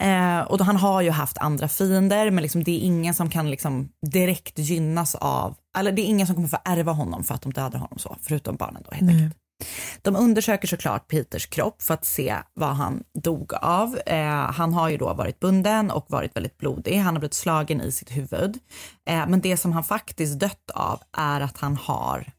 Eh, 0.01 0.39
och 0.39 0.57
då, 0.57 0.63
han 0.63 0.75
har 0.77 1.01
ju 1.01 1.09
haft 1.11 1.37
andra 1.37 1.67
fiender, 1.67 2.31
men 2.31 2.41
liksom, 2.41 2.63
det 2.63 2.71
är 2.71 2.79
ingen 2.79 3.13
som 3.13 3.29
kan 3.29 3.49
liksom, 3.49 3.89
direkt 4.11 4.59
gynnas 4.59 5.15
av, 5.15 5.55
eller 5.77 5.91
det 5.91 6.01
är 6.01 6.05
ingen 6.05 6.27
som 6.27 6.35
kommer 6.35 6.47
få 6.47 6.57
ärva 6.65 6.91
honom 6.91 7.23
för 7.23 7.35
att 7.35 7.41
de 7.41 7.53
dödar 7.53 7.79
honom 7.79 7.97
så, 7.99 8.17
förutom 8.21 8.55
barnen 8.55 8.83
då 8.89 8.95
helt 8.95 9.11
enkelt. 9.11 9.37
De 10.01 10.15
undersöker 10.15 10.67
såklart 10.67 11.07
Peters 11.07 11.45
kropp 11.45 11.81
för 11.81 11.93
att 11.93 12.05
se 12.05 12.37
vad 12.53 12.75
han 12.75 13.03
dog 13.13 13.53
av. 13.53 13.97
Eh, 14.05 14.51
han 14.51 14.73
har 14.73 14.89
ju 14.89 14.97
då 14.97 15.13
varit 15.13 15.39
bunden 15.39 15.91
och 15.91 16.05
varit 16.09 16.35
väldigt 16.35 16.57
blodig. 16.57 16.97
Han 16.97 17.15
har 17.15 17.19
blivit 17.19 17.33
slagen 17.33 17.81
i 17.81 17.91
sitt 17.91 18.11
huvud. 18.11 18.59
Eh, 19.05 19.27
men 19.27 19.41
det 19.41 19.57
som 19.57 19.71
han 19.71 19.83
faktiskt 19.83 20.39
dött 20.39 20.71
av 20.73 21.01
är 21.17 21.41
att 21.41 21.57
han 21.57 21.75
har, 21.75 22.31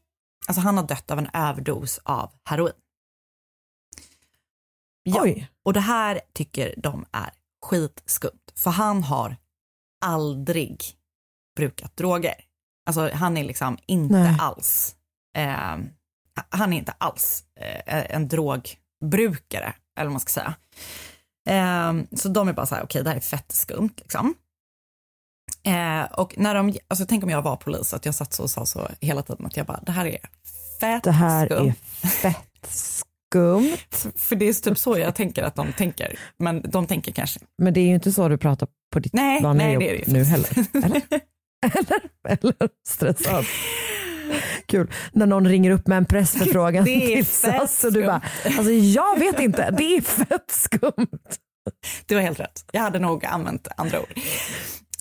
alltså 0.47 0.61
han 0.61 0.77
har 0.77 0.87
dött 0.87 1.11
av 1.11 1.19
en 1.19 1.29
överdos 1.33 1.99
av 2.03 2.31
heroin. 2.49 2.73
Ja, 5.03 5.21
Oj. 5.21 5.47
och 5.63 5.73
det 5.73 5.79
här 5.79 6.21
tycker 6.33 6.73
de 6.77 7.05
är 7.11 7.29
skitskumt, 7.65 8.51
för 8.55 8.71
han 8.71 9.03
har 9.03 9.37
aldrig 10.05 10.83
brukat 11.55 11.97
droger. 11.97 12.35
Alltså 12.85 13.09
han 13.13 13.37
är 13.37 13.43
liksom 13.43 13.77
inte 13.85 14.19
Nej. 14.19 14.37
alls, 14.39 14.95
eh, 15.37 15.77
han 16.49 16.73
är 16.73 16.77
inte 16.77 16.93
alls 16.97 17.43
eh, 17.87 18.15
en 18.15 18.27
drogbrukare, 18.27 19.73
eller 19.97 20.05
vad 20.05 20.11
man 20.11 20.19
ska 20.19 20.29
säga. 20.41 20.55
Eh, 21.49 21.93
så 22.17 22.29
de 22.29 22.47
är 22.47 22.53
bara 22.53 22.65
så 22.65 22.75
här, 22.75 22.83
okej 22.83 23.03
det 23.03 23.09
här 23.09 23.17
är 23.17 23.21
fett 23.21 23.51
skumt 23.51 23.93
liksom. 23.97 24.33
Eh, 25.63 26.03
och 26.13 26.33
när 26.37 26.55
de, 26.55 26.73
alltså 26.87 27.05
tänk 27.05 27.23
om 27.23 27.29
jag 27.29 27.41
var 27.41 27.55
polis, 27.55 27.93
att 27.93 28.05
jag 28.05 28.15
satt 28.15 28.33
så 28.33 28.43
och 28.43 28.49
sa 28.49 28.65
så 28.65 28.87
hela 29.01 29.21
tiden 29.21 29.45
att 29.45 29.57
jag 29.57 29.65
bara, 29.65 29.79
det 29.85 29.91
här 29.91 30.05
är 30.05 30.17
fett 30.79 31.03
Det 31.03 31.11
här 31.11 31.45
skumt. 31.45 31.73
är 32.01 32.07
fett 32.07 32.67
skumt. 32.69 33.77
För 34.15 34.35
det 34.35 34.49
är 34.49 34.53
typ 34.53 34.77
så 34.77 34.97
jag 34.97 35.15
tänker 35.15 35.43
att 35.43 35.55
de 35.55 35.73
tänker, 35.73 36.19
men 36.37 36.61
de 36.71 36.87
tänker 36.87 37.11
kanske 37.11 37.39
Men 37.57 37.73
det 37.73 37.79
är 37.79 37.87
ju 37.87 37.93
inte 37.93 38.11
så 38.11 38.27
du 38.27 38.37
pratar 38.37 38.67
på 38.93 38.99
ditt 38.99 39.13
Nej, 39.13 39.41
vanliga 39.41 39.65
nej, 39.67 39.73
jobb 39.73 39.83
det 39.83 40.01
är 40.01 40.05
det 40.05 40.11
nu 40.11 40.23
heller. 40.23 40.49
Eller? 40.73 41.01
eller? 41.77 42.01
Eller 42.27 42.69
stressad. 42.87 43.45
Kul. 44.65 44.91
När 45.11 45.25
någon 45.25 45.47
ringer 45.47 45.71
upp 45.71 45.87
med 45.87 45.97
en 45.97 46.05
pressförfrågan 46.05 46.83
Det 46.85 46.91
är 47.13 47.15
till 47.15 47.25
SAS 47.25 47.83
och 47.83 47.93
du 47.93 48.05
bara, 48.05 48.21
alltså 48.45 48.71
jag 48.71 49.19
vet 49.19 49.39
inte, 49.39 49.71
det 49.71 49.97
är 49.97 50.01
fett 50.01 50.51
skumt. 50.51 51.19
Det 52.05 52.15
var 52.15 52.21
helt 52.21 52.39
rätt. 52.39 52.65
Jag 52.71 52.81
hade 52.81 52.99
nog 52.99 53.25
använt 53.25 53.67
andra 53.77 53.99
ord. 53.99 54.19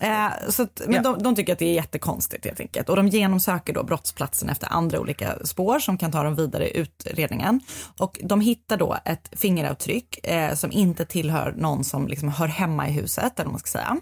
Eh, 0.00 0.28
så 0.48 0.62
att, 0.62 0.82
men 0.87 0.94
Ja. 0.94 1.02
de, 1.02 1.22
de 1.22 1.34
tycker 1.37 1.52
att 1.52 1.58
det 1.58 1.64
är 1.66 1.74
jättekonstigt 1.74 2.44
helt 2.44 2.60
enkelt. 2.60 2.88
Och 2.88 2.96
de 2.96 3.08
genomsöker 3.08 3.72
då 3.72 3.82
brottsplatsen 3.82 4.48
efter 4.48 4.72
andra 4.72 5.00
olika 5.00 5.34
spår 5.46 5.78
som 5.78 5.98
kan 5.98 6.12
ta 6.12 6.22
dem 6.22 6.34
vidare 6.37 6.68
i 6.68 6.76
utredningen. 6.78 7.60
Och 7.98 8.20
de 8.22 8.40
hittar 8.40 8.76
då 8.76 8.96
ett 9.04 9.28
fingeravtryck 9.32 10.26
eh, 10.26 10.54
som 10.54 10.72
inte 10.72 11.04
tillhör 11.04 11.54
någon 11.56 11.84
som 11.84 12.08
liksom 12.08 12.28
hör 12.28 12.46
hemma 12.46 12.88
i 12.88 12.92
huset, 12.92 13.32
eller 13.38 13.44
vad 13.44 13.52
man 13.52 13.60
ska 13.60 13.68
säga. 13.78 13.96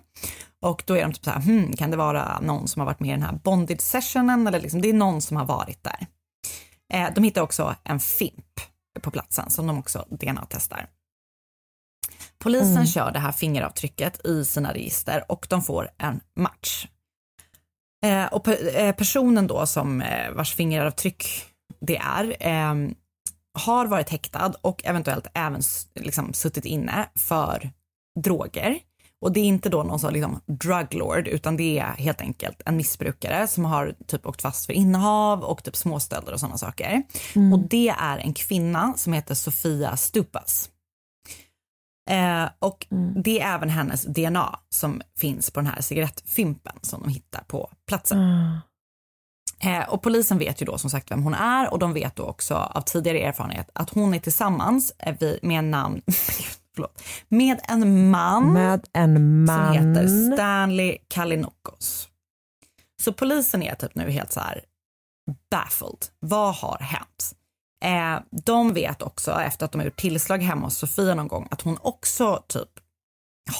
Och 0.62 0.82
då 0.86 0.96
är 0.96 1.02
de 1.02 1.12
typ 1.12 1.24
så 1.24 1.30
här, 1.30 1.40
hmm, 1.40 1.72
kan 1.76 1.90
det 1.90 1.96
vara 1.96 2.40
någon 2.40 2.68
som 2.68 2.80
har 2.80 2.86
varit 2.86 3.00
med 3.00 3.08
i 3.08 3.12
den 3.12 3.22
här 3.22 3.32
bondage 3.44 3.80
sessionen? 3.80 4.46
Eller 4.46 4.60
liksom, 4.60 4.80
det 4.80 4.88
är 4.88 4.92
någon 4.92 5.22
som 5.22 5.36
har 5.36 5.44
varit 5.44 5.84
där. 5.84 6.06
Eh, 6.92 7.08
de 7.14 7.24
hittar 7.24 7.42
också 7.42 7.74
en 7.84 8.00
fimp 8.00 8.60
på 9.00 9.10
platsen 9.10 9.50
som 9.50 9.66
de 9.66 9.78
också 9.78 10.06
DNA-testar. 10.10 10.86
Polisen 12.38 12.86
kör 12.86 13.10
det 13.12 13.18
här 13.18 13.32
fingeravtrycket 13.32 14.26
i 14.26 14.44
sina 14.44 14.72
register 14.74 15.24
och 15.28 15.46
de 15.50 15.62
får 15.62 15.88
en 15.98 16.20
match. 16.36 16.86
Eh, 18.04 18.24
och 18.26 18.46
pe- 18.46 18.76
eh, 18.76 18.92
personen 18.94 19.46
då 19.46 19.66
som 19.66 20.00
eh, 20.02 20.30
vars 20.32 20.54
fingeravtryck 20.54 21.44
det 21.80 21.96
är 21.96 22.36
eh, 22.40 22.74
har 23.58 23.86
varit 23.86 24.08
häktad 24.08 24.52
och 24.60 24.84
eventuellt 24.84 25.26
även 25.34 25.62
liksom, 25.94 26.32
suttit 26.32 26.64
inne 26.64 27.08
för 27.14 27.70
droger. 28.20 28.78
Och 29.22 29.32
det 29.32 29.40
är 29.40 29.44
inte 29.44 29.68
då 29.68 29.82
någon 29.82 29.98
sån 29.98 30.12
liksom 30.12 30.40
druglord 30.46 31.28
utan 31.28 31.56
det 31.56 31.78
är 31.78 31.92
helt 31.92 32.20
enkelt 32.20 32.62
en 32.66 32.76
missbrukare 32.76 33.46
som 33.46 33.64
har 33.64 33.94
typ 34.06 34.26
åkt 34.26 34.42
fast 34.42 34.66
för 34.66 34.72
innehav 34.72 35.44
och 35.44 35.62
typ 35.64 35.76
småstölder 35.76 36.32
och 36.32 36.40
sådana 36.40 36.58
saker. 36.58 37.02
Och 37.52 37.58
det 37.58 37.88
är 37.88 38.18
en 38.18 38.34
kvinna 38.34 38.94
som 38.96 39.12
heter 39.12 39.34
Sofia 39.34 39.96
Stupas. 39.96 40.70
Eh, 42.10 42.44
och 42.58 42.86
det 43.24 43.40
är 43.40 43.54
även 43.54 43.68
hennes 43.70 44.04
DNA 44.04 44.58
som 44.68 45.02
finns 45.18 45.50
på 45.50 45.60
den 45.60 45.66
här 45.66 45.80
cigarettfimpen 45.80 46.74
som 46.82 47.02
de 47.02 47.08
hittar 47.08 47.44
på 47.46 47.70
platsen. 47.88 48.18
Eh, 49.64 49.88
och 49.88 50.02
polisen 50.02 50.38
vet 50.38 50.62
ju 50.62 50.66
då 50.66 50.78
som 50.78 50.90
sagt 50.90 51.10
vem 51.10 51.22
hon 51.22 51.34
är 51.34 51.72
och 51.72 51.78
de 51.78 51.92
vet 51.92 52.16
då 52.16 52.24
också 52.24 52.54
av 52.54 52.80
tidigare 52.80 53.20
erfarenhet 53.20 53.70
att 53.72 53.90
hon 53.90 54.14
är 54.14 54.18
tillsammans 54.18 54.92
eh, 54.98 55.14
med 55.42 55.58
en 55.58 55.70
namn, 55.70 56.02
förlåt, 56.74 57.02
med 57.28 57.60
en 57.68 58.10
man 58.10 58.52
Med 58.52 58.88
en 58.92 59.44
man. 59.44 59.74
som 59.74 59.88
heter 59.88 60.32
Stanley 60.34 60.98
Kalinokos. 61.08 62.08
Så 63.02 63.12
polisen 63.12 63.62
är 63.62 63.74
typ 63.74 63.94
nu 63.94 64.10
helt 64.10 64.32
så 64.32 64.40
här 64.40 64.64
baffled. 65.50 66.06
Vad 66.20 66.54
har 66.54 66.78
hänt? 66.78 67.32
Eh, 67.84 68.20
de 68.44 68.72
vet 68.74 69.02
också 69.02 69.32
efter 69.40 69.64
att 69.66 69.72
de 69.72 69.78
har 69.78 69.84
gjort 69.84 70.00
tillslag 70.00 70.38
hemma 70.42 70.66
hos 70.66 70.78
Sofia 70.78 71.14
någon 71.14 71.28
gång 71.28 71.48
att 71.50 71.60
hon 71.60 71.78
också 71.80 72.42
typ 72.48 72.68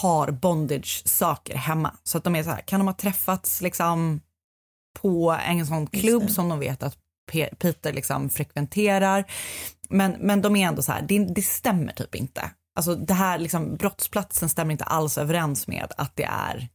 har 0.01 0.31
bondage-saker 0.31 1.55
hemma. 1.55 1.95
Så 2.03 2.17
att 2.17 2.23
de 2.23 2.35
är 2.35 2.43
så 2.43 2.49
här, 2.49 2.61
kan 2.61 2.79
de 2.79 2.87
ha 2.87 2.95
träffats 2.95 3.61
liksom 3.61 4.21
på 5.01 5.31
en 5.47 5.67
sån 5.67 5.87
klubb 5.87 6.29
som 6.29 6.49
de 6.49 6.59
vet 6.59 6.83
att 6.83 6.97
Pe- 7.31 7.55
Peter 7.55 7.93
liksom 7.93 8.29
frekventerar. 8.29 9.31
Men, 9.89 10.11
men 10.19 10.41
de 10.41 10.55
är 10.55 10.67
ändå 10.67 10.81
så 10.81 10.91
här, 10.91 11.01
det, 11.01 11.25
det 11.25 11.41
stämmer 11.41 11.93
typ 11.93 12.15
inte. 12.15 12.51
Alltså 12.75 12.95
det 12.95 13.13
här 13.13 13.39
liksom, 13.39 13.75
brottsplatsen 13.75 14.49
stämmer 14.49 14.71
inte 14.71 14.83
alls 14.83 15.17
överens 15.17 15.67
med 15.67 15.91
att 15.97 16.15
det 16.15 16.23
är 16.23 16.69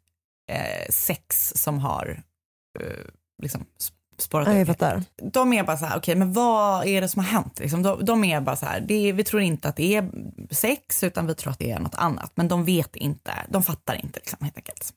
eh, 0.51 0.91
sex 0.91 1.53
som 1.57 1.79
har 1.79 2.23
eh, 2.81 3.05
liksom 3.43 3.61
sp- 3.61 3.93
spårat 4.19 4.49
Ja, 4.49 4.55
jag. 4.81 5.33
De 5.33 5.53
är 5.53 5.63
bara 5.65 5.77
så 5.77 5.85
här, 5.85 5.99
okej 5.99 6.15
men 6.15 6.33
vad 6.33 6.87
är 6.87 7.01
det 7.01 7.09
som 7.09 7.25
har 7.25 7.31
hänt? 7.31 7.59
Liksom, 7.59 7.83
de, 7.83 8.05
de 8.05 8.25
är 8.25 8.41
bara 8.41 8.57
så 8.57 8.67
här, 8.67 8.93
är, 8.93 9.13
vi 9.13 9.25
tror 9.25 9.43
inte 9.43 9.69
att 9.69 9.77
det 9.77 9.97
är 9.97 10.11
sex 10.51 11.03
utan 11.03 11.27
vi 11.27 11.35
tror 11.35 11.53
att 11.53 11.59
det 11.59 11.71
är 11.71 11.79
något 11.81 11.95
annat. 11.95 12.33
Men 12.35 12.49
de 12.49 12.65
vet 12.65 12.97
inte, 12.97 13.33
de 13.49 13.63
fattar 13.63 13.95
inte 13.95 14.19
liksom, 14.19 14.39
helt 14.41 14.57
enkelt. 14.57 14.95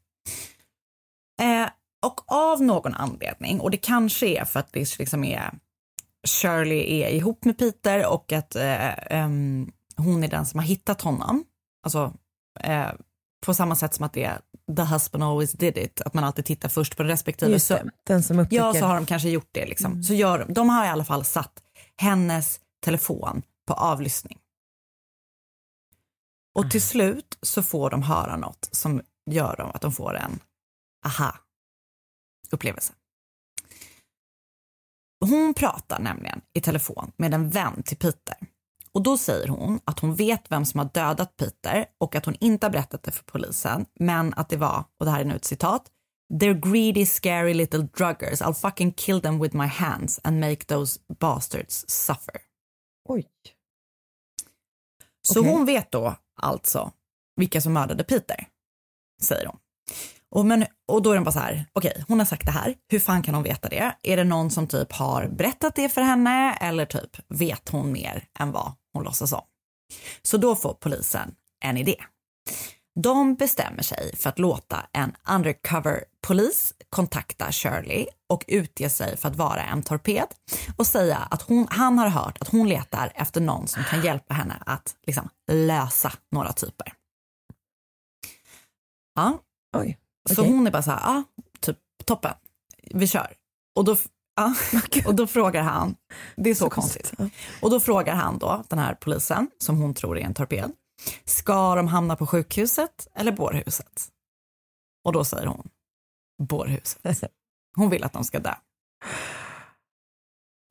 Eh, 1.42 1.70
och 2.06 2.32
av 2.32 2.62
någon 2.62 2.94
anledning, 2.94 3.60
och 3.60 3.72
det 3.72 3.78
kanske 3.78 4.28
är 4.28 4.46
för 4.46 4.60
att 4.60 4.74
det 4.74 5.00
liksom 5.00 5.24
är 5.24 5.52
Shirley 6.28 7.02
är 7.02 7.10
ihop 7.10 7.46
med 7.46 7.58
Peter 7.58 8.06
och 8.08 8.32
att 8.32 8.56
eh, 8.56 9.14
ehm, 9.18 9.72
hon 10.02 10.24
är 10.24 10.28
den 10.28 10.46
som 10.46 10.60
har 10.60 10.68
hittat 10.68 11.02
honom. 11.02 11.44
Alltså 11.84 12.14
eh, 12.60 12.92
på 13.46 13.54
samma 13.54 13.76
sätt 13.76 13.94
som 13.94 14.06
att 14.06 14.14
det 14.14 14.24
är 14.24 14.42
the 14.76 14.84
husband 14.84 15.24
always 15.24 15.52
did 15.52 15.78
it, 15.78 16.02
att 16.02 16.14
man 16.14 16.24
alltid 16.24 16.46
tittar 16.46 16.70
först 16.70 16.98
på 16.98 17.04
den 17.04 17.10
respektive. 17.10 17.52
Just 17.52 17.68
det, 17.68 17.90
den 18.04 18.24
som 18.24 18.40
upptäcker. 18.40 18.64
ja, 18.64 18.74
så 18.74 18.86
har 18.86 18.96
de 18.96 19.06
kanske 19.06 19.30
gjort 19.30 19.50
det 19.52 19.66
liksom. 19.66 20.04
Så 20.04 20.14
gör 20.14 20.40
de, 20.40 20.54
de 20.54 20.70
har 20.70 20.86
i 20.86 20.88
alla 20.88 21.06
fall 21.06 21.26
satt 21.26 21.64
hennes 21.98 22.60
telefon 22.86 23.42
på 23.68 23.74
avlyssning. 23.74 24.38
Och 26.56 26.72
till 26.72 26.82
slut 26.82 27.38
så 27.42 27.64
får 27.64 27.90
de 27.90 28.04
höra 28.04 28.38
något 28.38 28.70
som 28.72 29.02
gör 29.32 29.56
dem 29.56 29.72
att 29.74 29.82
de 29.82 29.92
får 29.92 30.16
en 30.16 30.40
aha-upplevelse. 31.06 32.94
Hon 35.26 35.54
pratar 35.54 36.00
nämligen 36.00 36.42
i 36.54 36.62
telefon 36.62 37.12
med 37.18 37.34
en 37.34 37.50
vän 37.50 37.84
till 37.84 37.98
Peter. 37.98 38.38
Och 38.94 39.04
då 39.04 39.18
säger 39.18 39.48
hon 39.48 39.80
att 39.86 40.00
hon 40.00 40.16
vet 40.16 40.52
vem 40.52 40.66
som 40.66 40.80
har 40.80 40.90
dödat 40.94 41.38
Peter 41.38 41.86
och 41.98 42.16
att 42.16 42.26
hon 42.26 42.36
inte 42.40 42.66
har 42.66 42.72
berättat 42.72 43.04
det 43.04 43.12
för 43.12 43.24
polisen, 43.24 43.86
men 44.00 44.34
att 44.34 44.50
det 44.50 44.58
var, 44.58 44.84
och 45.00 45.06
det 45.06 45.12
här 45.12 45.22
är 45.22 45.26
nu 45.26 45.36
ett 45.36 45.46
citat, 45.46 45.92
They're 46.34 46.72
greedy, 46.72 47.06
scary 47.06 47.54
little 47.54 47.88
druggers. 47.98 48.42
I'll 48.42 48.54
fucking 48.54 48.94
kill 48.94 49.22
them 49.22 49.40
with 49.40 49.56
my 49.56 49.68
hands 49.68 50.20
and 50.24 50.40
make 50.40 50.66
those 50.66 51.00
bastards 51.20 51.90
suffer. 51.90 52.42
Oj. 53.10 53.28
Så 55.28 55.40
Okej. 55.40 55.52
hon 55.52 55.66
vet 55.66 55.92
då 55.92 56.16
alltså 56.36 56.92
vilka 57.36 57.62
som 57.62 57.74
mördade 57.74 58.04
Peter, 58.04 58.48
säger 59.22 59.46
hon. 59.46 59.58
Och, 60.32 60.46
men, 60.46 60.66
och 60.88 61.02
då 61.02 61.12
är 61.12 61.16
den 61.16 61.24
bara 61.24 61.32
så 61.32 61.40
här, 61.40 61.66
okej, 61.74 62.04
hon 62.08 62.20
har 62.20 62.26
sagt 62.26 62.46
det 62.46 62.52
här, 62.52 62.76
hur 62.88 63.00
fan 63.00 63.24
kan 63.24 63.36
hon 63.36 63.44
veta 63.44 63.70
det? 63.70 63.96
Är 64.04 64.18
det 64.18 64.24
någon 64.24 64.52
som 64.52 64.68
typ 64.68 64.92
har 64.92 65.28
berättat 65.28 65.76
det 65.76 65.90
för 65.90 66.02
henne 66.02 66.54
eller 66.54 66.86
typ 66.86 67.18
vet 67.28 67.70
hon 67.70 67.92
mer 67.92 68.24
än 68.40 68.52
vad 68.52 68.72
hon 68.94 69.04
låtsas 69.04 69.34
om? 69.34 69.42
Så 70.22 70.38
då 70.38 70.56
får 70.56 70.74
polisen 70.74 71.36
en 71.64 71.78
idé. 71.78 71.96
De 73.04 73.36
bestämmer 73.36 73.84
sig 73.84 74.16
för 74.16 74.30
att 74.30 74.40
låta 74.40 74.86
en 74.92 75.16
undercover 75.30 76.04
polis 76.28 76.74
kontakta 76.90 77.52
Shirley 77.52 78.06
och 78.30 78.46
utge 78.48 78.90
sig 78.90 79.18
för 79.18 79.30
att 79.30 79.36
vara 79.36 79.64
en 79.64 79.84
torped 79.84 80.28
och 80.78 80.88
säga 80.88 81.18
att 81.18 81.42
hon, 81.42 81.68
han 81.70 81.98
har 81.98 82.08
hört 82.08 82.42
att 82.42 82.48
hon 82.48 82.70
letar 82.70 83.12
efter 83.16 83.42
någon 83.42 83.68
som 83.68 83.84
kan 83.84 84.02
hjälpa 84.02 84.34
henne 84.34 84.64
att 84.66 84.96
liksom, 85.08 85.30
lösa 85.52 86.12
några 86.32 86.54
typer. 86.54 86.94
Ja, 89.16 89.40
Oj 89.78 89.98
så 90.36 90.42
Okej. 90.42 90.54
hon 90.54 90.68
är 90.68 90.72
bara 90.72 90.84
så 90.84 90.92
här, 90.92 91.00
ja, 91.00 91.24
typ 91.60 91.78
toppen, 92.06 92.34
vi 92.84 93.08
kör. 93.08 93.34
Och 93.76 93.86
då, 93.86 93.98
ja, 94.36 94.54
och 95.06 95.16
då 95.16 95.28
frågar 95.28 95.62
han, 95.62 95.96
det 96.36 96.50
är 96.50 96.56
så, 96.56 96.70
konstigt. 96.70 97.14
Och 97.62 97.70
då 97.70 97.80
frågar 97.80 98.16
han 98.16 98.38
då, 98.38 98.64
den 98.68 98.80
här 98.80 98.94
polisen, 98.94 99.52
som 99.58 99.78
hon 99.78 99.94
tror 99.94 100.18
är 100.18 100.22
en 100.22 100.34
torped, 100.34 100.72
ska 101.26 101.76
de 101.76 101.88
hamna 101.88 102.16
på 102.16 102.28
sjukhuset 102.28 103.08
eller 103.16 103.32
bårhuset? 103.32 104.08
Och 105.04 105.14
då 105.14 105.24
säger 105.24 105.48
hon, 105.48 105.70
bårhuset. 106.44 107.24
Hon 107.76 107.90
vill 107.90 108.04
att 108.04 108.14
de 108.14 108.24
ska 108.24 108.40
dö. 108.40 108.54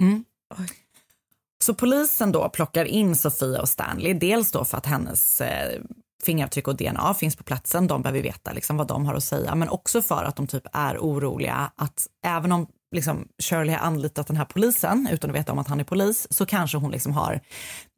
Mm. 0.03 0.25
Så 1.65 1.75
polisen 1.75 2.33
då 2.33 2.49
plockar 2.49 2.85
in 2.85 3.17
Sofia 3.17 3.61
och 3.61 3.69
Stanley, 3.69 4.15
dels 4.15 4.53
då 4.53 4.65
för 4.65 4.79
att 4.79 4.87
hennes 4.87 5.41
eh, 5.41 5.83
fingeravtryck 6.23 6.69
och 6.69 6.77
DNA 6.77 7.15
finns 7.15 7.37
på 7.37 7.45
platsen, 7.45 7.87
de 7.87 8.03
behöver 8.03 8.23
veta 8.23 8.53
liksom 8.53 8.77
vad 8.77 8.87
de 8.87 9.07
har 9.07 9.15
att 9.15 9.25
säga, 9.25 9.55
men 9.55 9.69
också 9.69 10.03
för 10.03 10.25
att 10.25 10.37
de 10.37 10.47
typ 10.47 10.67
är 10.73 10.99
oroliga 10.99 11.73
att 11.77 12.07
även 12.27 12.53
om 12.53 12.67
liksom 12.95 13.29
Shirley 13.43 13.75
har 13.75 13.87
anlitat 13.87 14.27
den 14.27 14.37
här 14.37 14.45
polisen 14.45 15.09
utan 15.13 15.31
att 15.31 15.37
veta 15.37 15.53
om 15.53 15.59
att 15.59 15.69
han 15.69 15.81
är 15.81 15.85
polis, 15.85 16.27
så 16.31 16.47
kanske 16.47 16.79
hon 16.79 16.91
liksom 16.91 17.13
har 17.13 17.41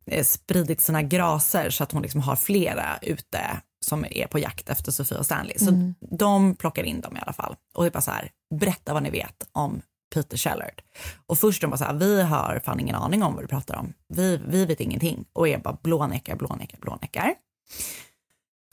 eh, 0.07 0.25
spridit 0.25 0.81
sina 0.81 1.03
graser 1.03 1.71
så 1.71 1.83
att 1.83 1.93
hon 1.93 2.03
liksom 2.03 2.21
har 2.21 2.37
flera 2.37 2.99
ute 3.03 3.41
som 3.85 4.07
är 4.11 4.27
på 4.27 4.39
jakt 4.39 4.69
efter 4.69 4.93
Sofia 4.93 5.19
och 5.19 5.27
Stanley. 5.27 5.59
Så 5.59 5.93
de 6.19 6.55
plockar 6.55 6.83
in 6.83 7.01
dem 7.01 7.17
i 7.17 7.21
alla 7.21 7.33
fall. 7.33 7.57
Och 7.75 7.87
är 7.87 7.91
bara 7.91 8.01
så 8.01 8.11
här, 8.11 8.31
berätta 8.61 8.93
vad 8.93 9.03
ni 9.03 9.11
vet 9.11 9.49
om 9.53 9.83
Peter 10.15 10.37
Shellard. 10.37 10.83
Och 11.27 11.39
först 11.39 11.61
de 11.61 11.71
bara 11.71 11.77
så 11.77 11.85
här, 11.85 11.95
vi 11.95 12.23
har 12.23 12.61
fan 12.65 12.81
ingen 12.81 12.95
aning 12.95 13.23
om 13.23 13.35
vad 13.35 13.45
du 13.45 13.49
pratar 13.49 13.77
om. 13.77 13.93
Vi, 14.09 14.41
vi 14.49 14.65
vet 14.65 14.81
ingenting. 14.81 15.25
Och 15.33 15.49
är 15.49 15.59
bara 15.59 15.79
blånekar, 15.83 16.37
blånekar, 16.37 16.79
blånekar. 16.79 17.35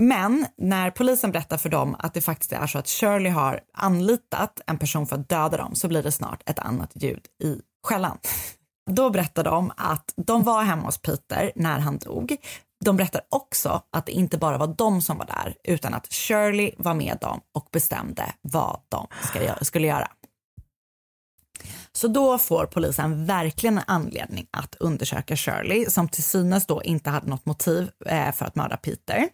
Men 0.02 0.46
när 0.58 0.92
polisen 0.92 1.32
berättar 1.32 1.58
för 1.58 1.70
dem 1.70 1.96
att 2.00 2.14
det 2.14 2.22
faktiskt 2.22 2.52
är 2.52 2.68
så 2.68 2.80
att 2.80 2.88
Shirley 2.88 3.32
har 3.32 3.60
anlitat 3.74 4.62
en 4.68 4.78
person 4.78 5.08
för 5.08 5.16
att 5.16 5.30
döda 5.30 5.58
dem 5.58 5.76
så 5.76 5.88
blir 5.88 6.04
det 6.04 6.12
snart 6.12 6.50
ett 6.50 6.60
annat 6.60 6.92
ljud 6.96 7.26
i 7.44 7.62
skällan. 7.84 8.18
Då 8.92 9.10
berättar 9.10 9.44
de 9.44 9.72
att 9.78 10.14
de 10.18 10.44
var 10.44 10.64
hemma 10.64 10.86
hos 10.86 10.98
Peter 10.98 11.52
när 11.56 11.80
han 11.80 11.98
dog. 11.98 12.36
De 12.86 12.98
berättar 12.98 13.22
också 13.30 13.82
att 13.92 14.06
det 14.06 14.12
inte 14.12 14.38
bara 14.38 14.58
var 14.58 14.76
de 14.78 15.02
som 15.02 15.18
var 15.18 15.26
där 15.26 15.56
utan 15.64 15.94
att 15.94 16.14
Shirley 16.14 16.72
var 16.78 16.94
med 16.94 17.18
dem 17.22 17.40
och 17.56 17.68
bestämde 17.72 18.24
vad 18.42 18.80
de 18.90 19.08
ska 19.22 19.66
skulle 19.66 19.88
göra. 19.88 20.08
Så 21.92 22.08
då 22.08 22.38
får 22.38 22.66
polisen 22.66 23.26
verkligen 23.26 23.78
en 23.78 23.84
anledning 23.88 24.48
att 24.52 24.76
undersöka 24.76 25.36
Shirley 25.36 25.90
som 25.90 26.10
till 26.10 26.24
synes 26.24 26.66
då 26.66 26.84
inte 26.84 27.10
hade 27.10 27.30
något 27.30 27.46
motiv 27.46 27.90
eh, 28.06 28.32
för 28.32 28.46
att 28.46 28.56
mörda 28.56 28.78
Peter. 28.78 29.30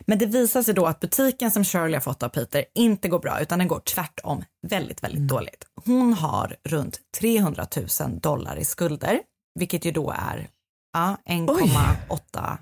Men 0.00 0.18
det 0.18 0.26
visar 0.26 0.62
sig 0.62 0.74
då 0.74 0.86
att 0.86 1.00
butiken 1.00 1.50
som 1.50 1.64
Shirley 1.64 1.94
har 1.94 2.00
fått 2.00 2.22
av 2.22 2.28
Peter 2.28 2.64
inte 2.74 3.08
går 3.08 3.18
bra 3.18 3.40
utan 3.40 3.58
den 3.58 3.68
går 3.68 3.80
tvärtom 3.80 4.44
väldigt, 4.68 5.02
väldigt 5.02 5.28
dåligt. 5.28 5.64
Hon 5.84 6.14
har 6.14 6.56
runt 6.68 7.00
300 7.20 7.66
000 8.00 8.20
dollar 8.20 8.56
i 8.56 8.64
skulder, 8.64 9.20
vilket 9.58 9.84
ju 9.84 9.92
då 9.92 10.10
är 10.10 10.48
ja, 10.92 11.16
1,8 11.28 12.58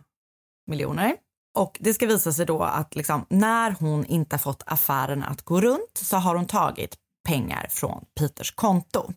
miljoner. 0.71 1.17
Och 1.59 1.79
det 1.81 1.95
ska 1.95 2.07
visa 2.07 2.33
sig 2.33 2.47
då 2.47 2.63
att 2.63 2.97
liksom, 2.97 3.27
när 3.31 3.71
hon 3.71 4.05
inte 4.05 4.39
fått 4.39 4.63
affären 4.67 5.23
att 5.23 5.43
gå 5.43 5.61
runt 5.61 5.91
så 5.95 6.17
har 6.17 6.35
hon 6.35 6.47
tagit 6.47 6.97
pengar 7.29 7.67
från 7.71 8.05
Peters 8.19 8.51
konto. 8.51 9.13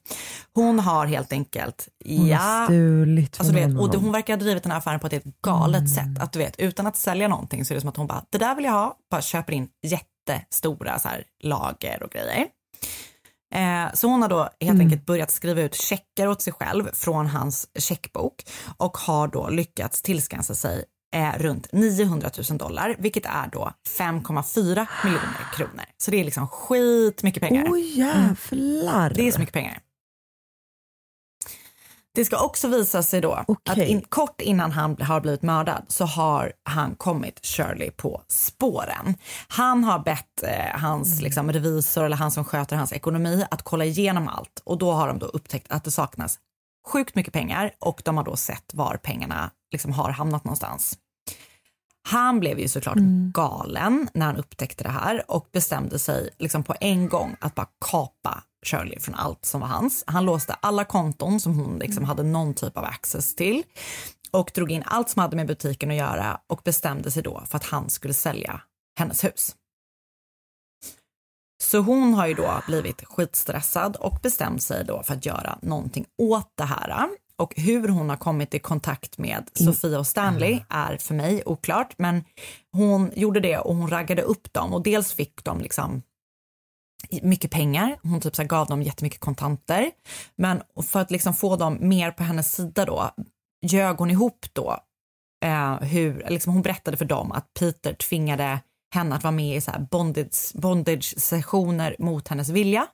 Hon 0.54 0.80
har 0.80 1.06
helt 1.06 1.34
enkelt, 1.34 1.88
Hon 2.06 2.28
ja, 2.28 2.66
stulit 2.66 3.40
Alltså, 3.40 3.54
vet, 3.54 3.80
och 3.80 3.96
hon 3.96 4.12
verkar 4.12 4.34
ha 4.34 4.40
drivit 4.40 4.64
den 4.64 4.72
här 4.72 4.80
affären 4.80 5.00
på 5.00 5.08
ett 5.08 5.14
helt 5.14 5.42
galet 5.42 5.94
sätt. 5.96 6.20
Att 6.20 6.32
du 6.32 6.40
vet, 6.40 6.60
utan 6.60 6.88
att 6.88 6.98
sälja 6.98 7.28
någonting 7.28 7.66
så 7.66 7.74
är 7.74 7.76
det 7.76 7.82
som 7.82 7.90
att 7.90 7.98
hon 7.98 8.08
bara, 8.08 8.26
det 8.30 8.38
där 8.38 8.56
vill 8.56 8.66
jag 8.66 8.72
ha, 8.72 8.98
bara 9.12 9.22
köper 9.22 9.54
in 9.54 9.68
jättestora 9.82 11.00
så 11.00 11.08
här, 11.08 11.24
lager 11.44 12.04
och 12.04 12.12
grejer. 12.12 12.48
Eh, 13.54 13.94
så 13.94 14.08
hon 14.08 14.22
har 14.22 14.30
då 14.30 14.50
helt 14.62 14.80
enkelt 14.80 15.06
börjat 15.06 15.32
skriva 15.32 15.62
ut 15.62 15.76
checkar 15.76 16.28
åt 16.28 16.42
sig 16.42 16.54
själv 16.54 16.90
från 16.94 17.28
hans 17.28 17.70
checkbok 17.80 18.44
och 18.78 18.98
har 18.98 19.28
då 19.28 19.50
lyckats 19.50 20.02
tillskansa 20.02 20.56
sig 20.56 20.84
eh, 21.16 21.34
runt 21.38 21.72
900 21.72 22.30
000 22.50 22.58
dollar, 22.58 22.96
vilket 23.00 23.26
är 23.26 23.50
då 23.52 23.74
5,4 24.00 24.88
miljoner 25.04 25.54
kronor. 25.56 25.86
Så 25.98 26.12
det 26.12 26.20
är 26.20 26.24
liksom 26.24 26.48
skit 26.48 27.24
mycket 27.24 27.42
pengar. 27.42 27.66
Oj 27.70 28.00
jävlar. 28.00 29.14
Det 29.16 29.28
är 29.28 29.32
så 29.32 29.40
mycket 29.40 29.54
pengar. 29.54 29.80
Det 32.14 32.26
ska 32.26 32.44
också 32.44 32.68
visa 32.68 33.04
sig 33.04 33.22
då 33.22 33.44
Okej. 33.48 33.84
att 33.84 33.90
in, 33.90 34.02
kort 34.02 34.42
innan 34.42 34.72
han 34.72 34.98
har 35.02 35.22
blivit 35.22 35.42
mördad 35.42 35.86
så 35.88 36.06
har 36.06 36.54
han 36.64 36.96
kommit 36.96 37.46
Shirley 37.46 37.92
på 37.92 38.22
spåren. 38.28 39.16
Han 39.48 39.84
har 39.84 40.00
bett 40.00 40.44
eh, 40.44 40.80
hans 40.80 41.22
liksom, 41.22 41.52
revisor 41.52 42.04
eller 42.04 42.18
han 42.18 42.32
som 42.32 42.46
sköter 42.46 42.76
hans 42.76 42.94
ekonomi 42.94 43.46
att 43.52 43.62
kolla 43.62 43.86
igenom 43.86 44.28
allt 44.28 44.62
och 44.66 44.78
då 44.78 44.92
har 44.92 45.08
de 45.08 45.20
då 45.20 45.26
upptäckt 45.26 45.72
att 45.72 45.84
det 45.84 45.92
saknas 45.92 46.40
sjukt 46.88 47.16
mycket 47.16 47.34
pengar 47.34 47.72
och 47.80 48.02
de 48.06 48.18
har 48.18 48.24
då 48.24 48.36
sett 48.36 48.74
var 48.74 48.98
pengarna 48.98 49.52
liksom 49.72 49.92
har 49.92 50.10
hamnat 50.10 50.44
någonstans. 50.44 50.98
Han 52.04 52.40
blev 52.40 52.60
ju 52.60 52.68
såklart 52.68 52.98
galen 53.34 54.10
när 54.14 54.26
han 54.26 54.38
upptäckte 54.38 54.84
det 54.84 54.90
här 54.90 55.32
och 55.32 55.50
bestämde 55.52 56.00
sig 56.00 56.30
liksom 56.40 56.64
på 56.64 56.76
en 56.80 57.10
gång 57.10 57.36
att 57.40 57.56
bara 57.56 57.68
kapa 57.92 58.44
Shirley 58.66 59.00
från 59.00 59.16
allt 59.16 59.46
som 59.46 59.62
var 59.62 59.68
hans. 59.68 60.04
Han 60.08 60.26
låste 60.26 60.54
alla 60.54 60.86
konton 60.86 61.40
som 61.40 61.60
hon 61.60 61.80
liksom 61.80 62.04
hade 62.04 62.24
någon 62.24 62.54
typ 62.54 62.78
av 62.78 62.84
access 62.84 63.36
till 63.36 63.64
och 64.32 64.52
drog 64.56 64.72
in 64.72 64.84
allt 64.86 65.10
som 65.10 65.22
hade 65.22 65.36
med 65.36 65.48
butiken 65.48 65.92
att 65.92 65.98
göra 65.98 66.40
och 66.48 66.62
bestämde 66.64 67.12
sig 67.12 67.24
då 67.24 67.44
för 67.48 67.58
att 67.58 67.66
han 67.66 67.90
skulle 67.90 68.14
sälja 68.14 68.62
hennes 69.00 69.24
hus. 69.24 69.56
Så 71.64 71.80
hon 71.80 72.14
har 72.14 72.28
ju 72.28 72.34
då 72.34 72.62
blivit 72.68 73.06
skitstressad 73.06 73.96
och 73.96 74.20
bestämt 74.24 74.64
sig 74.64 74.86
då 74.86 75.04
för 75.04 75.14
att 75.14 75.26
göra 75.26 75.60
någonting 75.62 76.06
åt 76.18 76.54
det 76.58 76.64
här. 76.64 77.10
Och 77.42 77.54
hur 77.56 77.88
hon 77.88 78.10
har 78.10 78.18
kommit 78.18 78.54
i 78.54 78.60
kontakt 78.60 79.18
med 79.18 79.50
Sofia 79.54 80.00
och 80.00 80.08
Stanley 80.08 80.60
är 80.70 80.98
för 80.98 81.14
mig 81.14 81.44
oklart, 81.46 81.94
men 81.98 82.24
hon 82.72 83.12
gjorde 83.16 83.40
det 83.40 83.58
och 83.58 83.76
hon 83.76 83.90
raggade 83.90 84.22
upp 84.22 84.54
dem 84.54 84.74
och 84.74 84.84
dels 84.84 85.14
fick 85.14 85.44
de 85.44 85.60
liksom 85.60 86.02
mycket 87.22 87.52
pengar. 87.52 87.98
Hon 88.04 88.22
typ 88.22 88.36
så 88.36 88.44
gav 88.44 88.68
dem 88.68 88.82
jättemycket 88.82 89.20
kontanter. 89.20 89.92
Men 90.36 90.62
för 90.84 91.00
att 91.00 91.12
liksom 91.12 91.34
få 91.34 91.56
dem 91.56 91.78
mer 91.80 92.12
på 92.12 92.24
hennes 92.24 92.56
sida 92.56 92.86
då 92.86 93.12
ljög 93.66 93.98
hon 93.98 94.12
ihop 94.12 94.46
då 94.54 94.78
eh, 95.46 95.80
hur, 95.80 96.26
liksom 96.30 96.54
hon 96.54 96.62
berättade 96.62 96.98
för 96.98 97.06
dem 97.06 97.32
att 97.32 97.54
Peter 97.60 97.94
tvingade 97.94 98.60
henne 98.94 99.16
att 99.16 99.24
vara 99.24 99.32
med 99.32 99.58
i 99.58 99.62
så 99.62 99.72
här 99.72 99.88
bondage, 99.92 100.52
bondage-sessioner 100.54 101.96
mot 102.00 102.28
hennes 102.28 102.50
vilja. 102.50 102.88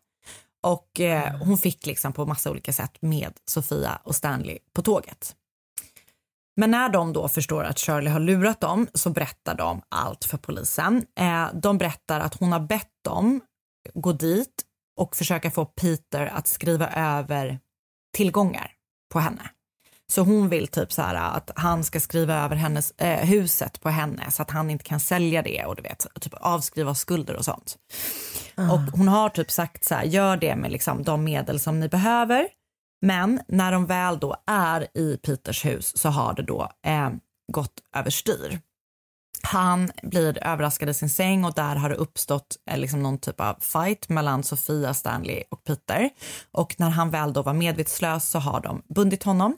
Och 0.67 0.99
eh, 0.99 1.37
hon 1.37 1.57
fick 1.57 1.85
liksom 1.85 2.13
på 2.13 2.25
massa 2.25 2.51
olika 2.51 2.73
sätt 2.73 3.01
med 3.01 3.33
Sofia 3.45 3.99
och 4.03 4.15
Stanley 4.15 4.59
på 4.73 4.81
tåget. 4.81 5.35
Men 6.55 6.71
när 6.71 6.89
de 6.89 7.13
då 7.13 7.27
förstår 7.27 7.63
att 7.63 7.79
Shirley 7.79 8.13
har 8.13 8.19
lurat 8.19 8.61
dem 8.61 8.87
så 8.93 9.09
berättar 9.09 9.55
de 9.55 9.81
allt 9.89 10.25
för 10.25 10.37
polisen. 10.37 11.05
Eh, 11.19 11.47
de 11.53 11.77
berättar 11.77 12.19
att 12.19 12.39
hon 12.39 12.51
har 12.51 12.59
bett 12.59 12.91
dem 13.03 13.41
gå 13.93 14.11
dit 14.11 14.63
och 14.99 15.15
försöka 15.15 15.51
få 15.51 15.65
Peter 15.65 16.25
att 16.25 16.47
skriva 16.47 16.89
över 16.89 17.59
tillgångar 18.17 18.71
på 19.13 19.19
henne. 19.19 19.49
Så 20.11 20.21
hon 20.21 20.49
vill 20.49 20.67
typ 20.67 20.91
så 20.91 21.01
här 21.01 21.15
att 21.15 21.51
han 21.55 21.83
ska 21.83 21.99
skriva 21.99 22.35
över 22.43 22.55
hennes, 22.55 22.91
eh, 22.91 23.25
huset 23.25 23.81
på 23.81 23.89
henne 23.89 24.31
så 24.31 24.41
att 24.41 24.51
han 24.51 24.69
inte 24.69 24.83
kan 24.83 24.99
sälja 24.99 25.41
det 25.41 25.65
och 25.65 25.75
du 25.75 25.81
vet, 25.81 26.07
typ 26.21 26.33
avskriva 26.33 26.95
skulder 26.95 27.35
och 27.35 27.45
sånt. 27.45 27.77
Och 28.57 28.97
hon 28.97 29.07
har 29.07 29.29
typ 29.29 29.51
sagt 29.51 29.83
så 29.83 29.95
här, 29.95 30.03
gör 30.03 30.37
det 30.37 30.55
med 30.55 30.71
liksom 30.71 31.03
de 31.03 31.23
medel 31.23 31.59
som 31.59 31.79
ni 31.79 31.89
behöver. 31.89 32.47
Men 33.01 33.41
när 33.47 33.71
de 33.71 33.85
väl 33.85 34.19
då 34.19 34.35
är 34.47 34.87
i 34.97 35.17
Peters 35.17 35.65
hus 35.65 35.97
så 35.97 36.09
har 36.09 36.33
det 36.33 36.43
då 36.43 36.69
eh, 36.85 37.09
gått 37.51 37.79
överstyr. 37.95 38.59
Han 39.41 39.91
blir 40.03 40.43
överraskad 40.43 40.89
i 40.89 40.93
sin 40.93 41.09
säng 41.09 41.45
och 41.45 41.53
där 41.53 41.75
har 41.75 41.89
det 41.89 41.95
uppstått 41.95 42.57
eh, 42.71 42.77
liksom 42.77 43.03
någon 43.03 43.17
typ 43.17 43.41
av 43.41 43.55
fight 43.59 44.09
mellan 44.09 44.43
Sofia, 44.43 44.93
Stanley 44.93 45.43
och 45.49 45.63
Peter. 45.63 46.09
Och 46.51 46.75
när 46.77 46.89
han 46.89 47.09
väl 47.09 47.33
då 47.33 47.41
var 47.41 47.53
medvetslös 47.53 48.29
så 48.29 48.39
har 48.39 48.61
de 48.61 48.81
bundit 48.87 49.23
honom 49.23 49.57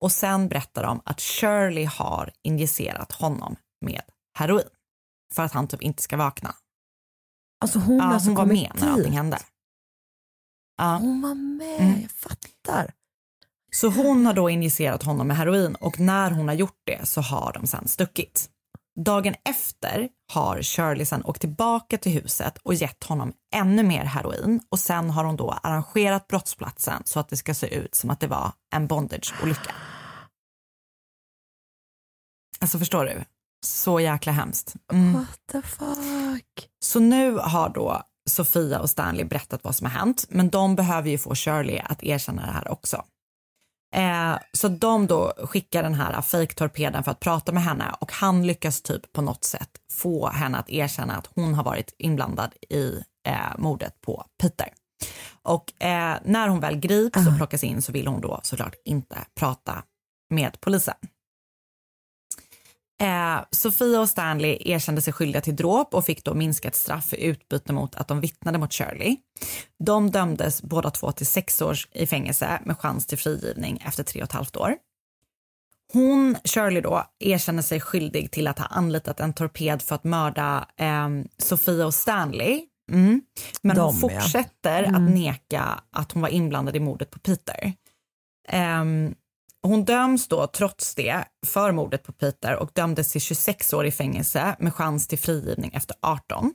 och 0.00 0.12
sen 0.12 0.48
berättar 0.48 0.82
de 0.82 1.00
att 1.04 1.20
Shirley 1.20 1.84
har 1.84 2.30
injicerat 2.42 3.12
honom 3.12 3.56
med 3.80 4.02
heroin 4.38 4.68
för 5.34 5.42
att 5.42 5.52
han 5.52 5.68
typ 5.68 5.82
inte 5.82 6.02
ska 6.02 6.16
vakna. 6.16 6.54
Alltså 7.60 7.78
hon, 7.78 7.96
Ja, 7.96 8.02
har 8.04 8.12
alltså 8.14 8.28
hon 8.28 8.36
var 8.36 8.46
med 8.46 8.72
när 8.80 8.90
allting 8.90 9.12
hände. 9.12 9.38
Ja. 10.78 10.96
Hon 11.00 11.22
var 11.22 11.34
med, 11.34 11.80
Mm. 11.80 12.00
jag 12.02 12.10
fattar. 12.10 12.92
Så 13.72 13.88
hon 13.88 14.26
har 14.26 14.34
då 14.34 14.50
injicerat 14.50 15.02
honom 15.02 15.26
med 15.28 15.36
heroin 15.36 15.74
och 15.74 16.00
när 16.00 16.30
hon 16.30 16.48
har 16.48 16.54
gjort 16.54 16.80
det 16.84 17.08
så 17.08 17.20
har 17.20 17.52
de 17.52 17.66
sen 17.66 17.88
stuckit. 17.88 18.50
Dagen 19.04 19.34
efter 19.44 20.08
har 20.32 20.62
Shirley 20.62 21.06
sen 21.06 21.24
åkt 21.24 21.40
tillbaka 21.40 21.98
till 21.98 22.12
huset 22.12 22.58
och 22.62 22.74
gett 22.74 23.04
honom 23.04 23.32
ännu 23.54 23.82
mer 23.82 24.04
heroin 24.04 24.60
och 24.68 24.78
sen 24.78 25.10
har 25.10 25.24
hon 25.24 25.36
då 25.36 25.50
arrangerat 25.50 26.28
brottsplatsen 26.28 27.02
så 27.04 27.20
att 27.20 27.28
det 27.28 27.36
ska 27.36 27.54
se 27.54 27.74
ut 27.74 27.94
som 27.94 28.10
att 28.10 28.20
det 28.20 28.26
var 28.26 28.52
en 28.74 28.86
bondageolycka. 28.86 29.74
Alltså 32.60 32.78
förstår 32.78 33.04
du? 33.04 33.24
Så 33.66 34.00
jäkla 34.00 34.32
hemskt. 34.32 34.74
Mm. 34.92 35.12
What 35.12 35.40
the 35.52 35.62
fuck? 35.62 36.68
Så 36.84 37.00
nu 37.00 37.36
har 37.36 37.68
då 37.68 38.02
Sofia 38.30 38.80
och 38.80 38.90
Stanley 38.90 39.24
berättat 39.24 39.64
vad 39.64 39.76
som 39.76 39.86
har 39.86 39.92
hänt, 39.92 40.26
men 40.28 40.48
de 40.48 40.76
behöver 40.76 41.10
ju 41.10 41.18
få 41.18 41.34
Shirley 41.34 41.78
att 41.78 42.02
erkänna 42.02 42.46
det 42.46 42.52
här 42.52 42.68
också. 42.68 43.04
Eh, 43.94 44.38
så 44.52 44.68
de 44.68 45.06
då 45.06 45.32
skickar 45.38 45.82
den 45.82 45.94
här 45.94 46.22
fake-torpeden 46.22 47.04
för 47.04 47.10
att 47.10 47.20
prata 47.20 47.52
med 47.52 47.62
henne 47.62 47.94
och 48.00 48.12
han 48.12 48.46
lyckas 48.46 48.82
typ 48.82 49.12
på 49.12 49.22
något 49.22 49.44
sätt 49.44 49.70
få 49.92 50.28
henne 50.28 50.58
att 50.58 50.70
erkänna 50.70 51.16
att 51.16 51.30
hon 51.34 51.54
har 51.54 51.64
varit 51.64 51.94
inblandad 51.98 52.54
i 52.70 53.02
eh, 53.28 53.58
mordet 53.58 54.00
på 54.00 54.24
Peter. 54.42 54.68
Och 55.42 55.82
eh, 55.82 56.16
när 56.24 56.48
hon 56.48 56.60
väl 56.60 56.76
grips 56.76 57.26
och 57.26 57.36
plockas 57.36 57.64
in 57.64 57.82
så 57.82 57.92
vill 57.92 58.06
hon 58.06 58.20
då 58.20 58.40
såklart 58.42 58.74
inte 58.84 59.16
prata 59.34 59.82
med 60.30 60.60
polisen. 60.60 60.94
Eh, 63.02 63.40
Sofia 63.50 64.00
och 64.00 64.08
Stanley 64.08 64.58
erkände 64.60 65.02
sig 65.02 65.12
skyldiga 65.12 65.40
till 65.40 65.56
dråp 65.56 65.94
och 65.94 66.04
fick 66.04 66.24
då 66.24 66.34
minskat 66.34 66.74
straff 66.74 67.12
i 67.14 67.24
utbyte 67.24 67.72
mot 67.72 67.94
att 67.94 68.08
de 68.08 68.20
vittnade 68.20 68.58
mot 68.58 68.72
Shirley. 68.72 69.16
De 69.84 70.10
dömdes 70.10 70.62
båda 70.62 70.90
två 70.90 71.12
till 71.12 71.26
sex 71.26 71.62
år 71.62 71.76
i 71.92 72.06
fängelse 72.06 72.60
med 72.64 72.78
chans 72.78 73.06
till 73.06 73.18
frigivning 73.18 73.82
efter 73.86 74.02
tre 74.02 74.20
och 74.22 74.24
ett 74.28 74.32
halvt 74.32 74.56
år. 74.56 74.74
Hon, 75.92 76.36
Shirley 76.44 76.80
då, 76.82 77.04
erkänner 77.18 77.62
sig 77.62 77.80
skyldig 77.80 78.30
till 78.30 78.46
att 78.46 78.58
ha 78.58 78.66
anlitat 78.66 79.20
en 79.20 79.32
torped 79.32 79.82
för 79.82 79.94
att 79.94 80.04
mörda 80.04 80.68
eh, 80.76 81.08
Sofia 81.38 81.86
och 81.86 81.94
Stanley. 81.94 82.62
Mm. 82.92 83.22
Men 83.62 83.76
De, 83.76 83.82
hon 83.82 84.10
ja. 84.12 84.20
fortsätter 84.20 84.82
Mm. 84.82 84.94
att 85.06 85.10
neka 85.14 85.80
att 85.90 86.12
hon 86.12 86.22
var 86.22 86.28
inblandad 86.28 86.76
i 86.76 86.80
mordet 86.80 87.10
på 87.10 87.18
Peter. 87.18 87.72
Ehm, 88.48 89.14
hon 89.62 89.84
döms 89.84 90.28
då 90.28 90.46
trots 90.46 90.94
det 90.94 91.24
för 91.46 91.72
mordet 91.72 92.02
på 92.02 92.12
Peter 92.12 92.56
och 92.56 92.70
dömdes 92.74 93.12
till 93.12 93.20
26 93.20 93.72
år 93.72 93.86
i 93.86 93.90
fängelse 93.90 94.56
med 94.58 94.74
chans 94.74 95.06
till 95.08 95.18
frigivning 95.18 95.70
efter 95.74 95.96
18. 96.02 96.54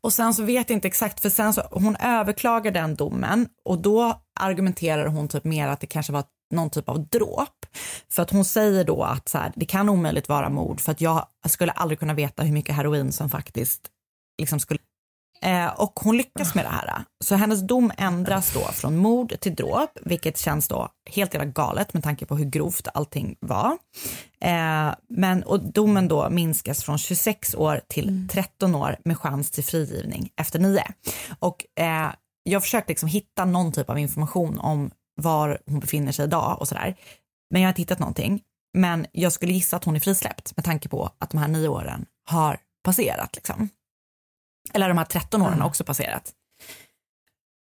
Och 0.00 0.12
sen 0.12 0.34
så 0.34 0.42
vet 0.42 0.70
jag 0.70 0.76
inte 0.76 0.88
exakt, 0.88 1.20
för 1.20 1.30
sen 1.30 1.54
så 1.54 1.62
hon 1.70 1.96
överklagar 1.96 2.72
den 2.72 2.94
domen 2.94 3.48
och 3.64 3.78
då 3.78 4.22
argumenterar 4.40 5.06
hon 5.06 5.28
typ 5.28 5.44
mer 5.44 5.68
att 5.68 5.80
det 5.80 5.86
kanske 5.86 6.12
var 6.12 6.24
någon 6.54 6.70
typ 6.70 6.88
av 6.88 7.08
dråp. 7.08 7.66
För 8.08 8.22
att 8.22 8.30
hon 8.30 8.44
säger 8.44 8.84
då 8.84 9.02
att 9.02 9.28
så 9.28 9.38
här, 9.38 9.52
det 9.56 9.66
kan 9.66 9.88
omöjligt 9.88 10.28
vara 10.28 10.48
mord 10.48 10.80
för 10.80 10.92
att 10.92 11.00
jag 11.00 11.26
skulle 11.48 11.72
aldrig 11.72 11.98
kunna 11.98 12.14
veta 12.14 12.42
hur 12.42 12.52
mycket 12.52 12.74
heroin 12.74 13.12
som 13.12 13.30
faktiskt 13.30 13.90
liksom 14.38 14.60
skulle 14.60 14.80
Eh, 15.42 15.66
och 15.66 16.00
hon 16.00 16.16
lyckas 16.16 16.54
med 16.54 16.64
det 16.64 16.68
här. 16.68 17.04
Så 17.24 17.34
hennes 17.34 17.60
dom 17.60 17.92
ändras 17.98 18.52
då 18.52 18.60
från 18.60 18.96
mord 18.96 19.40
till 19.40 19.54
dråp, 19.54 19.90
vilket 20.04 20.38
känns 20.38 20.68
då 20.68 20.88
helt 21.10 21.34
jävla 21.34 21.50
galet 21.50 21.94
med 21.94 22.02
tanke 22.02 22.26
på 22.26 22.36
hur 22.36 22.44
grovt 22.44 22.88
allting 22.94 23.36
var. 23.40 23.78
Eh, 24.40 24.94
men, 25.08 25.42
och 25.42 25.60
domen 25.60 26.08
då 26.08 26.30
minskas 26.30 26.84
från 26.84 26.98
26 26.98 27.54
år 27.54 27.80
till 27.88 28.28
13 28.30 28.74
år 28.74 28.96
med 29.04 29.18
chans 29.18 29.50
till 29.50 29.64
frigivning 29.64 30.30
efter 30.40 30.58
9. 30.58 30.82
Och 31.38 31.80
eh, 31.80 32.10
jag 32.42 32.62
försökte 32.62 32.90
liksom 32.90 33.08
hitta 33.08 33.44
någon 33.44 33.72
typ 33.72 33.90
av 33.90 33.98
information 33.98 34.58
om 34.58 34.90
var 35.16 35.58
hon 35.66 35.80
befinner 35.80 36.12
sig 36.12 36.24
idag 36.24 36.56
och 36.60 36.68
sådär. 36.68 36.96
Men 37.50 37.62
jag 37.62 37.66
har 37.66 37.70
inte 37.70 37.82
hittat 37.82 37.98
någonting. 37.98 38.42
Men 38.74 39.06
jag 39.12 39.32
skulle 39.32 39.52
gissa 39.52 39.76
att 39.76 39.84
hon 39.84 39.96
är 39.96 40.00
frisläppt 40.00 40.56
med 40.56 40.64
tanke 40.64 40.88
på 40.88 41.10
att 41.18 41.30
de 41.30 41.38
här 41.38 41.48
nio 41.48 41.68
åren 41.68 42.06
har 42.30 42.58
passerat 42.84 43.34
liksom. 43.34 43.68
Eller 44.74 44.88
de 44.88 44.98
här 44.98 45.04
13 45.04 45.42
åren 45.42 45.60
har 45.60 45.68
också 45.68 45.84
passerat. 45.84 46.32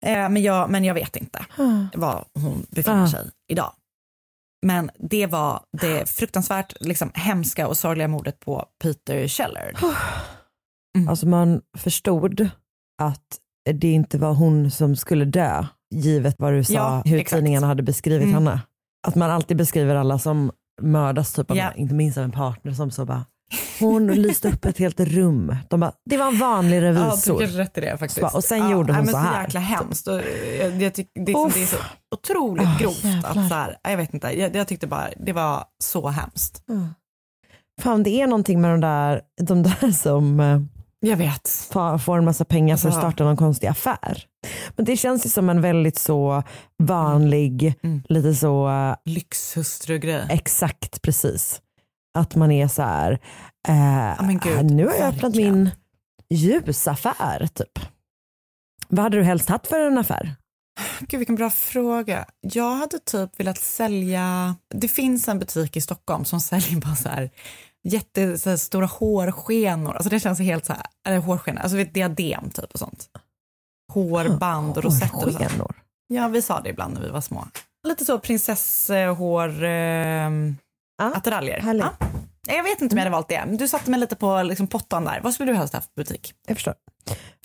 Eh, 0.05 0.29
men, 0.29 0.37
jag, 0.43 0.69
men 0.69 0.83
jag 0.83 0.93
vet 0.93 1.15
inte 1.15 1.45
var 1.95 2.25
hon 2.33 2.65
befinner 2.69 3.07
sig 3.07 3.29
idag. 3.51 3.73
Men 4.65 4.91
det 4.99 5.27
var 5.27 5.61
det 5.81 6.09
fruktansvärt 6.09 6.73
liksom, 6.79 7.11
hemska 7.13 7.67
och 7.67 7.77
sorgliga 7.77 8.07
mordet 8.07 8.39
på 8.39 8.65
Peter 8.83 9.27
Shellard. 9.27 9.75
Alltså 11.09 11.27
man 11.27 11.61
förstod 11.77 12.49
att 13.01 13.39
det 13.71 13.91
inte 13.91 14.17
var 14.17 14.33
hon 14.33 14.71
som 14.71 14.95
skulle 14.95 15.25
dö, 15.25 15.65
givet 15.95 16.35
vad 16.39 16.53
du 16.53 16.63
sa, 16.63 16.73
Ja, 16.73 17.01
hur 17.05 17.17
exakt. 17.19 17.37
tidningarna 17.37 17.67
hade 17.67 17.83
beskrivit 17.83 18.23
Mm. 18.27 18.33
henne. 18.33 18.61
Att 19.07 19.15
man 19.15 19.31
alltid 19.31 19.57
beskriver 19.57 19.95
alla 19.95 20.19
som 20.19 20.51
mördas, 20.81 21.33
typ 21.33 21.45
Ja. 21.55 21.73
inte 21.73 21.93
minst 21.93 22.17
av 22.17 22.23
en 22.23 22.31
partner 22.31 22.73
som 22.73 22.91
så 22.91 23.05
bara, 23.05 23.25
hon 23.79 24.07
lyste 24.07 24.47
upp 24.49 24.65
ett 24.65 24.77
helt 24.77 24.99
rum. 24.99 25.55
De 25.69 25.79
bara, 25.79 25.91
det 26.09 26.17
var 26.17 26.27
en 26.27 26.37
vanlig 26.39 26.77
Ja, 26.77 26.81
revisor. 26.81 27.39
kanske 27.39 27.57
rätt 27.57 27.77
i 27.77 27.81
det 27.81 27.97
faktiskt. 27.97 28.19
Så 28.31 28.37
och 28.37 28.43
sen 28.43 28.57
ja, 28.59 28.71
gjorde 28.71 28.93
hon 28.93 29.05
nej, 29.05 29.13
men 29.13 29.23
så 29.23 29.29
här. 29.29 29.41
jäkla 29.43 29.59
hemskt. 29.59 30.07
Och, 30.07 30.19
eh, 30.19 30.55
jag, 30.61 30.81
jag 30.81 30.93
tyck, 30.93 31.11
det, 31.15 31.21
det 31.25 31.31
är 31.31 31.65
så 31.65 31.77
otroligt 32.15 32.67
Ah, 32.67 32.77
grovt. 32.79 33.03
jävlar. 33.03 33.29
Att, 33.29 33.49
så 33.49 33.55
här, 33.55 33.77
jag 33.83 33.97
vet 33.97 34.13
inte, 34.13 34.27
jag, 34.39 34.55
jag 34.55 34.67
tyckte 34.67 34.87
bara 34.87 35.07
det 35.19 35.33
var 35.33 35.63
så 35.83 36.07
hemskt. 36.09 36.63
Fan 37.81 38.03
det 38.03 38.21
är 38.21 38.27
någonting 38.27 38.61
med 38.61 38.71
de 38.71 38.81
där, 38.81 39.21
de 39.41 39.63
där 39.63 39.91
som 39.91 40.39
eh, 40.39 40.59
Jag 41.09 41.17
vet. 41.17 41.43
fa- 41.71 41.97
får 41.97 42.17
en 42.17 42.25
massa 42.25 42.45
pengar 42.45 42.77
för 42.77 42.89
att 42.89 42.95
starta 42.95 43.23
någon 43.23 43.37
konstig 43.37 43.67
affär. 43.67 44.23
Men 44.75 44.85
det 44.85 44.97
känns 44.97 45.25
ju 45.25 45.29
som 45.29 45.49
en 45.49 45.61
väldigt 45.61 45.97
så 45.97 46.43
vanlig, 46.83 47.73
Mm. 47.83 48.01
lite 48.09 48.35
så 48.35 48.69
eh, 48.69 48.95
Lyxhustru-grej. 49.05 50.25
exakt 50.29 51.01
precis. 51.01 51.61
Att 52.15 52.35
man 52.35 52.51
är 52.51 52.67
så 52.67 52.81
här, 52.81 53.19
eh, 53.67 54.27
gud, 54.43 54.71
nu 54.71 54.85
har 54.85 54.93
jag 54.93 55.07
öppnat 55.07 55.23
verkligen. 55.23 55.53
min 55.53 55.71
ljusaffär 56.29 57.47
typ. 57.53 57.79
Vad 58.87 59.03
hade 59.03 59.17
du 59.17 59.23
helst 59.23 59.49
haft 59.49 59.67
för 59.67 59.79
en 59.79 59.97
affär? 59.97 60.35
Gud 60.99 61.17
vilken 61.17 61.35
bra 61.35 61.49
fråga. 61.49 62.25
Jag 62.41 62.75
hade 62.75 62.99
typ 62.99 63.39
velat 63.39 63.57
sälja, 63.57 64.55
det 64.75 64.87
finns 64.87 65.27
en 65.27 65.39
butik 65.39 65.77
i 65.77 65.81
Stockholm 65.81 66.25
som 66.25 66.39
säljer 66.41 66.81
bara 66.81 66.95
så 66.95 67.09
här 67.09 67.29
jättestora 67.83 68.85
hårskenor, 68.85 69.93
alltså 69.95 70.09
det 70.09 70.19
känns 70.19 70.39
helt 70.39 70.65
så 70.65 70.73
här, 70.73 70.83
eller 71.07 71.17
hårskenor, 71.17 71.61
alltså 71.61 71.77
vet, 71.77 71.93
diadem 71.93 72.49
typ 72.49 72.71
och 72.73 72.79
sånt. 72.79 73.09
Hårband 73.93 74.77
och 74.77 74.83
rosetter 74.83 75.25
och 75.27 75.33
sånt. 75.33 75.61
Ja, 76.07 76.27
vi 76.27 76.41
sa 76.41 76.61
det 76.61 76.69
ibland 76.69 76.93
när 76.93 77.01
vi 77.01 77.09
var 77.09 77.21
små. 77.21 77.47
Lite 77.87 78.05
så 78.05 78.19
prinsesshår, 78.19 79.63
eh, 79.63 80.29
Ja, 80.97 81.11
attiraljer. 81.15 81.59
härligt. 81.59 81.85
Ja. 81.99 82.07
Jag 82.55 82.63
vet 82.63 82.81
inte 82.81 82.93
om 82.93 82.97
jag 82.97 83.03
hade 83.05 83.11
valt 83.15 83.29
det, 83.29 83.43
du 83.59 83.67
satte 83.67 83.91
mig 83.91 83.99
lite 83.99 84.15
på 84.15 84.43
liksom, 84.43 84.67
pottan 84.67 85.05
där. 85.05 85.19
Vad 85.23 85.33
skulle 85.33 85.51
du 85.51 85.55
helst 85.57 85.73
haft 85.73 85.89
för 85.93 85.95
butik? 86.03 86.33
Jag 86.47 86.57
förstår. 86.57 86.73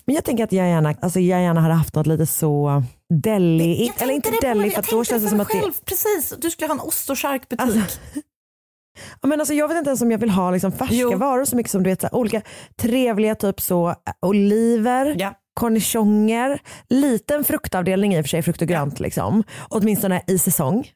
Men 0.05 0.15
jag 0.15 0.23
tänker 0.25 0.43
att 0.43 0.51
jag 0.51 0.67
gärna, 0.67 0.95
alltså 1.01 1.19
jag 1.19 1.41
gärna 1.41 1.61
hade 1.61 1.73
haft 1.73 1.95
något 1.95 2.07
lite 2.07 2.25
så 2.25 2.83
deli, 3.23 3.91
eller 3.97 4.13
inte 4.13 4.31
deli 4.41 4.69
för 4.69 4.79
att 4.79 4.89
då 4.89 5.03
känns 5.03 5.23
det 5.23 5.29
som 5.29 5.39
att 5.39 5.47
det, 5.49 5.59
själv, 5.61 5.73
precis. 5.85 6.33
Du 6.41 6.51
skulle 6.51 6.67
ha 6.67 6.73
en 6.75 6.79
ost 6.81 7.09
och 7.09 7.19
charkbutik. 7.19 7.61
Alltså, 7.61 7.79
Ja, 9.21 9.27
men 9.27 9.39
alltså 9.39 9.53
jag 9.53 9.67
vet 9.67 9.77
inte 9.77 9.89
ens 9.89 10.01
om 10.01 10.11
jag 10.11 10.17
vill 10.17 10.29
ha 10.29 10.51
liksom 10.51 10.71
färska 10.71 10.95
Jo. 10.95 11.17
varor 11.17 11.45
så 11.45 11.55
mycket 11.55 11.71
som 11.71 11.83
du 11.83 11.89
vet, 11.89 12.01
så 12.01 12.07
här, 12.07 12.15
olika 12.15 12.41
trevliga 12.77 13.35
typ 13.35 13.61
så 13.61 13.89
äh, 13.89 13.95
oliver, 14.21 15.15
ja. 15.19 15.33
Cornichoner, 15.59 16.59
liten 16.89 17.43
fruktavdelning 17.43 18.13
i 18.15 18.21
och 18.21 18.25
för 18.25 18.29
sig, 18.29 18.41
frukt 18.43 18.61
och 18.61 18.67
grönt 18.67 18.99
liksom. 18.99 19.43
Åtminstone 19.69 20.21
i 20.27 20.37
säsong. 20.39 20.87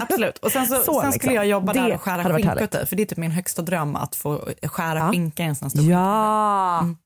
Absolut. 0.00 0.38
Och 0.38 0.52
sen, 0.52 0.66
så, 0.66 0.74
Så, 0.84 0.84
sen 0.84 0.94
liksom. 0.94 1.12
skulle 1.12 1.34
jag 1.34 1.46
jobba 1.46 1.72
Det 1.72 1.80
där 1.80 1.94
och 1.94 2.00
skära 2.00 2.34
skinka 2.36 2.64
åt 2.64 2.70
dig, 2.70 2.86
för 2.86 2.96
det 2.96 3.02
är 3.02 3.06
typ 3.06 3.18
min 3.18 3.30
högsta 3.30 3.62
dröm 3.62 3.96
att 3.96 4.14
få 4.16 4.48
skära 4.62 4.98
Ja. 4.98 5.10
skinka 5.10 5.42
i 5.42 5.46
en 5.46 5.54
sån 5.54 5.70
stor 5.70 5.84
Ja, 5.84 6.80
Mm. 6.80 6.96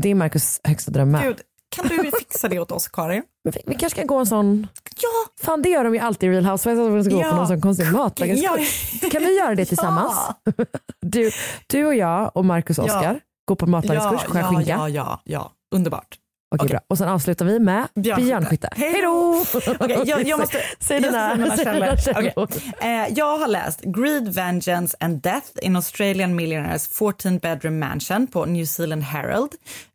det 0.00 0.08
är 0.08 0.14
Marcus 0.14 0.60
högsta 0.64 0.90
dröm. 0.90 1.18
Gud, 1.22 1.40
kan 1.76 1.88
du 1.88 2.10
fixa 2.18 2.48
det 2.48 2.58
åt 2.58 2.72
oss 2.72 2.88
Karin? 2.88 3.22
Men 3.44 3.52
vi, 3.52 3.60
vi 3.66 3.74
kanske 3.74 3.98
ska 3.98 4.06
gå 4.06 4.18
en 4.18 4.26
sån 4.26 4.66
Ja! 5.02 5.44
Fan 5.44 5.62
det 5.62 5.68
gör 5.68 5.84
de 5.84 5.94
ju 5.94 6.00
alltid 6.00 6.28
i 6.28 6.32
Real 6.32 6.44
Housewives, 6.46 6.86
att 6.86 6.92
de 6.92 7.04
ska 7.04 7.14
gå 7.14 7.22
Ja. 7.22 7.30
på 7.30 7.36
någon 7.36 7.46
sån 7.48 7.60
konstig 7.60 7.92
matlagningskurs. 7.92 9.00
Kan 9.12 9.22
vi 9.22 9.38
göra 9.38 9.54
det 9.54 9.64
tillsammans? 9.64 10.14
Du, 11.00 11.30
du 11.66 11.86
och 11.86 11.94
jag 11.94 12.30
och 12.36 12.44
Marcus 12.44 12.78
och 12.78 12.88
Ja. 12.88 12.96
Oskar 12.98 13.20
går 13.48 13.56
på 13.56 13.66
matlagningskurs, 13.66 14.20
skär 14.24 14.40
ja, 14.40 14.46
skinka. 14.48 14.70
ja, 14.70 14.88
ja, 14.88 15.20
ja, 15.24 15.52
underbart. 15.74 16.16
Okej, 16.50 16.64
Okej. 16.64 16.68
bra. 16.68 16.80
Och 16.88 16.98
sen 16.98 17.08
avslutar 17.08 17.44
vi 17.44 17.58
med 17.58 17.88
Björnskytte. 17.94 18.68
Hej 18.76 19.02
då! 19.02 19.44
Okej, 19.80 20.02
jag, 20.06 20.28
jag 20.28 20.38
måste 20.40 20.58
Säg 20.80 21.00
dina, 21.00 21.34
mina 21.34 21.56
källor. 21.56 21.96
Okej. 22.36 22.62
Eh, 22.80 23.12
jag 23.14 23.38
har 23.38 23.48
läst 23.48 23.80
Greed, 23.80 24.28
Vengeance 24.28 24.96
and 25.00 25.22
Death 25.22 25.46
in 25.62 25.76
Australian 25.76 26.36
Millionaires 26.36 26.88
14 26.88 27.38
bedroom 27.38 27.78
mansion 27.78 28.26
på 28.26 28.44
New 28.44 28.64
Zealand 28.64 29.02
Herald 29.02 29.50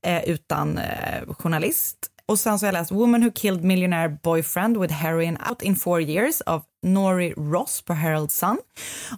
eh, 0.05 0.23
utan 0.23 0.77
eh, 0.77 1.33
journalist. 1.37 1.97
Och 2.25 2.39
sen 2.39 2.59
så 2.59 2.65
har 2.65 2.67
jag 2.67 2.79
läst 2.79 2.91
Woman 2.91 3.23
who 3.23 3.31
killed 3.35 3.63
millionaire 3.63 4.17
boyfriend 4.23 4.77
with 4.77 4.93
heroin 4.93 5.37
out 5.49 5.61
in 5.61 5.75
four 5.75 6.01
years 6.01 6.41
av 6.41 6.63
Nori 6.85 7.33
Ross 7.37 7.81
på 7.81 7.93
Herald 7.93 8.31
Sun. 8.31 8.57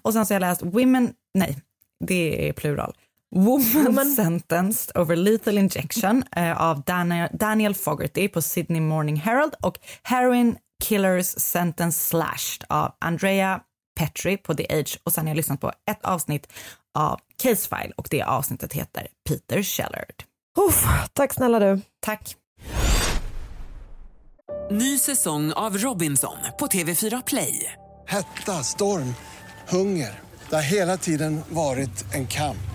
Och 0.01 0.13
sen 0.13 0.25
så 0.25 0.33
har 0.33 0.41
jag 0.41 0.47
läst 0.49 0.61
Women, 0.61 1.13
nej, 1.33 1.57
det 2.05 2.49
är 2.49 2.53
plural. 2.53 2.93
Woman, 3.31 4.05
sentenced 4.15 4.97
over 4.97 5.15
lethal 5.15 5.57
injection 5.57 6.23
eh, 6.35 6.61
av 6.61 6.83
Daniel, 6.83 7.29
Daniel 7.33 7.75
Fogarty 7.75 8.27
på 8.27 8.41
Sydney 8.41 8.81
Morning 8.81 9.15
Herald 9.15 9.55
och 9.61 9.77
Heroin 10.03 10.57
Killers 10.83 11.25
Sentence 11.25 11.99
Slashed 11.99 12.63
av 12.69 12.91
Andrea 12.99 13.61
Petri 13.99 14.37
på 14.37 14.53
The 14.53 14.79
Age 14.79 14.99
och 15.03 15.13
sen 15.13 15.25
har 15.25 15.29
jag 15.29 15.37
lyssnat 15.37 15.61
på 15.61 15.71
ett 15.91 16.05
avsnitt 16.05 16.51
av 16.97 17.19
Case 17.43 17.69
File 17.69 17.93
och 17.97 18.07
det 18.11 18.23
avsnittet 18.23 18.73
heter 18.73 19.07
Peter 19.29 19.63
Shellard. 19.63 20.23
Uff, 20.67 20.85
tack 21.13 21.33
snälla 21.33 21.59
du. 21.59 21.81
Tack. 22.05 22.35
Ny 24.71 24.97
säsong 24.97 25.53
av 25.53 25.77
Robinson 25.77 26.37
på 26.59 26.67
TV4 26.67 27.23
Play. 27.27 27.71
Hetta, 28.07 28.63
storm, 28.63 29.15
hunger. 29.69 30.19
Det 30.49 30.55
har 30.55 30.63
hela 30.63 30.97
tiden 30.97 31.41
varit 31.49 32.13
en 32.13 32.27
kamp. 32.27 32.74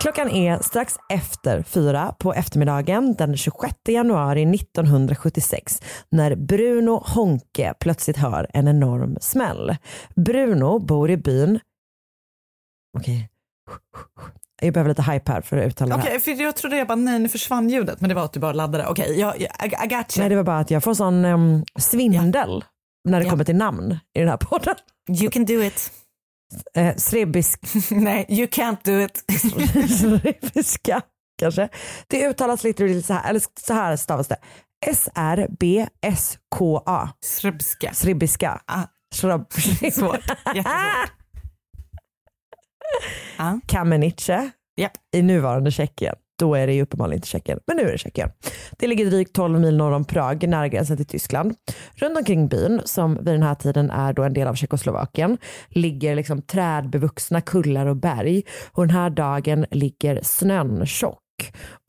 Klockan 0.00 0.28
är 0.30 0.58
strax 0.58 0.94
efter 1.12 1.62
fyra 1.62 2.14
på 2.18 2.34
eftermiddagen 2.34 3.14
den 3.14 3.36
26 3.36 3.74
januari 3.88 4.42
1976 4.54 5.82
när 6.10 6.34
Bruno 6.34 7.02
Honke 7.06 7.74
plötsligt 7.80 8.16
hör 8.16 8.46
en 8.54 8.68
enorm 8.68 9.16
smäll. 9.20 9.76
Bruno 10.16 10.78
bor 10.78 11.10
i 11.10 11.16
byn... 11.16 11.60
Okej. 12.98 13.28
Jag 14.62 14.74
behöver 14.74 14.88
lite 14.88 15.02
hype 15.02 15.32
här 15.32 15.40
för 15.40 15.56
att 15.56 15.66
uttala 15.66 15.96
det 15.96 16.02
Okej, 16.02 16.12
här. 16.12 16.18
för 16.18 16.30
jag 16.42 16.56
trodde 16.56 16.76
jag 16.76 16.86
bara 16.86 16.94
nej 16.96 17.18
nu 17.18 17.28
försvann 17.28 17.68
ljudet 17.68 18.00
men 18.00 18.08
det 18.08 18.14
var 18.14 18.24
att 18.24 18.32
du 18.32 18.40
bara 18.40 18.52
laddade. 18.52 18.86
Okej, 18.86 19.20
jag, 19.20 19.40
jag, 19.40 19.50
I, 19.66 19.84
I 19.84 19.88
got 19.96 20.16
you. 20.16 20.22
Nej, 20.22 20.28
det 20.28 20.36
var 20.36 20.44
bara 20.44 20.58
att 20.58 20.70
jag 20.70 20.84
får 20.84 20.94
sån 20.94 21.24
um, 21.24 21.64
svindel 21.78 22.64
när 23.08 23.18
det 23.18 23.24
Ja. 23.24 23.30
kommer 23.30 23.44
till 23.44 23.56
namn 23.56 23.98
i 24.14 24.20
den 24.20 24.28
här 24.28 24.36
podden. 24.36 24.74
You 25.08 25.30
can 25.30 25.44
do 25.44 25.62
it. 25.62 25.92
Eh, 26.74 26.96
Srebisk 26.96 27.60
nej, 27.90 28.26
you 28.28 28.46
can't 28.46 28.78
do 28.84 29.00
it. 29.00 29.24
Srebiska 29.90 31.02
kanske. 31.38 31.68
Det 32.08 32.28
uttalas 32.28 32.64
lite 32.64 33.02
så 33.02 33.12
här, 33.12 33.30
eller 33.30 33.42
så 33.66 33.74
här 33.74 33.96
stavas 33.96 34.28
det. 34.28 34.36
S-R-B-S-K-A. 35.66 37.08
Srebska. 37.24 37.92
Sribiska. 37.92 38.60
Ah. 38.66 38.82
Shrub. 39.14 39.52
Svårt. 39.52 40.20
Jättesvårt. 40.54 41.12
Ah. 43.36 43.58
Kamenice 43.66 44.50
Japp. 44.76 44.92
i 45.14 45.22
nuvarande 45.22 45.70
Tjeckien. 45.70 46.14
Då 46.40 46.54
är 46.54 46.66
det 46.66 46.72
ju 46.72 46.82
uppenbarligen 46.82 47.18
inte 47.18 47.28
Tjeckien, 47.28 47.58
men 47.66 47.76
nu 47.76 47.82
är 47.82 47.92
det 47.92 47.98
Tjeckien. 47.98 48.30
Det 48.78 48.86
ligger 48.86 49.10
drygt 49.10 49.32
12 49.32 49.60
mil 49.60 49.76
norr 49.76 49.92
om 49.92 50.04
Prag, 50.04 50.48
nära 50.48 50.68
gränsen 50.68 50.96
till 50.96 51.06
Tyskland. 51.06 51.54
Runt 51.94 52.18
omkring 52.18 52.48
byn, 52.48 52.80
som 52.84 53.14
vid 53.14 53.24
den 53.24 53.42
här 53.42 53.54
tiden 53.54 53.90
är 53.90 54.12
då 54.12 54.22
en 54.22 54.34
del 54.34 54.48
av 54.48 54.54
Tjeckoslovakien, 54.54 55.38
ligger 55.68 56.14
liksom 56.14 56.42
trädbevuxna 56.42 57.40
kullar 57.40 57.86
och 57.86 57.96
berg. 57.96 58.42
Och 58.72 58.86
den 58.86 58.96
här 58.96 59.10
dagen 59.10 59.66
ligger 59.70 60.20
snön 60.22 60.86
tjock. 60.86 61.18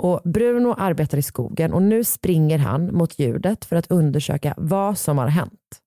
Och 0.03 0.21
Bruno 0.23 0.75
arbetar 0.77 1.17
i 1.17 1.21
skogen 1.21 1.73
och 1.73 1.81
nu 1.81 2.03
springer 2.03 2.57
han 2.57 2.95
mot 2.95 3.19
ljudet 3.19 3.65
för 3.65 3.75
att 3.75 3.91
undersöka 3.91 4.53
vad 4.57 4.97
som 4.97 5.17
har 5.17 5.27
hänt. 5.27 5.80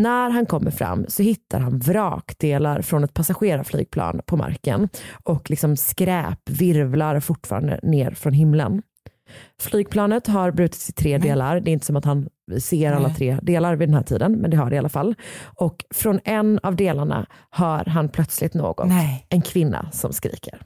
När 0.00 0.30
han 0.30 0.46
kommer 0.46 0.70
fram 0.70 1.04
så 1.08 1.22
hittar 1.22 1.60
han 1.60 1.78
vrakdelar 1.78 2.82
från 2.82 3.04
ett 3.04 3.14
passagerarflygplan 3.14 4.20
på 4.26 4.36
marken 4.36 4.88
och 5.24 5.50
liksom 5.50 5.76
skräp 5.76 6.50
virvlar 6.50 7.20
fortfarande 7.20 7.80
ner 7.82 8.10
från 8.10 8.32
himlen. 8.32 8.82
Flygplanet 9.60 10.26
har 10.26 10.50
brutits 10.50 10.90
i 10.90 10.92
tre 10.92 11.18
delar. 11.18 11.60
Det 11.60 11.70
är 11.70 11.72
inte 11.72 11.86
som 11.86 11.96
att 11.96 12.04
han 12.04 12.28
ser 12.60 12.92
alla 12.92 13.08
Nej. 13.08 13.16
tre 13.16 13.38
delar 13.42 13.76
vid 13.76 13.88
den 13.88 13.94
här 13.94 14.02
tiden, 14.02 14.32
men 14.32 14.50
det 14.50 14.56
har 14.56 14.70
det 14.70 14.76
i 14.76 14.78
alla 14.78 14.88
fall. 14.88 15.14
Och 15.42 15.84
från 15.94 16.20
en 16.24 16.60
av 16.62 16.76
delarna 16.76 17.26
hör 17.50 17.84
han 17.84 18.08
plötsligt 18.08 18.54
något. 18.54 18.88
Nej. 18.88 19.26
En 19.28 19.42
kvinna 19.42 19.88
som 19.92 20.12
skriker. 20.12 20.62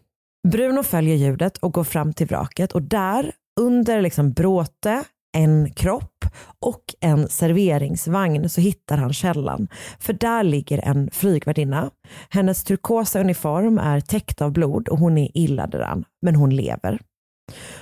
Bruno 0.48 0.82
följer 0.82 1.16
ljudet 1.16 1.56
och 1.56 1.72
går 1.72 1.84
fram 1.84 2.12
till 2.12 2.26
vraket 2.26 2.72
och 2.72 2.82
där 2.82 3.32
under 3.60 4.02
liksom 4.02 4.32
bråte, 4.32 5.04
en 5.34 5.72
kropp 5.72 6.24
och 6.60 6.84
en 7.00 7.28
serveringsvagn 7.28 8.48
så 8.48 8.60
hittar 8.60 8.96
han 8.96 9.12
källan. 9.12 9.68
För 9.98 10.12
där 10.12 10.42
ligger 10.42 10.78
en 10.78 11.10
flygvärdinna. 11.10 11.90
Hennes 12.28 12.64
turkosa 12.64 13.20
uniform 13.20 13.78
är 13.78 14.00
täckt 14.00 14.42
av 14.42 14.52
blod 14.52 14.88
och 14.88 14.98
hon 14.98 15.18
är 15.18 15.28
illa 15.34 15.66
däran, 15.66 16.04
men 16.22 16.36
hon 16.36 16.56
lever. 16.56 16.98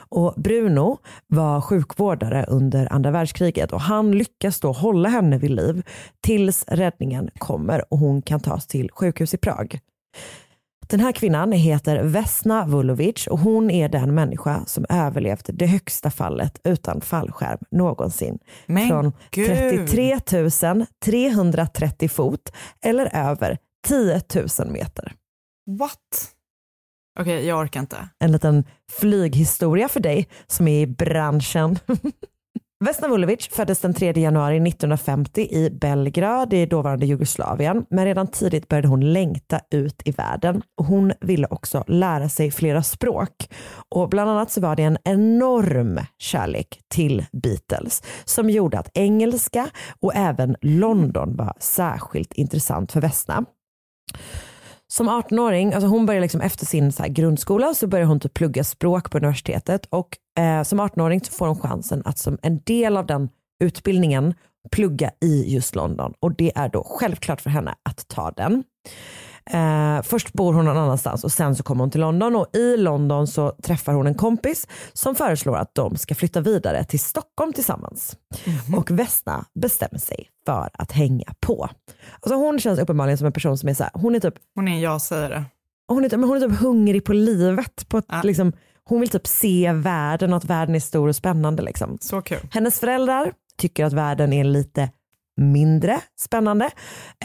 Och 0.09 0.35
Bruno 0.37 0.99
var 1.27 1.61
sjukvårdare 1.61 2.45
under 2.49 2.93
andra 2.93 3.11
världskriget 3.11 3.73
och 3.73 3.81
han 3.81 4.13
lyckas 4.13 4.61
då 4.61 4.73
hålla 4.73 5.09
henne 5.09 5.39
vid 5.39 5.51
liv 5.51 5.83
tills 6.21 6.65
räddningen 6.69 7.31
kommer 7.39 7.93
och 7.93 7.99
hon 7.99 8.23
kan 8.23 8.41
tas 8.41 8.67
till 8.67 8.91
sjukhus 8.93 9.35
i 9.35 9.37
Prag. 9.37 9.79
Den 10.93 11.01
här 11.01 11.13
kvinnan 11.13 11.53
heter 11.53 12.03
Vesna 12.03 12.67
Vulovic 12.67 13.27
och 13.27 13.39
hon 13.39 13.71
är 13.71 13.89
den 13.89 14.15
människa 14.15 14.65
som 14.67 14.87
överlevt 14.89 15.51
det 15.53 15.67
högsta 15.67 16.11
fallet 16.11 16.61
utan 16.65 17.01
fallskärm 17.01 17.59
någonsin. 17.71 18.39
Men 18.67 18.89
Från 18.89 19.13
gud. 19.31 19.47
33 19.47 20.21
330 21.05 22.09
fot 22.09 22.53
eller 22.85 23.17
över 23.17 23.59
10 23.87 24.21
000 24.59 24.71
meter. 24.71 25.13
What? 25.79 25.99
Okej, 27.21 27.47
jag 27.47 27.59
orkar 27.59 27.81
inte. 27.81 28.09
En 28.19 28.33
liten 28.33 28.65
flyghistoria 28.93 29.89
för 29.89 30.01
dig 30.01 30.29
som 30.47 30.69
är 30.69 30.81
i 30.81 30.87
branschen. 30.87 31.79
Vesna 32.83 33.09
Vulovic 33.09 33.49
föddes 33.49 33.81
den 33.81 33.95
3 33.95 34.13
januari 34.17 34.57
1950 34.57 35.41
i 35.41 35.71
Belgrad 35.71 36.53
i 36.53 36.67
dåvarande 36.67 37.07
Jugoslavien. 37.07 37.87
Men 37.91 38.05
redan 38.05 38.27
tidigt 38.27 38.69
började 38.69 38.89
hon 38.89 39.13
längta 39.13 39.61
ut 39.71 40.03
i 40.05 40.11
världen. 40.11 40.63
Och 40.79 40.85
Hon 40.85 41.13
ville 41.21 41.47
också 41.47 41.85
lära 41.87 42.29
sig 42.29 42.51
flera 42.51 42.83
språk. 42.83 43.49
Och 43.89 44.09
bland 44.09 44.31
annat 44.31 44.51
så 44.51 44.61
var 44.61 44.77
det 44.77 44.83
en 44.83 44.99
enorm 45.05 46.01
kärlek 46.19 46.81
till 46.89 47.25
Beatles 47.33 48.03
som 48.25 48.51
gjorde 48.51 48.79
att 48.79 48.91
engelska 48.95 49.71
och 50.01 50.15
även 50.15 50.57
London 50.61 51.37
var 51.37 51.53
särskilt 51.59 52.33
intressant 52.33 52.93
för 52.93 53.01
Vesna. 53.01 53.45
Som 54.93 55.09
18-åring, 55.09 55.73
alltså 55.73 55.89
hon 55.89 56.07
började 56.07 56.23
liksom 56.23 56.41
efter 56.41 56.67
sin 56.67 56.93
så 56.93 57.05
grundskola 57.09 57.75
så 57.75 57.87
började 57.87 58.09
hon 58.09 58.21
typ 58.21 58.35
plugga 58.35 58.65
språk 58.65 59.11
på 59.11 59.19
universitetet 59.19 59.87
och 59.91 60.09
eh, 60.39 60.63
som 60.63 60.81
18-åring 60.81 61.21
så 61.25 61.33
får 61.33 61.47
hon 61.47 61.61
chansen 61.61 62.03
att 62.05 62.19
som 62.19 62.39
en 62.43 62.61
del 62.65 62.97
av 62.97 63.07
den 63.07 63.29
utbildningen 63.63 64.35
plugga 64.71 65.11
i 65.21 65.55
just 65.55 65.75
London 65.75 66.13
och 66.21 66.37
det 66.37 66.53
är 66.55 66.69
då 66.69 66.85
självklart 66.87 67.41
för 67.41 67.51
henne 67.51 67.75
att 67.83 68.09
ta 68.09 68.31
den. 68.31 68.65
Eh, 69.51 70.03
först 70.03 70.33
bor 70.33 70.53
hon 70.53 70.65
någon 70.65 70.79
annanstans 70.79 71.25
och 71.25 71.33
sen 71.33 71.57
så 71.57 71.63
kommer 71.63 71.83
hon 71.83 71.91
till 71.91 72.01
London 72.01 72.37
och 72.37 72.57
i 72.57 72.77
London 72.77 73.27
så 73.27 73.51
träffar 73.51 73.93
hon 73.93 74.07
en 74.07 74.15
kompis 74.15 74.69
som 74.93 75.15
föreslår 75.15 75.57
att 75.57 75.75
de 75.75 75.97
ska 75.97 76.15
flytta 76.15 76.41
vidare 76.41 76.85
till 76.85 77.01
Stockholm 77.01 77.53
tillsammans. 77.53 78.17
Och 78.77 78.91
Vesna 78.91 79.45
bestämmer 79.55 79.99
sig 79.99 80.32
för 80.47 80.71
att 80.73 80.93
hänga 80.93 81.35
på. 81.41 81.69
Alltså 82.21 82.35
hon 82.35 82.61
känns 82.61 82.79
uppenbarligen 82.81 83.19
som 83.19 83.27
en 83.27 83.33
person 83.33 83.59
som 83.59 83.69
är 83.69 83.75
så 83.75 83.83
här, 83.83 83.93
hon 83.95 84.15
är 84.15 84.21
typ 84.21 84.35
Hon 84.55 84.69
är 84.69 84.73
en 84.73 84.81
ja-sägare. 84.81 85.45
hon 85.89 86.05
är, 86.05 86.09
typ- 86.09 86.21
men 86.21 86.29
hon 86.29 86.43
är 86.43 86.49
typ 86.49 86.59
hungrig 86.59 87.05
på 87.05 87.13
livet. 87.13 87.89
På 87.89 87.99
ett, 87.99 88.07
liksom, 88.25 88.53
hon 88.85 89.01
vill 89.01 89.09
typ 89.09 89.27
se 89.27 89.73
världen 89.73 90.33
och 90.33 90.37
att 90.37 90.45
världen 90.45 90.75
är 90.75 90.81
stor 90.81 91.09
och 91.09 91.17
spännande. 91.17 91.63
Liksom. 91.63 91.99
Så 92.01 92.23
kul. 92.23 92.39
Hennes 92.51 92.81
föräldrar 92.81 93.33
tycker 93.59 93.85
att 93.85 93.93
världen 93.93 94.33
är 94.33 94.45
lite 94.45 94.91
mindre 95.37 96.01
spännande. 96.21 96.71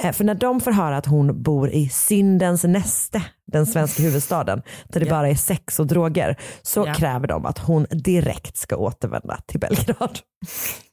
Eh, 0.04 0.12
för 0.12 0.24
när 0.24 0.36
de 0.36 0.60
får 0.62 0.72
höra 0.72 0.98
att 0.98 1.06
hon 1.06 1.44
bor 1.44 1.70
i 1.70 1.90
syndens 1.90 2.64
näste, 2.64 3.24
den 3.52 3.66
svenska 3.66 4.04
huvudstaden, 4.04 4.62
där 4.88 5.00
det 5.00 5.06
Ja. 5.06 5.10
bara 5.14 5.30
är 5.30 5.36
sex 5.36 5.80
och 5.80 5.88
droger, 5.88 6.36
så 6.62 6.84
Ja. 6.88 6.94
kräver 6.94 7.28
de 7.28 7.46
att 7.46 7.58
hon 7.60 7.86
direkt 7.92 8.58
ska 8.58 8.76
återvända 8.76 9.38
till 9.46 9.60
Belgrad. 9.60 10.20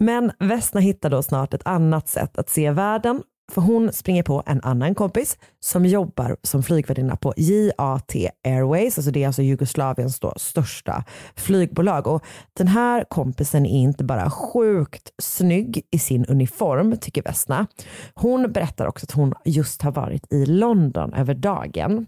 Men 0.00 0.32
Vesna 0.38 0.80
hittar 0.80 1.10
då 1.10 1.22
snart 1.22 1.54
ett 1.54 1.66
annat 1.66 2.08
sätt 2.08 2.38
att 2.38 2.50
se 2.50 2.70
världen 2.70 3.22
för 3.52 3.60
hon 3.60 3.92
springer 3.92 4.22
på 4.22 4.42
en 4.46 4.60
annan 4.62 4.94
kompis 4.94 5.38
som 5.60 5.86
jobbar 5.86 6.36
som 6.42 6.62
flygvärdinna 6.62 7.16
på 7.16 7.34
JAT 7.36 8.14
Airways, 8.44 8.98
alltså 8.98 9.10
det 9.10 9.22
är 9.22 9.26
alltså 9.26 9.42
Jugoslaviens 9.42 10.20
största 10.36 11.04
flygbolag. 11.36 12.06
Och 12.06 12.24
den 12.52 12.68
här 12.68 13.04
kompisen 13.08 13.66
är 13.66 13.82
inte 13.82 14.04
bara 14.04 14.30
sjukt 14.30 15.10
snygg 15.22 15.82
i 15.90 15.98
sin 15.98 16.24
uniform, 16.24 16.96
tycker 17.00 17.22
Vesna. 17.22 17.66
Hon 18.14 18.52
berättar 18.52 18.86
också 18.86 19.04
att 19.04 19.12
hon 19.12 19.34
just 19.44 19.82
har 19.82 19.92
varit 19.92 20.32
i 20.32 20.46
London 20.46 21.14
över 21.14 21.34
dagen. 21.34 22.06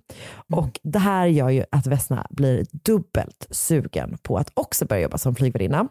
Och 0.52 0.80
det 0.82 0.98
här 0.98 1.26
gör 1.26 1.48
ju 1.48 1.64
att 1.70 1.86
Vesna 1.86 2.26
blir 2.30 2.66
dubbelt 2.72 3.46
sugen 3.50 4.18
på 4.22 4.36
att 4.36 4.50
också 4.54 4.86
börja 4.86 5.02
jobba 5.02 5.18
som 5.18 5.34
flygvärdinna. 5.34 5.88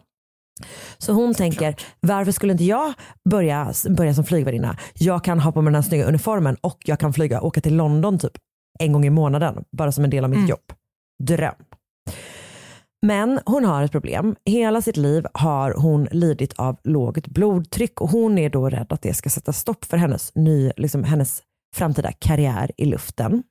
Så 0.98 1.12
hon 1.12 1.34
tänker, 1.34 1.74
varför 2.00 2.32
skulle 2.32 2.52
inte 2.52 2.64
jag 2.64 2.92
börja, 3.30 3.72
börja 3.96 4.14
som 4.14 4.24
flygvärdinna? 4.24 4.76
Jag 4.94 5.24
kan 5.24 5.40
ha 5.40 5.52
på 5.52 5.62
mig 5.62 5.72
den 5.72 5.82
här 5.82 5.88
snygga 5.88 6.04
uniformen 6.04 6.56
och 6.60 6.78
jag 6.84 7.00
kan 7.00 7.12
flyga, 7.12 7.40
åka 7.40 7.60
till 7.60 7.76
London 7.76 8.18
typ 8.18 8.32
en 8.78 8.92
gång 8.92 9.06
i 9.06 9.10
månaden, 9.10 9.64
bara 9.76 9.92
som 9.92 10.04
en 10.04 10.10
del 10.10 10.24
av 10.24 10.30
mitt 10.30 10.48
jobb. 10.48 10.72
Dröm. 11.22 11.54
Men 13.06 13.40
hon 13.46 13.64
har 13.64 13.82
ett 13.82 13.92
problem. 13.92 14.36
Hela 14.44 14.82
sitt 14.82 14.96
liv 14.96 15.26
har 15.34 15.74
hon 15.76 16.04
lidit 16.10 16.52
av 16.52 16.78
lågt 16.84 17.28
blodtryck 17.28 18.00
och 18.00 18.10
hon 18.10 18.38
är 18.38 18.50
då 18.50 18.68
rädd 18.68 18.86
att 18.92 19.02
det 19.02 19.14
ska 19.14 19.30
sätta 19.30 19.52
stopp 19.52 19.84
för 19.84 19.96
hennes, 19.96 20.34
ny, 20.34 20.72
liksom 20.76 21.04
hennes 21.04 21.42
framtida 21.76 22.12
karriär 22.12 22.70
i 22.76 22.84
luften. 22.84 23.42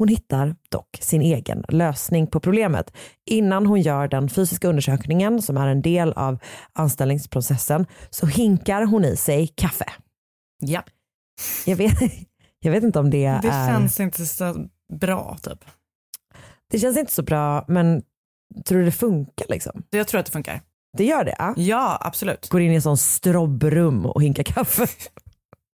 Hon 0.00 0.08
hittar 0.08 0.56
dock 0.68 0.98
sin 1.00 1.22
egen 1.22 1.64
lösning 1.68 2.26
på 2.26 2.40
problemet. 2.40 2.92
Innan 3.26 3.66
hon 3.66 3.80
gör 3.80 4.08
den 4.08 4.28
fysiska 4.28 4.68
undersökningen 4.68 5.42
som 5.42 5.56
är 5.56 5.68
en 5.68 5.82
del 5.82 6.12
av 6.12 6.38
anställningsprocessen 6.72 7.86
så 8.10 8.26
hinkar 8.26 8.84
hon 8.84 9.04
i 9.04 9.16
sig 9.16 9.46
kaffe. 9.46 9.84
Ja. 10.58 10.82
Jag 11.66 11.76
vet, 11.76 11.98
jag 12.60 12.72
vet 12.72 12.84
inte 12.84 12.98
om 12.98 13.10
det, 13.10 13.38
Det 13.42 13.48
är... 13.48 13.68
känns 13.68 14.00
inte 14.00 14.26
så 14.26 14.66
bra 14.92 15.36
typ. 15.42 15.64
Det 16.70 16.78
känns 16.78 16.98
inte 16.98 17.12
så 17.12 17.22
bra 17.22 17.64
men 17.68 18.02
tror 18.64 18.78
du 18.78 18.84
det 18.84 18.92
funkar 18.92 19.46
liksom? 19.48 19.82
Jag 19.90 20.08
tror 20.08 20.18
att 20.18 20.26
det 20.26 20.32
funkar. 20.32 20.60
Det 20.96 21.04
gör 21.04 21.24
det? 21.24 21.36
Ja, 21.38 21.54
ja 21.56 21.98
absolut. 22.00 22.48
Går 22.48 22.60
in 22.60 22.72
i 22.72 22.74
en 22.74 22.82
sån 22.82 22.98
strobbrum 22.98 24.06
och 24.06 24.22
hinkar 24.22 24.42
kaffe. 24.42 24.86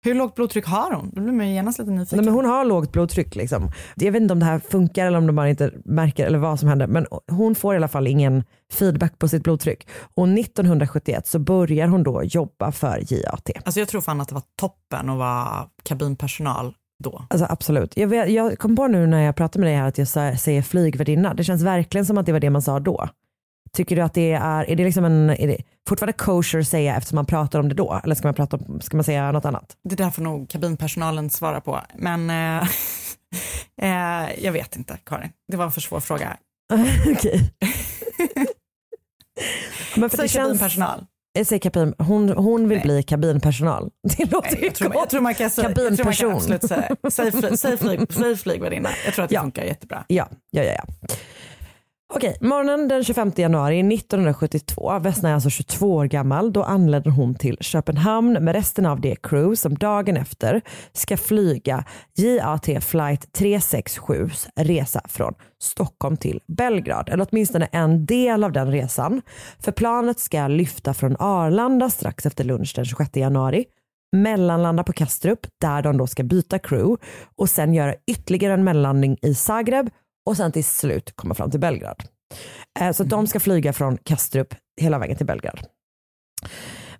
Hur 0.06 0.16
lågt 0.16 0.36
blodtryck 0.36 0.66
har 0.66 0.92
hon? 0.92 1.12
Då 1.14 1.22
blir 1.22 1.34
man 1.34 1.48
ju 1.48 1.54
genast 1.54 1.80
lite 1.80 1.92
nyfiken. 1.92 2.18
Nej, 2.18 2.26
men 2.26 2.34
hon 2.34 2.46
har 2.46 2.66
lågt 2.66 2.92
blodtryck. 2.92 3.36
Liksom. 3.36 3.70
Jag 3.96 4.12
vet 4.12 4.22
inte 4.22 4.34
om 4.34 4.40
det 4.40 4.46
här 4.46 4.60
funkar 4.60 5.06
eller 5.06 5.18
om 5.18 5.28
de 5.28 5.36
bara 5.36 5.50
inte 5.50 5.72
märker 5.86 6.26
eller 6.26 6.38
vad 6.38 6.60
som 6.60 6.70
händer. 6.70 6.88
Men 6.88 7.06
hon 7.32 7.56
får 7.56 7.74
i 7.74 7.78
alla 7.78 7.88
fall 7.88 8.08
ingen 8.08 8.44
feedback 8.74 9.20
på 9.20 9.28
sitt 9.28 9.44
blodtryck. 9.44 9.88
Och 10.16 10.28
1971 10.28 11.28
så 11.28 11.40
börjar 11.40 11.88
hon 11.88 12.04
då 12.04 12.24
jobba 12.24 12.72
för 12.72 13.14
JAT. 13.14 13.50
Alltså 13.66 13.80
jag 13.80 13.90
tror 13.90 14.02
fan 14.02 14.22
att 14.22 14.28
det 14.28 14.36
var 14.36 14.44
toppen 14.60 15.10
att 15.10 15.18
vara 15.18 15.68
kabinpersonal 15.84 16.74
då. 17.04 17.26
Alltså 17.30 17.48
absolut. 17.50 17.98
Jag, 17.98 18.08
vet, 18.08 18.30
jag 18.30 18.60
kom 18.60 18.76
på 18.76 18.88
nu 18.88 19.08
när 19.08 19.22
jag 19.22 19.36
pratade 19.36 19.60
med 19.60 19.68
dig 19.68 19.78
här 19.78 19.88
att 19.88 19.98
jag 19.98 20.08
säger 20.40 20.62
flygvärdinna. 20.62 21.34
Det 21.34 21.44
känns 21.44 21.62
verkligen 21.62 22.06
som 22.06 22.18
att 22.18 22.26
det 22.26 22.32
var 22.32 22.40
det 22.40 22.50
man 22.50 22.62
sa 22.62 22.80
då. 22.80 23.10
Tycker 23.76 23.96
du 23.96 24.02
att 24.02 24.14
det 24.14 24.32
är, 24.32 24.64
är 24.64 24.76
det 24.76 24.84
liksom 24.84 25.06
en, 25.06 25.30
är 25.30 25.48
det 25.48 25.58
fortfarande 25.90 26.14
kosher 26.14 26.60
att 26.60 26.68
säga 26.68 26.96
eftersom 26.96 27.16
man 27.16 27.26
pratar 27.26 27.60
om 27.60 27.70
det 27.70 27.76
då? 27.76 28.02
Eller 28.04 28.16
ska 28.16 28.28
man, 28.28 28.36
prata 28.36 28.58
om, 28.58 28.82
ska 28.82 28.98
man 28.98 29.04
säga 29.04 29.32
något 29.32 29.46
annat? 29.46 29.78
Det 29.90 29.96
där 29.96 30.10
får 30.10 30.22
nog 30.22 30.50
kabinpersonalen 30.50 31.30
svara 31.30 31.62
på. 31.62 31.82
Men 31.98 32.30
eh, 32.30 32.68
eh, 33.82 34.44
jag 34.44 34.52
vet 34.52 34.76
inte 34.76 34.98
Karin. 35.06 35.30
Det 35.52 35.58
var 35.58 35.66
en 35.66 35.72
för 35.72 35.82
svår 35.82 36.00
fråga. 36.00 36.38
Okej. 37.12 37.52
Men 39.96 40.10
för 40.10 40.18
Säg 40.18 40.24
det 40.24 40.28
känns- 40.30 40.46
kabinpersonal. 40.48 41.06
Jag 41.38 41.48
säger 41.48 41.60
kabin, 41.60 41.94
hon, 41.98 42.30
hon 42.30 42.70
vill 42.70 42.82
bli 42.82 43.04
kabinpersonal. 43.04 43.90
Det 44.18 44.32
låter 44.32 44.58
ju 44.58 44.66
Jag 44.66 44.76
tror, 44.76 44.96
jag 44.96 45.10
tror 45.10 45.22
man 45.22 45.36
kan 45.36 45.50
säga, 45.50 45.68
Kabinperson. 45.74 46.42
säg, 47.12 47.32
fly, 47.32 47.58
säg, 47.58 47.78
flyg, 47.78 48.14
säg 48.14 48.36
flygvärdinna. 48.38 48.90
Jag 49.06 49.14
tror 49.14 49.24
att 49.26 49.30
det 49.30 49.40
funkar 49.40 49.64
jättebra. 49.64 50.04
Ja, 50.08 50.28
ja, 50.52 50.64
ja. 50.64 50.74
ja. 50.74 50.84
Okej, 52.14 52.38
morgonen 52.42 52.88
den 52.88 53.04
25 53.04 53.32
januari 53.36 53.80
1972, 53.80 55.00
Vesna 55.00 55.30
är 55.30 55.34
alltså 55.34 55.50
22 55.50 55.96
år 55.96 56.06
gammal, 56.06 56.54
då 56.54 56.64
anländer 56.64 57.12
hon 57.12 57.36
till 57.36 57.58
Köpenhamn 57.62 58.34
med 58.34 58.56
resten 58.56 58.86
av 58.86 59.02
det 59.02 59.16
crew 59.16 59.56
som 59.56 59.76
dagen 59.76 60.18
efter 60.18 60.62
ska 60.94 61.18
flyga 61.18 61.84
JAT 62.16 62.84
flight 62.84 63.34
367 63.34 64.30
resa 64.56 65.02
från 65.08 65.34
Stockholm 65.60 66.18
till 66.18 66.42
Belgrad, 66.48 67.10
eller 67.10 67.28
åtminstone 67.32 67.66
en 67.66 68.06
del 68.06 68.44
av 68.44 68.52
den 68.52 68.72
resan. 68.72 69.22
För 69.60 69.72
planet 69.72 70.20
ska 70.20 70.48
lyfta 70.48 70.94
från 70.94 71.16
Arlanda 71.20 71.90
strax 71.90 72.26
efter 72.26 72.44
lunch 72.44 72.74
den 72.76 72.86
26 72.86 73.16
januari 73.16 73.66
mellanlanda 74.16 74.84
på 74.84 74.94
Kastrup 74.94 75.40
där 75.62 75.82
de 75.82 75.98
då 75.98 76.08
ska 76.08 76.24
byta 76.24 76.60
crew 76.60 77.06
och 77.36 77.50
sen 77.50 77.74
göra 77.74 77.96
ytterligare 78.08 78.54
en 78.54 78.64
mellanlandning 78.64 79.18
i 79.22 79.36
Zagreb 79.36 79.90
och 80.26 80.38
sen 80.38 80.52
till 80.52 80.64
slut 80.66 81.16
komma 81.16 81.34
fram 81.34 81.52
till 81.52 81.60
Belgrad. 81.60 82.04
Eh, 82.80 82.92
Så 82.92 83.04
de 83.04 83.28
ska 83.28 83.40
flyga 83.40 83.74
från 83.74 83.98
Kastrup 83.98 84.56
hela 84.82 85.00
vägen 85.00 85.18
till 85.18 85.26
Belgrad. 85.26 85.60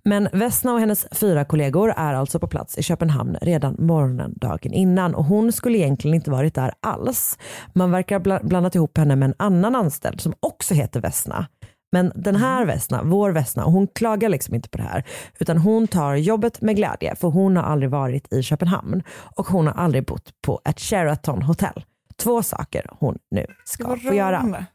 Men 0.08 0.30
Vesna 0.34 0.74
och 0.74 0.80
hennes 0.80 1.08
fyra 1.12 1.46
kollegor 1.46 1.94
är 1.98 2.14
alltså 2.14 2.40
på 2.40 2.48
plats 2.48 2.78
i 2.78 2.84
Köpenhamn 2.84 3.38
redan 3.42 3.76
morgonen 3.80 4.34
dagen 4.36 4.74
innan 4.74 5.16
och 5.16 5.26
hon 5.26 5.52
skulle 5.52 5.78
egentligen 5.78 6.16
inte 6.16 6.32
varit 6.32 6.56
där 6.56 6.74
alls. 6.82 7.38
Man 7.74 7.92
verkar 7.92 8.20
bla- 8.20 8.44
blandat 8.44 8.76
ihop 8.76 8.98
henne 8.98 9.16
med 9.16 9.30
en 9.30 9.36
annan 9.40 9.76
anställd 9.76 10.22
som 10.22 10.34
också 10.40 10.74
heter 10.74 11.02
Vesna. 11.02 11.48
Men 11.92 12.12
den 12.16 12.36
här 12.36 12.66
Vesna, 12.66 13.02
vår 13.04 13.32
Vesna, 13.32 13.64
hon 13.64 13.88
klagar 13.88 14.30
liksom 14.30 14.56
inte 14.56 14.70
på 14.70 14.78
det 14.78 14.84
här 14.84 15.04
utan 15.40 15.58
hon 15.58 15.88
tar 15.88 16.16
jobbet 16.16 16.62
med 16.62 16.76
glädje 16.76 17.16
för 17.16 17.28
hon 17.28 17.58
har 17.58 17.64
aldrig 17.64 17.90
varit 17.90 18.34
i 18.34 18.44
Köpenhamn 18.44 19.04
och 19.36 19.48
hon 19.48 19.68
har 19.68 19.74
aldrig 19.74 20.06
bott 20.06 20.30
på 20.46 20.62
ett 20.66 20.80
Sheraton 20.80 21.42
hotell. 21.42 21.84
Två 22.24 22.44
saker 22.44 22.90
hon 23.00 23.18
nu 23.32 23.46
ska 23.66 23.98
få 23.98 24.14
göra. 24.14 24.66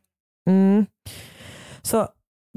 Mm. 0.49 0.87
Så 1.83 2.09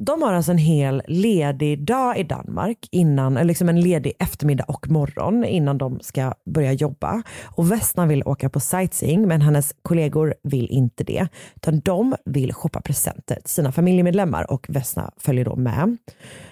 de 0.01 0.21
har 0.21 0.33
alltså 0.33 0.51
en 0.51 0.57
hel 0.57 1.01
ledig 1.07 1.85
dag 1.85 2.17
i 2.17 2.23
Danmark, 2.23 2.87
innan, 2.91 3.37
eller 3.37 3.47
liksom 3.47 3.69
en 3.69 3.81
ledig 3.81 4.13
eftermiddag 4.19 4.63
och 4.63 4.89
morgon 4.89 5.45
innan 5.45 5.77
de 5.77 5.99
ska 5.99 6.33
börja 6.45 6.73
jobba. 6.73 7.23
Och 7.43 7.71
Vesna 7.71 8.05
vill 8.05 8.23
åka 8.23 8.49
på 8.49 8.59
sightseeing 8.59 9.27
men 9.27 9.41
hennes 9.41 9.75
kollegor 9.81 10.35
vill 10.43 10.67
inte 10.69 11.03
det. 11.03 11.27
Utan 11.55 11.79
de 11.79 12.15
vill 12.25 12.53
shoppa 12.53 12.81
presenter 12.81 13.35
till 13.35 13.53
sina 13.53 13.71
familjemedlemmar 13.71 14.51
och 14.51 14.65
Vesna 14.69 15.11
följer 15.17 15.45
då 15.45 15.55
med. 15.55 15.97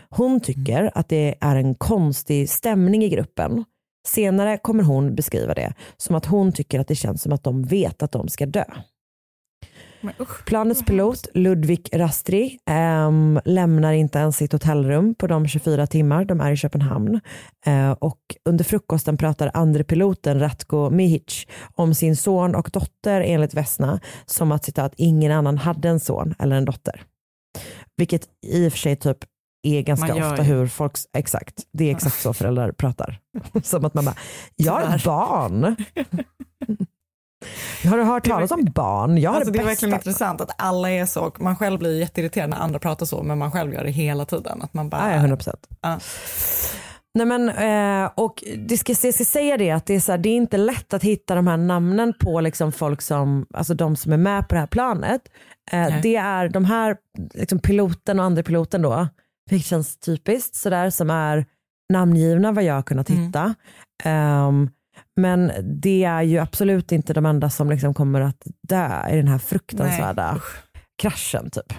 Hon 0.10 0.40
tycker 0.40 0.92
att 0.96 1.10
det 1.10 1.36
är 1.40 1.56
en 1.56 1.76
konstig 1.76 2.50
stämning 2.50 3.04
i 3.04 3.10
gruppen. 3.10 3.66
Senare 4.08 4.58
kommer 4.58 4.84
hon 4.84 5.16
beskriva 5.16 5.54
det 5.54 5.74
som 5.98 6.16
att 6.16 6.26
hon 6.26 6.52
tycker 6.52 6.80
att 6.80 6.88
det 6.88 6.96
känns 6.96 7.22
som 7.22 7.32
att 7.32 7.44
de 7.44 7.64
vet 7.64 8.04
att 8.04 8.12
de 8.12 8.28
ska 8.28 8.46
dö. 8.46 8.66
Planets 10.46 10.86
pilot 10.86 11.28
Ludvig 11.34 11.90
Rastri 11.94 12.60
ehm, 12.66 13.40
lämnar 13.46 13.94
inte 13.94 14.20
ens 14.20 14.38
sitt 14.38 14.52
hotellrum 14.52 15.16
på 15.16 15.28
de 15.28 15.48
24 15.48 15.88
timmar 15.88 16.26
de 16.26 16.42
är 16.42 16.52
i 16.52 16.58
Köpenhamn. 16.58 17.20
Eh, 17.66 17.92
och 17.92 18.20
under 18.46 18.64
frukosten 18.64 19.18
pratar 19.18 19.52
andre 19.54 19.84
piloten 19.84 20.40
Ratko 20.40 20.90
Mihic 20.90 21.48
om 21.76 21.96
sin 21.96 22.16
son 22.16 22.56
och 22.56 22.70
dotter 22.74 23.22
enligt 23.22 23.54
Vesna 23.54 24.00
som 24.26 24.52
att 24.52 24.66
citat 24.66 24.94
ingen 24.98 25.32
annan 25.32 25.58
hade 25.58 25.90
en 25.90 26.00
son 26.00 26.36
eller 26.40 26.56
en 26.56 26.66
dotter. 26.66 27.04
Vilket 27.98 28.28
i 28.46 28.68
och 28.68 28.72
för 28.72 28.80
sig 28.80 28.96
typ 28.96 29.18
är 29.64 29.82
ganska 29.82 30.16
ofta 30.16 30.38
ju. 30.38 30.44
hur 30.44 30.68
folk, 30.68 30.94
exakt, 31.18 31.54
det 31.74 31.90
är 31.90 31.96
exakt 31.96 32.22
så 32.22 32.34
föräldrar 32.34 32.72
pratar. 32.72 33.20
Som 33.64 33.86
att 33.86 33.94
man 33.94 34.06
bara, 34.06 34.16
jag 34.56 34.74
har 34.74 34.96
ett 34.96 35.04
barn. 35.04 35.76
Har 37.90 37.98
du 37.98 38.04
hört 38.04 38.28
talas 38.28 38.52
om 38.52 38.66
barn? 38.66 39.18
Jag 39.18 39.32
har 39.32 39.38
Alltså, 39.38 39.52
det 39.52 39.60
det 39.60 39.64
är 39.64 39.68
verkligen 39.68 39.94
intressant 39.94 40.42
att 40.42 40.52
alla 40.58 40.92
är 40.92 41.06
så, 41.06 41.22
och 41.22 41.42
man 41.42 41.56
själv 41.56 41.80
blir 41.80 42.00
jätteirriterad 42.00 42.50
när 42.50 42.58
andra 42.58 42.80
pratar 42.80 43.06
så, 43.06 43.24
men 43.24 43.38
man 43.38 43.52
själv 43.52 43.74
gör 43.74 43.84
det 43.84 43.92
hela 43.92 44.26
tiden. 44.26 44.62
Att 44.62 44.74
man 44.74 44.90
bara, 44.90 45.12
Ja, 45.12 45.28
ja, 45.28 45.36
100%. 45.36 45.56
Ja. 45.82 46.00
Nej 47.14 47.26
men, 47.26 47.50
eh, 47.50 48.12
och 48.16 48.44
det 48.58 48.78
ska, 48.78 48.92
jag 49.04 49.14
ska 49.14 49.26
säga 49.26 49.58
det 49.58 49.72
att 49.72 49.86
det 49.86 49.96
är, 49.96 50.00
så 50.00 50.12
här, 50.12 50.20
det 50.20 50.30
är 50.30 50.38
inte 50.38 50.58
lätt 50.58 50.94
att 50.94 51.04
hitta 51.04 51.36
de 51.36 51.48
här 51.48 51.58
namnen 51.58 52.14
på 52.20 52.42
liksom 52.42 52.72
folk 52.72 53.02
som, 53.02 53.46
alltså 53.54 53.74
de 53.74 53.96
som 53.96 54.14
är 54.14 54.18
med 54.18 54.48
på 54.50 54.56
det 54.56 54.60
här 54.60 54.68
planet. 54.68 55.22
Eh, 55.72 56.02
det 56.02 56.16
är 56.16 56.50
de 56.50 56.66
här 56.66 56.98
liksom 57.34 57.60
piloten 57.60 58.20
och 58.20 58.26
andra 58.26 58.44
piloten 58.44 58.82
då, 58.82 59.08
vilket 59.52 59.68
känns 59.70 59.98
typiskt 59.98 60.56
sådär, 60.56 60.90
som 60.90 61.10
är 61.10 61.46
namngivna 61.94 62.52
vad 62.52 62.64
jag 62.64 62.74
har 62.74 62.82
kunnat 62.82 63.10
Mm. 63.10 63.26
hitta. 63.26 63.56
Ehm, 64.04 64.70
men 65.16 65.52
det 65.82 66.04
är 66.04 66.22
ju 66.22 66.38
absolut 66.40 66.92
inte 66.92 67.14
de 67.14 67.26
enda 67.26 67.50
som 67.50 67.70
liksom 67.70 67.94
kommer 67.94 68.22
att 68.22 68.44
dö 68.68 69.10
i 69.10 69.16
den 69.16 69.28
här 69.28 69.38
fruktansvärda 69.38 70.42
kraschen. 71.02 71.50
typ. 71.50 71.74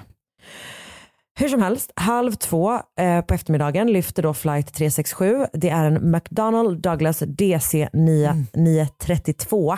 Hur 1.39 1.49
som 1.49 1.63
helst, 1.63 1.93
halv 1.97 2.33
två 2.33 2.73
eh, 3.01 3.21
på 3.21 3.35
eftermiddagen 3.35 3.93
lyfter 3.93 4.23
då 4.23 4.35
flight 4.35 4.75
367. 4.75 5.47
Det 5.53 5.71
är 5.71 5.85
en 5.85 6.11
McDonnell 6.11 6.83
Douglas 6.83 7.23
DC 7.27 7.89
9, 7.93 8.47
932 8.55 9.77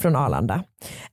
från 0.00 0.16
Arlanda. 0.16 0.64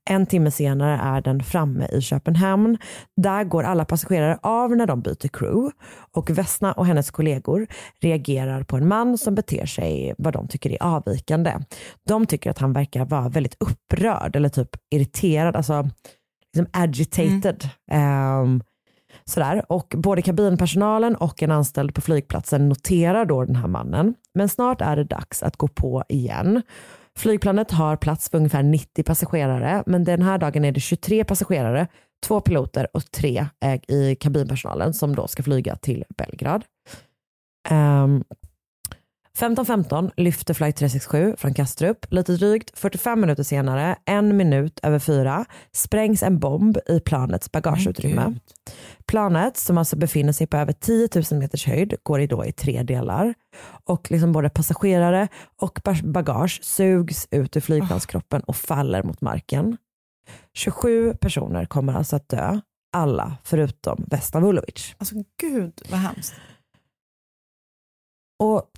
En 0.10 0.26
timme 0.26 0.52
senare 0.52 1.00
är 1.04 1.22
den 1.22 1.44
framme 1.44 1.88
i 1.92 2.02
Köpenhamn. 2.02 2.78
Där 3.18 3.44
går 3.44 3.64
alla 3.64 3.86
passagerare 3.86 4.40
av 4.42 4.76
när 4.76 4.88
de 4.88 5.02
byter 5.02 5.28
crew 5.28 5.72
och 6.12 6.30
Vesna 6.30 6.74
och 6.74 6.86
hennes 6.86 7.12
kollegor 7.12 7.68
reagerar 8.02 8.64
på 8.64 8.78
en 8.78 8.88
man 8.88 9.18
som 9.18 9.36
beter 9.36 9.66
sig 9.66 10.14
vad 10.18 10.34
de 10.34 10.48
tycker 10.48 10.70
är 10.70 10.84
avvikande. 10.84 11.54
De 12.08 12.26
tycker 12.26 12.50
att 12.50 12.60
han 12.60 12.74
verkar 12.74 13.06
vara 13.06 13.30
väldigt 13.30 13.56
upprörd 13.60 14.36
eller 14.36 14.50
typ 14.50 14.70
irriterad, 14.90 15.56
alltså 15.56 15.90
liksom 16.54 16.70
agitated. 16.74 17.70
Ehm, 17.92 18.62
Sådär. 19.26 19.66
Och 19.70 19.94
både 19.98 20.22
kabinpersonalen 20.22 21.16
och 21.16 21.44
en 21.44 21.52
anställd 21.52 21.94
på 21.96 22.02
flygplatsen 22.02 22.70
noterar 22.70 23.26
då 23.26 23.46
den 23.46 23.56
här 23.56 23.68
mannen. 23.68 24.14
Men 24.34 24.50
snart 24.50 24.82
är 24.82 24.96
det 24.96 25.04
dags 25.04 25.44
att 25.44 25.58
gå 25.58 25.68
på 25.68 26.04
igen. 26.10 26.62
Flygplanet 27.18 27.72
har 27.72 27.96
plats 27.96 28.30
för 28.30 28.38
ungefär 28.38 28.64
90 28.64 29.04
passagerare, 29.04 29.84
men 29.86 30.04
den 30.04 30.22
här 30.22 30.38
dagen 30.38 30.66
är 30.66 30.72
det 30.72 30.80
23 30.80 31.24
passagerare, 31.24 31.88
två 32.26 32.42
piloter 32.42 32.88
och 32.94 33.12
tre 33.12 33.46
eh, 33.66 33.96
i 33.96 34.18
kabinpersonalen 34.20 34.94
som 34.94 35.16
då 35.16 35.28
ska 35.28 35.44
flyga 35.44 35.76
till 35.76 36.04
Belgrad. 36.18 36.64
Um, 37.72 38.24
15.15 39.38 40.12
lyfter 40.18 40.54
flight 40.54 40.76
367 40.76 41.36
från 41.38 41.54
Kastrup. 41.54 42.06
Lite 42.10 42.32
drygt 42.32 42.80
45 42.80 43.22
minuter 43.22 43.44
senare, 43.44 43.96
en 44.06 44.38
minut 44.38 44.80
över 44.84 45.00
fyra, 45.00 45.46
sprängs 45.72 46.24
en 46.24 46.40
bomb 46.40 46.78
i 46.88 47.00
planets 47.00 47.52
bagageutrymme. 47.52 48.36
Planet, 49.08 49.58
som 49.58 49.78
alltså 49.78 49.96
befinner 49.96 50.34
sig 50.34 50.48
på 50.48 50.58
över 50.58 50.74
10 50.74 51.10
000 51.32 51.40
meters 51.40 51.66
höjd, 51.66 51.96
går 52.04 52.22
i 52.22 52.28
då 52.28 52.46
i 52.46 52.52
tre 52.52 52.84
delar. 52.84 53.34
Och 53.84 54.12
liksom 54.12 54.32
både 54.32 54.50
passagerare 54.50 55.28
och 55.62 55.80
bagage 56.04 56.60
sugs 56.64 57.28
ut 57.32 57.58
ur 57.58 57.62
flygplanskroppen 57.62 58.42
och 58.42 58.56
faller 58.56 59.04
mot 59.04 59.22
marken. 59.22 59.78
27 60.54 61.14
personer 61.14 61.66
kommer 61.66 61.94
alltså 61.94 62.16
att 62.16 62.30
dö, 62.30 62.60
alla 62.94 63.38
förutom 63.44 64.06
Vesna 64.08 64.40
Vulovic. 64.40 64.96
Alltså 64.98 65.16
gud 65.42 65.82
vad 65.90 66.00
hemskt. 66.00 66.34
Och 68.40 68.72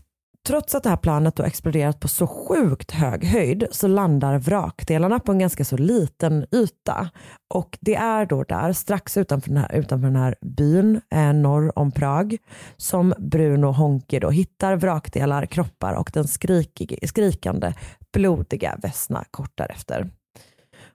trots 0.48 0.76
att 0.76 0.84
det 0.84 0.90
här 0.90 0.98
planet 0.98 1.36
då 1.36 1.44
exploderat 1.44 2.00
på 2.00 2.08
så 2.08 2.28
sjukt 2.28 2.92
hög 2.92 3.26
höjd 3.26 3.68
så 3.72 3.88
landar 3.88 4.38
vrakdelarna 4.38 5.20
på 5.20 5.32
en 5.32 5.40
ganska 5.40 5.66
så 5.66 5.78
liten 5.78 6.46
yta. 6.52 7.10
Och 7.54 7.78
det 7.82 7.96
är 7.96 8.26
då 8.26 8.44
där, 8.44 8.74
strax 8.74 9.18
utanför 9.18 9.50
den 9.50 9.58
här, 9.58 9.76
utanför 9.76 10.08
den 10.08 10.16
här 10.16 10.36
byn 10.42 11.02
eh, 11.16 11.34
norr 11.34 11.80
om 11.80 11.92
Prag, 11.92 12.38
som 12.78 13.14
Bruno 13.18 13.68
Honke 13.72 14.20
då 14.20 14.30
hittar 14.30 14.76
vrakdelar, 14.76 15.46
kroppar 15.46 15.94
och 15.94 16.10
den 16.14 16.28
skrikige, 16.28 17.08
skrikande, 17.08 17.74
blodiga 18.14 18.78
Vesna 18.82 19.24
kort 19.32 19.52
därefter. 19.56 20.10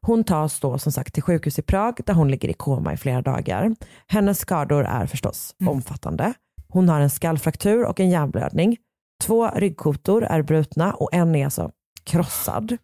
Hon 0.01 0.24
tas 0.24 0.61
då 0.61 0.78
som 0.78 0.92
sagt 0.92 1.14
till 1.14 1.22
sjukhus 1.22 1.59
i 1.59 1.62
Prag 1.62 2.01
där 2.07 2.14
hon 2.14 2.30
ligger 2.30 2.49
i 2.49 2.53
koma 2.53 2.92
i 2.92 2.97
flera 2.97 3.22
dagar. 3.22 3.74
Hennes 4.07 4.38
skador 4.38 4.84
är 4.84 5.07
förstås 5.07 5.55
omfattande. 5.66 6.32
Hon 6.68 6.88
har 6.88 7.01
en 7.01 7.11
skallfraktur 7.11 7.84
och 7.84 8.01
en 8.01 8.11
hjärnblödning. 8.11 8.76
Två 9.22 9.48
ryggkotor 9.48 10.24
är 10.24 10.42
brutna 10.42 10.92
och 10.94 11.14
en 11.14 11.34
är 11.34 11.44
alltså 11.44 11.70
krossad. 12.04 12.76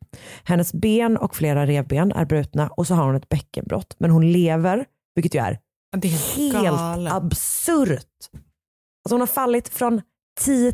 Hennes 0.44 0.72
ben 0.72 1.16
och 1.16 1.36
flera 1.36 1.66
revben 1.66 2.12
är 2.12 2.24
brutna 2.24 2.68
och 2.68 2.86
så 2.86 2.94
har 2.94 3.04
hon 3.04 3.16
ett 3.16 3.28
bäckenbrott. 3.28 3.96
Men 3.98 4.10
hon 4.10 4.32
lever, 4.32 4.84
vilket 5.14 5.34
ju 5.34 5.38
är, 5.38 5.58
är 5.96 6.36
helt 6.36 6.64
galet. 6.64 7.12
absurt. 7.12 8.06
Alltså 9.04 9.14
hon 9.14 9.20
har 9.20 9.26
fallit 9.26 9.68
från 9.68 10.02
10 10.40 10.72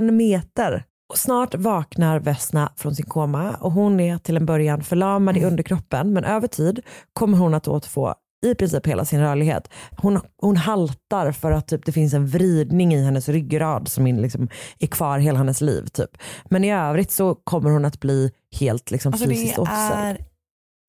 000 0.00 0.12
meter. 0.12 0.84
Och 1.12 1.18
snart 1.18 1.54
vaknar 1.54 2.20
Vesna 2.20 2.72
från 2.76 2.94
sin 2.94 3.06
koma 3.06 3.56
och 3.60 3.72
hon 3.72 4.00
är 4.00 4.18
till 4.18 4.36
en 4.36 4.46
början 4.46 4.82
förlamad 4.82 5.36
i 5.36 5.44
underkroppen 5.44 6.12
men 6.12 6.24
över 6.24 6.48
tid 6.48 6.80
kommer 7.12 7.38
hon 7.38 7.54
att 7.54 7.68
återfå 7.68 8.14
i 8.42 8.54
princip 8.54 8.86
hela 8.86 9.04
sin 9.04 9.20
rörlighet. 9.20 9.70
Hon, 9.96 10.20
hon 10.36 10.56
haltar 10.56 11.32
för 11.32 11.52
att 11.52 11.68
typ, 11.68 11.86
det 11.86 11.92
finns 11.92 12.14
en 12.14 12.26
vridning 12.26 12.94
i 12.94 13.04
hennes 13.04 13.28
ryggrad 13.28 13.88
som 13.88 14.06
in, 14.06 14.22
liksom, 14.22 14.48
är 14.78 14.86
kvar 14.86 15.18
hela 15.18 15.38
hennes 15.38 15.60
liv. 15.60 15.86
Typ. 15.86 16.10
Men 16.50 16.64
i 16.64 16.72
övrigt 16.72 17.10
så 17.10 17.34
kommer 17.34 17.70
hon 17.70 17.84
att 17.84 18.00
bli 18.00 18.30
helt 18.60 18.90
liksom, 18.90 19.12
Alltså 19.12 19.28
fysiskt 19.28 19.56
det 19.56 19.62
offer. 19.62 19.96
är 19.96 20.18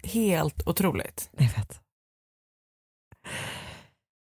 helt 0.03 0.67
otroligt. 0.67 1.29
Jag 1.37 1.43
vet. 1.43 1.79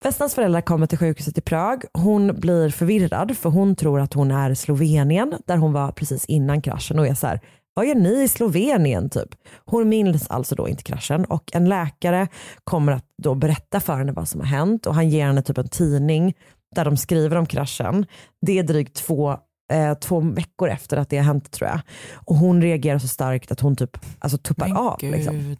Vesnas 0.04 0.34
föräldrar 0.34 0.60
kommer 0.60 0.86
till 0.86 0.98
sjukhuset 0.98 1.38
i 1.38 1.40
Prag. 1.40 1.84
Hon 1.92 2.40
blir 2.40 2.70
förvirrad 2.70 3.36
för 3.36 3.50
hon 3.50 3.76
tror 3.76 4.00
att 4.00 4.12
hon 4.14 4.30
är 4.30 4.54
Slovenien 4.54 5.34
där 5.46 5.56
hon 5.56 5.72
var 5.72 5.92
precis 5.92 6.24
innan 6.24 6.62
kraschen 6.62 6.98
och 6.98 7.06
är 7.06 7.14
så 7.14 7.26
här, 7.26 7.40
vad 7.74 7.86
gör 7.86 7.94
ni 7.94 8.22
i 8.22 8.28
Slovenien 8.28 9.10
typ? 9.10 9.28
Hon 9.64 9.88
minns 9.88 10.28
alltså 10.28 10.54
då 10.54 10.68
inte 10.68 10.82
kraschen 10.82 11.24
och 11.24 11.50
en 11.52 11.68
läkare 11.68 12.28
kommer 12.64 12.92
att 12.92 13.06
då 13.22 13.34
berätta 13.34 13.80
för 13.80 13.96
henne 13.96 14.12
vad 14.12 14.28
som 14.28 14.40
har 14.40 14.46
hänt 14.46 14.86
och 14.86 14.94
han 14.94 15.08
ger 15.08 15.26
henne 15.26 15.42
typ 15.42 15.58
en 15.58 15.68
tidning 15.68 16.34
där 16.74 16.84
de 16.84 16.96
skriver 16.96 17.36
om 17.36 17.46
kraschen. 17.46 18.06
Det 18.46 18.58
är 18.58 18.62
drygt 18.62 18.96
två 18.96 19.36
eh, 19.72 19.94
två 19.94 20.20
veckor 20.20 20.68
efter 20.68 20.96
att 20.96 21.10
det 21.10 21.16
har 21.16 21.24
hänt 21.24 21.50
tror 21.50 21.70
jag. 21.70 21.80
Och 22.14 22.36
hon 22.36 22.62
reagerar 22.62 22.98
så 22.98 23.08
starkt 23.08 23.52
att 23.52 23.60
hon 23.60 23.76
typ 23.76 23.98
alltså, 24.18 24.38
tuppar 24.38 24.78
av. 24.78 24.98
Liksom. 25.02 25.56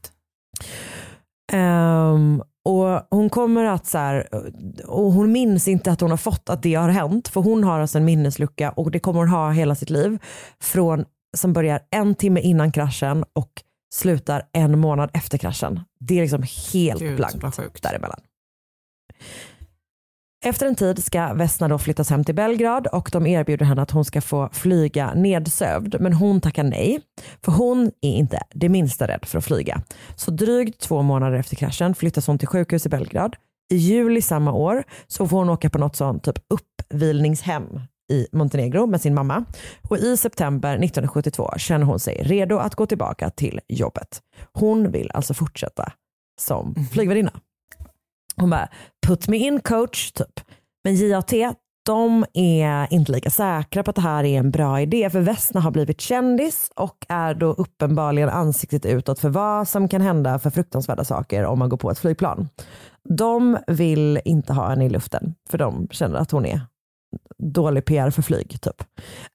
Ehm, 1.52 2.42
och 2.64 3.06
hon 3.10 3.30
kommer 3.30 3.64
att 3.64 3.86
så 3.86 3.98
här, 3.98 4.28
och 4.86 5.12
hon 5.12 5.32
minns 5.32 5.68
inte 5.68 5.92
att 5.92 6.00
hon 6.00 6.10
har 6.10 6.18
fått 6.18 6.48
att 6.48 6.62
det 6.62 6.74
har 6.74 6.88
hänt 6.88 7.28
för 7.28 7.40
hon 7.40 7.64
har 7.64 7.80
alltså 7.80 7.98
en 7.98 8.04
minneslucka 8.04 8.70
och 8.70 8.90
det 8.90 8.98
kommer 8.98 9.20
hon 9.20 9.28
ha 9.28 9.50
hela 9.50 9.74
sitt 9.74 9.90
liv 9.90 10.18
från 10.60 11.04
som 11.36 11.52
börjar 11.52 11.80
en 11.90 12.14
timme 12.14 12.40
innan 12.40 12.72
kraschen 12.72 13.24
och 13.32 13.50
slutar 13.94 14.42
en 14.52 14.78
månad 14.78 15.10
efter 15.14 15.38
kraschen. 15.38 15.80
Det 16.00 16.18
är 16.18 16.22
liksom 16.22 16.44
helt 16.72 17.00
Gud, 17.00 17.16
blankt 17.16 17.82
däremellan. 17.82 18.20
Efter 20.44 20.66
en 20.66 20.74
tid 20.74 21.04
ska 21.04 21.34
Vesna 21.34 21.68
då 21.68 21.78
flyttas 21.78 22.10
hem 22.10 22.24
till 22.24 22.34
Belgrad 22.34 22.86
och 22.86 23.08
de 23.12 23.26
erbjuder 23.26 23.66
henne 23.66 23.82
att 23.82 23.90
hon 23.90 24.04
ska 24.04 24.20
få 24.20 24.48
flyga 24.52 25.14
nedsövd 25.14 26.00
men 26.00 26.12
hon 26.12 26.40
tackar 26.40 26.64
nej 26.64 27.00
för 27.44 27.52
hon 27.52 27.90
är 28.00 28.12
inte 28.12 28.42
det 28.54 28.68
minsta 28.68 29.08
rädd 29.08 29.24
för 29.24 29.38
att 29.38 29.44
flyga. 29.44 29.82
Så 30.16 30.30
drygt 30.30 30.80
två 30.80 31.02
månader 31.02 31.38
efter 31.38 31.56
kraschen 31.56 31.94
flyttas 31.94 32.26
hon 32.26 32.38
till 32.38 32.48
sjukhus 32.48 32.86
i 32.86 32.88
Belgrad. 32.88 33.36
I 33.72 33.76
juli 33.76 34.22
samma 34.22 34.52
år 34.52 34.84
så 35.06 35.28
får 35.28 35.36
hon 35.36 35.50
åka 35.50 35.70
på 35.70 35.78
något 35.78 35.96
sånt 35.96 36.24
typ 36.24 36.38
uppvilningshem 36.48 37.80
i 38.12 38.26
Montenegro 38.32 38.86
med 38.86 39.00
sin 39.00 39.14
mamma 39.14 39.44
och 39.88 39.98
i 39.98 40.16
september 40.16 40.70
1972 40.70 41.50
känner 41.56 41.86
hon 41.86 42.00
sig 42.00 42.22
redo 42.22 42.58
att 42.58 42.74
gå 42.74 42.86
tillbaka 42.86 43.30
till 43.30 43.60
jobbet. 43.68 44.22
Hon 44.52 44.90
vill 44.90 45.10
alltså 45.14 45.34
fortsätta 45.34 45.92
som 46.40 46.74
flygvärdinna. 46.92 47.32
Hon 48.36 48.50
bara, 48.50 48.68
put 49.06 49.28
me 49.28 49.36
in 49.36 49.60
coach 49.60 50.12
typ. 50.12 50.40
Men 50.84 50.96
JAT, 50.96 51.32
de 51.86 52.24
är 52.34 52.92
inte 52.92 53.12
lika 53.12 53.30
säkra 53.30 53.82
på 53.82 53.90
att 53.90 53.96
det 53.96 54.02
här 54.02 54.24
är 54.24 54.38
en 54.38 54.50
bra 54.50 54.80
idé 54.80 55.10
för 55.10 55.20
Vesna 55.20 55.60
har 55.60 55.70
blivit 55.70 56.00
kändis 56.00 56.70
och 56.76 57.06
är 57.08 57.34
då 57.34 57.46
uppenbarligen 57.46 58.28
ansiktet 58.28 58.86
utåt 58.86 59.18
för 59.18 59.28
vad 59.28 59.68
som 59.68 59.88
kan 59.88 60.00
hända 60.00 60.38
för 60.38 60.50
fruktansvärda 60.50 61.04
saker 61.04 61.44
om 61.44 61.58
man 61.58 61.68
går 61.68 61.76
på 61.76 61.90
ett 61.90 61.98
flygplan. 61.98 62.48
De 63.08 63.58
vill 63.66 64.20
inte 64.24 64.52
ha 64.52 64.68
henne 64.68 64.84
i 64.84 64.88
luften 64.88 65.34
för 65.50 65.58
de 65.58 65.88
känner 65.90 66.18
att 66.18 66.30
hon 66.30 66.46
är 66.46 66.60
dålig 67.38 67.84
PR 67.84 68.10
för 68.10 68.22
flyg. 68.22 68.60
Typ. 68.60 68.84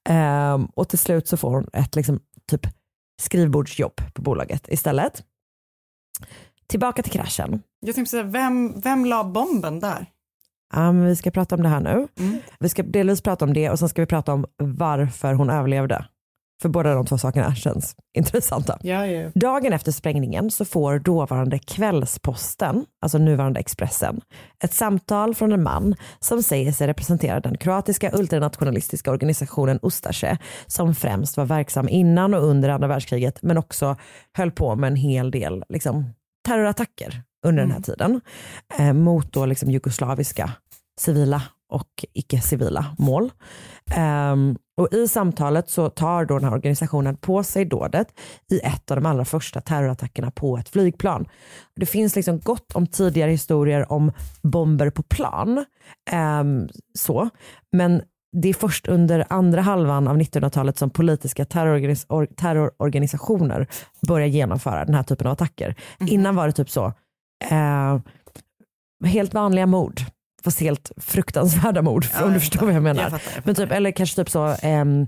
Ehm, 0.08 0.64
och 0.64 0.88
till 0.88 0.98
slut 0.98 1.28
så 1.28 1.36
får 1.36 1.50
hon 1.50 1.66
ett 1.72 1.96
liksom, 1.96 2.20
typ, 2.50 2.66
skrivbordsjobb 3.20 4.00
på 4.14 4.22
bolaget 4.22 4.68
istället. 4.68 5.24
Tillbaka 6.66 7.02
till 7.02 7.12
kraschen. 7.12 7.62
Jag 7.80 7.94
tänkte 7.94 8.10
säga, 8.10 8.22
vem, 8.22 8.80
vem 8.80 9.04
la 9.04 9.24
bomben 9.24 9.80
där? 9.80 10.06
Men 10.74 11.06
vi 11.06 11.16
ska 11.16 11.30
prata 11.30 11.54
om 11.54 11.62
det 11.62 11.68
här 11.68 11.80
nu. 11.80 12.08
Vi 12.60 12.68
ska 12.68 12.82
delvis 12.82 13.20
prata 13.20 13.44
om 13.44 13.52
det 13.52 13.70
och 13.70 13.78
sen 13.78 13.88
ska 13.88 14.02
vi 14.02 14.06
prata 14.06 14.32
om 14.32 14.46
varför 14.56 15.34
hon 15.34 15.50
överlevde. 15.50 16.06
För 16.62 16.68
båda 16.68 16.94
de 16.94 17.06
två 17.06 17.18
sakerna 17.18 17.54
känns 17.54 17.96
intressanta. 18.16 18.78
Ja, 18.82 19.06
ja. 19.06 19.30
Dagen 19.34 19.72
efter 19.72 19.92
sprängningen 19.92 20.50
så 20.50 20.64
får 20.64 20.98
dåvarande 20.98 21.58
Kvällsposten, 21.58 22.86
alltså 23.02 23.18
nuvarande 23.18 23.60
Expressen, 23.60 24.20
ett 24.64 24.74
samtal 24.74 25.34
från 25.34 25.52
en 25.52 25.62
man 25.62 25.94
som 26.20 26.42
säger 26.42 26.72
sig 26.72 26.86
representera 26.86 27.40
den 27.40 27.58
kroatiska 27.58 28.10
ultranationalistiska 28.12 29.10
organisationen 29.10 29.78
Ustaše 29.82 30.38
som 30.66 30.94
främst 30.94 31.36
var 31.36 31.44
verksam 31.44 31.88
innan 31.88 32.34
och 32.34 32.44
under 32.44 32.68
andra 32.68 32.88
världskriget 32.88 33.42
men 33.42 33.58
också 33.58 33.96
höll 34.36 34.50
på 34.50 34.76
med 34.76 34.88
en 34.88 34.96
hel 34.96 35.30
del 35.30 35.64
liksom, 35.68 36.04
terrorattacker 36.46 37.22
under 37.46 37.62
den 37.62 37.72
här 37.72 37.80
tiden 37.80 38.20
eh, 38.78 38.92
mot 38.92 39.32
då 39.32 39.46
liksom 39.46 39.70
jugoslaviska 39.70 40.52
civila 41.00 41.42
och 41.70 42.04
icke-civila 42.12 42.86
mål. 42.98 43.30
Ehm, 43.94 44.56
och 44.76 44.92
I 44.92 45.08
samtalet 45.08 45.70
så 45.70 45.90
tar 45.90 46.24
då 46.24 46.34
den 46.38 46.44
här 46.48 46.52
organisationen 46.56 47.16
på 47.16 47.42
sig 47.42 47.64
dådet 47.64 48.08
i 48.50 48.58
ett 48.60 48.90
av 48.90 48.96
de 48.96 49.06
allra 49.06 49.24
första 49.24 49.60
terrorattackerna 49.60 50.30
på 50.30 50.58
ett 50.58 50.68
flygplan. 50.68 51.28
Det 51.76 51.86
finns 51.86 52.16
liksom 52.16 52.40
gott 52.40 52.72
om 52.74 52.86
tidigare 52.86 53.30
historier 53.30 53.92
om 53.92 54.12
bomber 54.42 54.90
på 54.90 55.02
plan. 55.02 55.64
ehm, 56.10 56.68
så. 56.98 57.28
Men 57.72 58.02
det 58.32 58.48
är 58.48 58.54
först 58.54 58.88
under 58.88 59.26
andra 59.28 59.60
halvan 59.60 60.08
av 60.08 60.16
1900-talet 60.16 60.78
som 60.78 60.90
politiska 60.90 61.44
terrororganis- 61.44 62.06
or- 62.08 62.34
terrororganisationer 62.36 63.66
börjar 64.08 64.26
genomföra 64.26 64.84
den 64.84 64.94
här 64.94 65.02
typen 65.02 65.26
av 65.26 65.32
attacker. 65.32 65.74
Innan 66.00 66.36
var 66.36 66.46
det 66.46 66.52
typ 66.52 66.70
så, 66.70 66.92
eh, 67.50 67.98
helt 69.04 69.34
vanliga 69.34 69.66
mord 69.66 70.00
fast 70.44 70.60
helt 70.60 70.92
fruktansvärda 70.96 71.82
mord 71.82 72.06
Ja, 72.14 72.24
om 72.24 72.32
du 72.32 72.40
förstår 72.40 72.58
fattar. 72.58 72.66
vad 72.66 72.74
jag 72.74 72.82
menar. 72.82 73.02
Jag 73.02 73.10
fattar, 73.10 73.32
jag 73.34 73.46
Men 73.46 73.54
typ, 73.54 73.72
eller 73.72 73.90
kanske 73.90 74.16
typ 74.16 74.30
så, 74.30 74.56
ehm, 74.62 75.06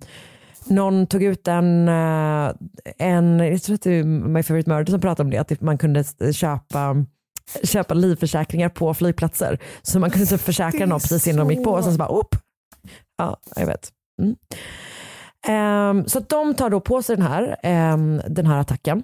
någon 0.64 1.06
tog 1.06 1.22
ut 1.22 1.48
en, 1.48 1.88
eh, 1.88 2.52
en, 2.98 3.38
jag 3.38 3.62
tror 3.62 3.74
att 3.74 3.82
det 3.82 3.90
är 3.92 4.04
My 4.04 4.42
Favorite 4.42 4.70
Murder 4.70 4.90
som 4.90 5.00
pratade 5.00 5.26
om 5.26 5.30
det, 5.30 5.38
att 5.38 5.60
man 5.60 5.78
kunde 5.78 6.04
köpa 6.32 6.96
köpa 7.62 7.94
livförsäkringar 7.94 8.68
på 8.68 8.94
flygplatser. 8.94 9.58
Så 9.82 9.98
man 9.98 10.10
kunde 10.10 10.26
typ 10.26 10.40
försäkra 10.40 10.86
någon 10.86 11.00
precis 11.00 11.26
innan 11.26 11.48
de 11.48 11.54
gick 11.54 11.64
på 11.64 11.70
och 11.70 11.84
sen 11.84 11.92
så 11.92 11.98
bara 11.98 12.08
upp. 12.08 12.36
Ja, 13.18 13.36
jag 13.56 13.66
vet. 13.66 13.88
Mm. 14.22 14.36
Ehm, 15.46 16.08
så 16.08 16.20
de 16.20 16.54
tar 16.54 16.70
då 16.70 16.80
på 16.80 17.02
sig 17.02 17.16
den 17.16 17.26
här, 17.26 17.56
ehm, 17.62 18.22
den 18.28 18.46
här 18.46 18.58
attacken. 18.58 19.02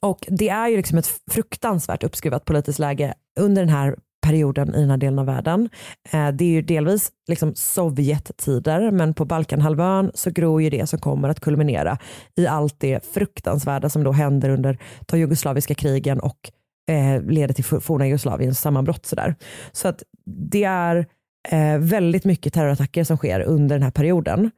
Och 0.00 0.26
det 0.28 0.48
är 0.48 0.68
ju 0.68 0.76
liksom 0.76 0.98
ett 0.98 1.10
fruktansvärt 1.30 2.04
uppskruvat 2.04 2.44
politiskt 2.44 2.78
läge 2.78 3.14
under 3.40 3.62
den 3.62 3.68
här 3.68 3.96
perioden 4.26 4.74
i 4.74 4.80
den 4.80 4.90
här 4.90 4.96
delen 4.96 5.18
av 5.18 5.26
världen. 5.26 5.68
Eh, 6.10 6.28
det 6.28 6.44
är 6.44 6.48
ju 6.48 6.62
delvis 6.62 7.12
liksom 7.28 7.52
Sovjettider 7.54 8.90
men 8.90 9.14
på 9.14 9.24
Balkanhalvön 9.24 10.10
så 10.14 10.30
gror 10.30 10.62
ju 10.62 10.70
det 10.70 10.86
som 10.86 10.98
kommer 10.98 11.28
att 11.28 11.40
kulminera 11.40 11.98
i 12.36 12.46
allt 12.46 12.80
det 12.80 13.06
fruktansvärda 13.14 13.88
som 13.88 14.04
då 14.04 14.12
händer 14.12 14.48
under 14.50 14.78
de 15.06 15.18
jugoslaviska 15.18 15.74
krigen 15.74 16.20
och 16.20 16.50
eh, 16.90 17.22
leder 17.22 17.54
till 17.54 17.64
forna 17.64 18.06
Jugoslaviens 18.06 18.60
sammanbrott. 18.60 19.06
Sådär. 19.06 19.34
Så 19.72 19.88
att 19.88 20.02
det 20.50 20.64
är 20.64 21.06
eh, 21.48 21.78
väldigt 21.78 22.24
mycket 22.24 22.54
terrorattacker 22.54 23.04
som 23.04 23.16
sker 23.16 23.40
under 23.40 23.76
den 23.76 23.82
här 23.82 23.90
perioden. 23.90 24.50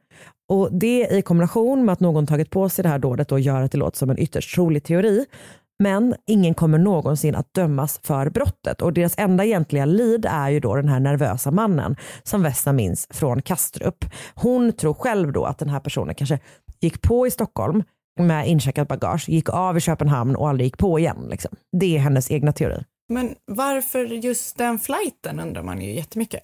Och 0.49 0.69
Det 0.71 1.07
i 1.11 1.21
kombination 1.21 1.85
med 1.85 1.93
att 1.93 1.99
någon 1.99 2.27
tagit 2.27 2.49
på 2.49 2.69
sig 2.69 2.83
det 2.83 2.89
här 2.89 2.99
dådet 2.99 3.31
och 3.31 3.39
gör 3.39 3.61
att 3.61 3.71
det 3.71 3.77
låter 3.77 3.97
som 3.97 4.09
en 4.09 4.19
ytterst 4.19 4.55
trolig 4.55 4.83
teori. 4.83 5.25
Men 5.83 6.15
ingen 6.27 6.53
kommer 6.53 6.77
någonsin 6.77 7.35
att 7.35 7.53
dömas 7.53 7.99
för 8.03 8.29
brottet 8.29 8.81
och 8.81 8.93
deras 8.93 9.13
enda 9.17 9.45
egentliga 9.45 9.85
lid 9.85 10.25
är 10.29 10.49
ju 10.49 10.59
då 10.59 10.75
den 10.75 10.87
här 10.87 10.99
nervösa 10.99 11.51
mannen 11.51 11.95
som 12.23 12.43
Vesna 12.43 12.73
minns 12.73 13.07
från 13.09 13.41
Kastrup. 13.41 14.05
Hon 14.35 14.73
tror 14.73 14.93
själv 14.93 15.31
då 15.31 15.45
att 15.45 15.57
den 15.57 15.69
här 15.69 15.79
personen 15.79 16.15
kanske 16.15 16.39
gick 16.79 17.01
på 17.01 17.27
i 17.27 17.31
Stockholm 17.31 17.83
med 18.19 18.47
incheckat 18.47 18.87
bagage, 18.87 19.29
gick 19.29 19.49
av 19.49 19.77
i 19.77 19.81
Köpenhamn 19.81 20.35
och 20.35 20.49
aldrig 20.49 20.67
gick 20.67 20.77
på 20.77 20.99
igen. 20.99 21.27
Liksom. 21.29 21.51
Det 21.79 21.95
är 21.95 21.99
hennes 21.99 22.31
egna 22.31 22.51
teori. 22.51 22.83
Men 23.09 23.35
varför 23.45 24.05
just 24.05 24.57
den 24.57 24.79
flighten 24.79 25.39
undrar 25.39 25.63
man 25.63 25.81
ju 25.81 25.95
jättemycket. 25.95 26.43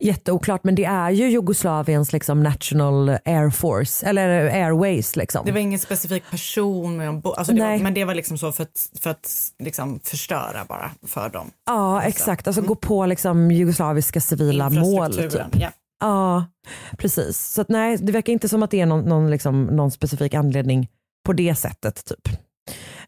Jätteoklart 0.00 0.64
men 0.64 0.74
det 0.74 0.84
är 0.84 1.10
ju 1.10 1.28
Jugoslaviens 1.30 2.12
liksom 2.12 2.42
national 2.42 3.08
air 3.24 3.50
force 3.50 4.06
eller 4.06 4.28
airways. 4.46 5.16
Liksom. 5.16 5.46
Det 5.46 5.52
var 5.52 5.58
ingen 5.58 5.78
specifik 5.78 6.30
person, 6.30 6.96
med 6.96 7.08
en 7.08 7.20
bo- 7.20 7.32
alltså 7.32 7.52
det 7.52 7.60
var, 7.62 7.78
men 7.78 7.94
det 7.94 8.04
var 8.04 8.14
liksom 8.14 8.38
så 8.38 8.52
för 8.52 8.62
att, 8.62 8.90
för 9.00 9.10
att 9.10 9.30
liksom 9.58 10.00
förstöra 10.04 10.64
bara 10.68 10.90
för 11.06 11.28
dem. 11.28 11.50
Ja 11.66 12.02
exakt, 12.02 12.46
alltså 12.46 12.62
gå 12.62 12.74
på 12.74 13.06
liksom 13.06 13.50
jugoslaviska 13.50 14.20
civila 14.20 14.70
mål. 14.70 15.12
Typ. 15.14 15.34
Ja. 15.60 15.70
Ja, 16.00 16.46
precis. 16.98 17.38
Så 17.40 17.60
att, 17.60 17.68
nej, 17.68 17.96
det 17.96 18.12
verkar 18.12 18.32
inte 18.32 18.48
som 18.48 18.62
att 18.62 18.70
det 18.70 18.80
är 18.80 18.86
någon, 18.86 19.04
någon, 19.04 19.30
liksom, 19.30 19.64
någon 19.64 19.90
specifik 19.90 20.34
anledning 20.34 20.88
på 21.26 21.32
det 21.32 21.54
sättet. 21.54 22.04
typ. 22.04 22.38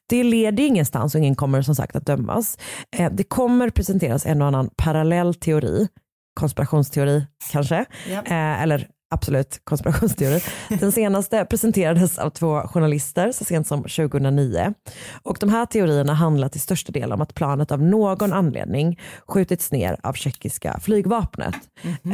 Det 0.08 0.22
leder 0.24 0.64
ingenstans 0.64 1.14
och 1.14 1.18
ingen 1.18 1.34
kommer 1.34 1.62
som 1.62 1.74
sagt 1.74 1.96
att 1.96 2.06
dömas. 2.06 2.58
Eh, 2.96 3.12
det 3.12 3.24
kommer 3.24 3.70
presenteras 3.70 4.26
en 4.26 4.42
och 4.42 4.48
annan 4.48 4.70
parallell 4.76 5.34
teori, 5.34 5.88
konspirationsteori 6.36 7.26
kanske, 7.52 7.84
Ja. 8.10 8.18
eh, 8.18 8.62
eller 8.62 8.88
absolut 9.10 9.60
konspirationsteori. 9.64 10.40
Den 10.80 10.92
senaste 10.92 11.44
presenterades 11.44 12.18
av 12.18 12.30
två 12.30 12.60
journalister 12.60 13.32
så 13.32 13.44
sent 13.44 13.66
som 13.66 13.82
2009. 13.82 14.74
Och 15.22 15.36
de 15.40 15.48
här 15.50 15.66
teorierna 15.66 16.14
handlar 16.14 16.48
till 16.48 16.60
största 16.60 16.92
del 16.92 17.12
om 17.12 17.20
att 17.20 17.34
planet 17.34 17.72
av 17.72 17.82
någon 17.82 18.32
anledning 18.32 19.00
skjutits 19.28 19.72
ner 19.72 19.96
av 20.02 20.12
tjeckiska 20.12 20.78
flygvapnet. 20.82 21.54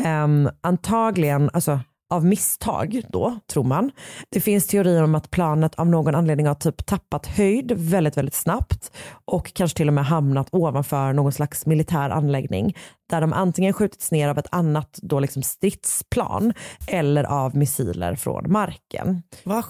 Ehm, 0.05 0.49
antagligen, 0.61 1.51
alltså 1.53 1.81
av 2.13 2.25
misstag 2.25 3.03
då, 3.09 3.39
tror 3.47 3.65
man. 3.65 3.91
Det 4.31 4.41
finns 4.41 4.67
teorier 4.67 5.03
om 5.03 5.15
att 5.15 5.31
planet 5.31 5.75
av 5.75 5.87
någon 5.87 6.15
anledning 6.15 6.47
har 6.47 6.55
typ 6.55 6.87
tappat 6.87 7.27
höjd 7.27 7.73
väldigt, 7.73 8.17
väldigt 8.17 8.35
snabbt 8.35 8.93
och 9.25 9.55
kanske 9.55 9.77
till 9.77 9.89
och 9.89 9.95
med 9.95 10.05
hamnat 10.05 10.49
ovanför 10.53 11.13
någon 11.13 11.33
slags 11.33 11.67
militär 11.67 12.11
anläggning 12.11 12.77
där 13.11 13.21
de 13.21 13.33
antingen 13.33 13.73
skjutits 13.73 14.11
ner 14.11 14.29
av 14.29 14.39
ett 14.39 14.47
annat 14.51 14.99
då 15.03 15.21
liksom 15.21 15.43
stridsplan 15.43 16.53
eller 16.89 17.25
av 17.25 17.57
missiler 17.57 18.15
från 18.15 18.53
marken. 18.53 19.23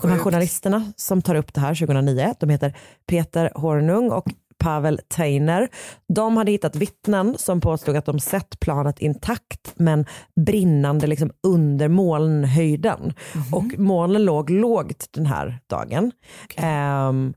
De 0.02 0.10
här 0.10 0.18
journalisterna 0.18 0.92
som 0.96 1.22
tar 1.22 1.34
upp 1.34 1.54
det 1.54 1.60
här 1.60 1.74
2009, 1.74 2.34
de 2.40 2.48
heter 2.48 2.76
Peter 3.06 3.52
Hornung 3.54 4.10
och 4.10 4.24
Pavel 4.62 5.00
Teiner. 5.08 5.68
De 6.08 6.36
hade 6.36 6.50
hittat 6.50 6.76
vittnen 6.76 7.34
som 7.38 7.60
påstod 7.60 7.96
att 7.96 8.04
de 8.04 8.20
sett 8.20 8.60
planet 8.60 8.98
intakt 8.98 9.72
men 9.76 10.06
brinnande 10.46 11.06
liksom 11.06 11.30
under 11.42 11.88
molnhöjden. 11.88 13.14
Och 13.52 13.78
molnen 13.78 14.24
låg 14.24 14.50
lågt 14.50 15.08
den 15.10 15.26
här 15.26 15.58
dagen. 15.66 16.12
Ehm, 16.56 17.34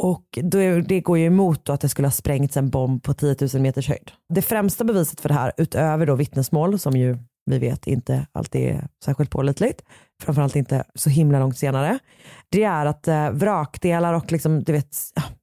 och 0.00 0.38
då, 0.42 0.58
det 0.80 1.00
går 1.00 1.18
ju 1.18 1.26
emot 1.26 1.68
att 1.68 1.80
det 1.80 1.88
skulle 1.88 2.08
ha 2.08 2.12
sprängts 2.12 2.56
en 2.56 2.70
bomb 2.70 3.02
på 3.02 3.14
10 3.14 3.36
000 3.54 3.62
meters 3.62 3.88
höjd. 3.88 4.10
Det 4.28 4.42
främsta 4.42 4.84
beviset 4.84 5.20
för 5.20 5.28
det 5.28 5.34
här, 5.34 5.52
utöver 5.56 6.06
då 6.06 6.14
vittnesmål 6.14 6.78
som 6.78 6.92
ju 6.92 7.18
vi 7.50 7.58
vet 7.58 7.86
inte 7.86 8.26
alltid 8.32 8.60
är 8.60 8.88
särskilt 9.04 9.30
pålitligt, 9.30 9.82
framförallt 10.22 10.56
inte 10.56 10.84
så 10.94 11.10
himla 11.10 11.38
långt 11.38 11.58
senare, 11.58 11.98
det 12.48 12.64
är 12.64 12.86
att 12.86 13.08
eh, 13.08 13.30
vrakdelar 13.30 14.14
och 14.14 14.32
liksom, 14.32 14.64
du 14.64 14.72
vet, 14.72 14.88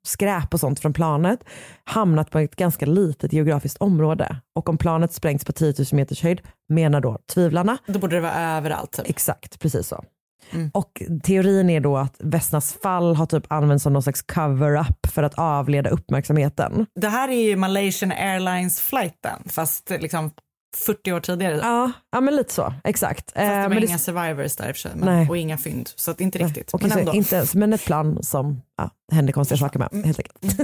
skräp 0.08 0.54
och 0.54 0.60
sånt 0.60 0.80
från 0.80 0.94
planet 0.94 1.40
hamnat 1.84 2.32
på 2.32 2.40
ett 2.40 2.56
ganska 2.56 2.86
litet 2.86 3.34
geografiskt 3.34 3.78
område. 3.78 4.38
Och 4.56 4.70
om 4.70 4.78
planet 4.78 5.14
sprängs 5.14 5.46
på 5.46 5.52
10 5.52 5.74
000 5.78 5.86
meters 5.92 6.24
höjd 6.24 6.42
menar 6.70 7.02
då 7.02 7.20
tvivlarna. 7.34 7.78
Då 7.88 8.00
borde 8.00 8.16
det 8.16 8.22
vara 8.22 8.58
överallt. 8.58 8.92
Typ. 8.92 9.10
Exakt, 9.10 9.60
precis 9.60 9.88
så. 9.88 10.04
Mm. 10.52 10.72
Och 10.74 11.02
teorin 11.24 11.70
är 11.70 11.80
då 11.80 11.98
att 11.98 12.16
Vesnas 12.20 12.74
fall 12.74 13.16
har 13.16 13.26
typ 13.26 13.52
använts 13.52 13.84
som 13.84 13.94
någon 13.94 14.04
slags 14.04 14.22
cover-up 14.22 15.08
för 15.08 15.24
att 15.24 15.34
avleda 15.34 15.90
uppmärksamheten. 15.90 16.86
Det 16.96 17.08
här 17.08 17.30
är 17.30 17.50
ju 17.50 17.56
Malaysian 17.56 18.12
Airlines 18.12 18.82
flighten 18.82 19.44
fast 19.46 19.90
liksom 19.90 20.32
40 20.76 21.14
år 21.14 21.20
tidigare. 21.20 21.58
Ja, 21.58 21.92
ja 22.12 22.22
men 22.22 22.36
lite 22.36 22.54
så, 22.54 22.74
exakt. 22.84 23.32
Fast 23.32 23.36
det 23.36 23.42
Eh, 23.42 23.62
var 23.62 23.70
men 23.70 23.84
inga 23.84 23.98
survivors 23.98 24.56
där 24.56 24.74
för 24.74 24.90
men, 24.96 25.30
och 25.30 25.38
inga 25.38 25.58
fynd. 25.58 25.90
Så 25.96 26.12
att 26.12 26.22
inte 26.22 26.40
riktigt. 26.40 26.74
Okej, 26.74 26.88
men 26.88 26.94
så 26.94 27.00
ändå. 27.00 27.14
inte 27.14 27.36
ens, 27.36 27.56
men 27.56 27.74
ett 27.74 27.86
plan 27.86 28.24
som 28.24 28.62
ja, 28.78 28.90
det 29.10 29.16
hände 29.16 29.32
konstiga 29.32 29.58
saker 29.58 29.80
med 29.80 30.06
helt 30.06 30.20
enkelt. 30.20 30.60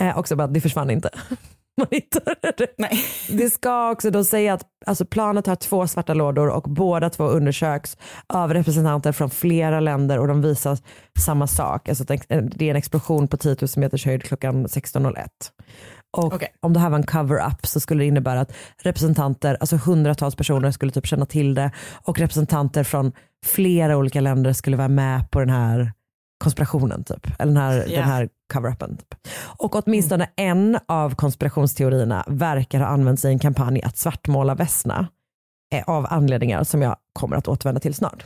eh, 0.00 0.18
också 0.18 0.36
bara, 0.36 0.46
det 0.46 0.60
försvann 0.60 0.90
inte. 0.90 1.10
Man 1.76 1.86
hittade 1.90 2.34
det. 2.56 2.74
Nej. 2.78 3.04
Det 3.28 3.50
ska 3.50 3.90
också 3.90 4.10
då 4.10 4.24
säga 4.24 4.54
att 4.54 4.62
alltså 4.86 5.04
planet 5.04 5.46
har 5.46 5.56
två 5.56 5.86
svarta 5.86 6.14
lådor 6.14 6.48
och 6.48 6.62
båda 6.62 7.10
två 7.10 7.24
undersöks 7.24 7.96
av 8.26 8.54
representanter 8.54 9.12
från 9.12 9.30
flera 9.30 9.80
länder 9.80 10.18
och 10.18 10.28
de 10.28 10.42
visar 10.42 10.78
samma 11.18 11.46
sak. 11.46 11.88
Alltså 11.88 12.02
att 12.02 12.08
det 12.28 12.62
är 12.66 12.70
en 12.70 12.76
explosion 12.76 13.28
på 13.28 13.36
10 13.36 13.56
000 13.60 13.68
meters 13.76 14.06
höjd 14.06 14.22
klockan 14.22 14.66
16.01. 14.66 15.28
Och 16.16 16.34
Okej. 16.34 16.48
om 16.60 16.72
det 16.72 16.80
här 16.80 16.90
var 16.90 16.98
en 16.98 17.06
cover-up 17.06 17.66
så 17.66 17.80
skulle 17.80 18.04
det 18.04 18.08
innebära 18.08 18.40
att 18.40 18.52
representanter, 18.82 19.56
alltså 19.60 19.76
hundratals 19.76 20.36
personer 20.36 20.70
skulle 20.70 20.92
typ 20.92 21.06
känna 21.06 21.26
till 21.26 21.54
det 21.54 21.70
och 22.02 22.18
representanter 22.18 22.84
från 22.84 23.12
flera 23.46 23.96
olika 23.96 24.20
länder 24.20 24.52
skulle 24.52 24.76
vara 24.76 24.88
med 24.88 25.30
på 25.30 25.40
den 25.40 25.50
här 25.50 25.92
konspirationen 26.44 27.04
typ. 27.04 27.26
Eller 27.38 27.52
den 27.52 27.62
här, 27.62 27.86
den 27.88 28.04
här 28.04 28.28
cover-upen. 28.54 28.96
Typ. 28.96 29.14
Och 29.58 29.86
åtminstone 29.86 30.28
en 30.36 30.78
av 30.88 31.14
konspirationsteorierna 31.14 32.24
verkar 32.26 32.80
ha 32.80 32.86
använts 32.86 33.24
i 33.24 33.28
en 33.28 33.38
kampanj 33.38 33.82
att 33.82 33.96
svartmåla 33.96 34.54
Vesna 34.54 35.08
eh, 35.74 35.84
av 35.86 36.06
anledningar 36.10 36.64
som 36.64 36.82
jag 36.82 36.96
kommer 37.12 37.36
att 37.36 37.48
återvända 37.48 37.80
till 37.80 37.94
snart. 37.94 38.24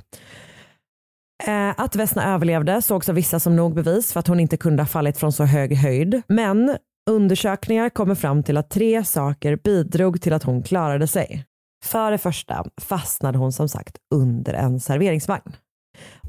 Eh, 1.46 1.80
att 1.80 1.96
Vesna 1.96 2.34
överlevde 2.34 2.82
sågs 2.82 3.08
av 3.08 3.14
vissa 3.14 3.40
som 3.40 3.56
nog 3.56 3.74
bevis 3.74 4.12
för 4.12 4.20
att 4.20 4.26
hon 4.26 4.40
inte 4.40 4.56
kunde 4.56 4.82
ha 4.82 4.88
fallit 4.88 5.18
från 5.18 5.32
så 5.32 5.44
hög 5.44 5.76
höjd. 5.76 6.22
Men 6.28 6.76
undersökningar 7.08 7.90
kommer 7.90 8.14
fram 8.14 8.42
till 8.42 8.56
att 8.56 8.70
tre 8.70 9.04
saker 9.04 9.56
bidrog 9.56 10.20
till 10.20 10.32
att 10.32 10.42
hon 10.42 10.62
klarade 10.62 11.06
sig. 11.06 11.44
För 11.84 12.10
det 12.10 12.18
första 12.18 12.64
fastnade 12.80 13.38
hon 13.38 13.52
som 13.52 13.68
sagt 13.68 13.96
under 14.14 14.54
en 14.54 14.80
serveringsvagn. 14.80 15.56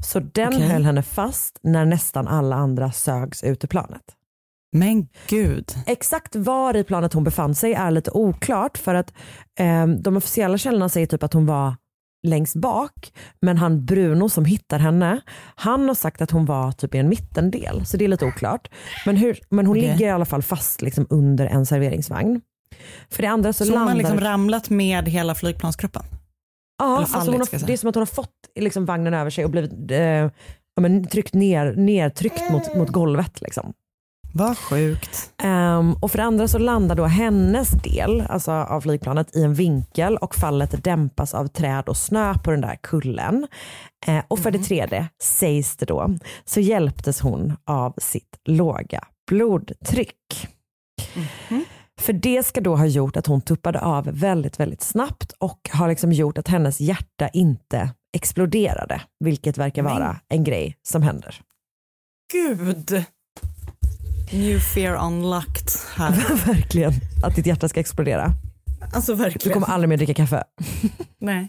Så 0.04 0.20
den 0.20 0.48
Okej. 0.48 0.68
höll 0.68 0.84
henne 0.84 1.02
fast 1.02 1.58
när 1.62 1.84
nästan 1.84 2.28
alla 2.28 2.56
andra 2.56 2.92
sögs 2.92 3.44
ut 3.44 3.64
ur 3.64 3.68
planet. 3.68 4.02
Men 4.72 5.08
gud. 5.28 5.74
Exakt 5.86 6.36
var 6.36 6.76
i 6.76 6.84
planet 6.84 7.12
hon 7.12 7.24
befann 7.24 7.54
sig 7.54 7.74
är 7.74 7.90
lite 7.90 8.10
oklart 8.10 8.78
för 8.78 8.94
att 8.94 9.12
eh, 9.58 9.86
de 9.86 10.16
officiella 10.16 10.58
källorna 10.58 10.88
säger 10.88 11.06
typ 11.06 11.22
att 11.22 11.32
hon 11.32 11.46
var 11.46 11.74
längst 12.22 12.56
bak 12.56 13.12
men 13.40 13.58
han 13.58 13.84
Bruno 13.84 14.28
som 14.28 14.44
hittar 14.44 14.78
henne 14.78 15.20
han 15.54 15.88
har 15.88 15.94
sagt 15.94 16.22
att 16.22 16.30
hon 16.30 16.44
var 16.44 16.72
typ 16.72 16.94
i 16.94 16.98
en 16.98 17.08
mittendel 17.08 17.86
så 17.86 17.96
det 17.96 18.04
är 18.04 18.08
lite 18.08 18.26
oklart. 18.26 18.68
Men, 19.06 19.16
hur, 19.16 19.38
men 19.48 19.66
hon 19.66 19.78
Okej. 19.78 19.90
ligger 19.90 20.06
i 20.06 20.10
alla 20.10 20.24
fall 20.24 20.42
fast 20.42 20.82
liksom 20.82 21.06
under 21.10 21.46
en 21.46 21.66
serveringsvagn. 21.66 22.40
För 23.10 23.22
det 23.22 23.28
andra 23.28 23.52
så, 23.52 23.64
Så, 23.64 23.70
hon 23.70 23.74
landar... 23.74 23.92
har 23.92 23.98
liksom 23.98 24.20
ramlat 24.20 24.70
med 24.70 25.08
hela 25.08 25.34
flygplanskroppen? 25.34 26.02
Ja, 26.78 26.98
alltså 26.98 27.30
hon 27.30 27.40
har, 27.40 27.66
det 27.66 27.72
är 27.72 27.76
som 27.76 27.88
att 27.88 27.94
hon 27.94 28.00
har 28.00 28.06
fått 28.06 28.30
liksom 28.60 28.84
vagnen 28.84 29.14
över 29.14 29.30
sig 29.30 29.44
och 29.44 29.50
blivit 29.50 29.90
eh, 29.90 29.98
ja, 29.98 30.30
men, 30.80 31.06
tryckt 31.06 31.34
ner, 31.34 31.74
nertryckt 31.76 32.50
mot, 32.50 32.76
mot 32.76 32.88
golvet. 32.88 33.40
Liksom. 33.40 33.72
Vad 34.32 34.58
sjukt. 34.58 35.32
Ehm, 35.42 35.92
och 35.92 36.10
för 36.10 36.18
det 36.18 36.24
andra 36.24 36.48
så 36.48 36.58
landar 36.58 36.96
då 36.96 37.04
hennes 37.04 37.70
del 37.70 38.20
alltså 38.28 38.52
av 38.52 38.80
flygplanet 38.80 39.36
i 39.36 39.42
en 39.42 39.54
vinkel 39.54 40.16
och 40.16 40.34
fallet 40.34 40.84
dämpas 40.84 41.34
av 41.34 41.46
träd 41.46 41.88
och 41.88 41.96
snö 41.96 42.34
på 42.44 42.50
den 42.50 42.60
där 42.60 42.78
kullen. 42.82 43.46
Eh, 44.06 44.24
och 44.28 44.38
för 44.38 44.50
det 44.50 44.58
tredje, 44.58 45.08
sägs 45.22 45.76
det 45.76 45.86
då, 45.86 46.14
så 46.44 46.60
hjälptes 46.60 47.20
hon 47.20 47.56
av 47.64 47.94
sitt 47.98 48.40
låga 48.44 49.00
blodtryck. 49.30 50.48
För 52.00 52.12
det 52.12 52.42
ska 52.42 52.60
då 52.60 52.76
ha 52.76 52.86
gjort 52.86 53.16
att 53.16 53.26
hon 53.26 53.40
tuppade 53.40 53.80
av 53.80 54.04
väldigt, 54.04 54.60
väldigt 54.60 54.82
snabbt 54.82 55.32
och 55.38 55.70
har 55.72 55.88
liksom 55.88 56.12
gjort 56.12 56.38
att 56.38 56.48
hennes 56.48 56.80
hjärta 56.80 57.28
inte 57.28 57.90
exploderade, 58.16 59.02
vilket 59.24 59.58
verkar 59.58 59.82
vara 59.82 60.16
en 60.28 60.44
grej 60.44 60.76
som 60.82 61.02
händer. 61.02 61.40
Gud. 62.32 63.04
New 64.32 64.58
fear 64.60 65.06
unlocked 65.06 65.68
här. 65.96 66.10
verkligen, 66.46 66.92
att 67.24 67.34
ditt 67.36 67.46
hjärta 67.46 67.68
ska 67.68 67.80
explodera. 67.80 68.32
Alltså 68.94 69.14
Du 69.14 69.22
verkligen. 69.22 69.54
kommer 69.54 69.66
aldrig 69.66 69.88
mer 69.88 69.96
dricka 69.96 70.14
kaffe. 70.14 70.44
Nej. 71.20 71.48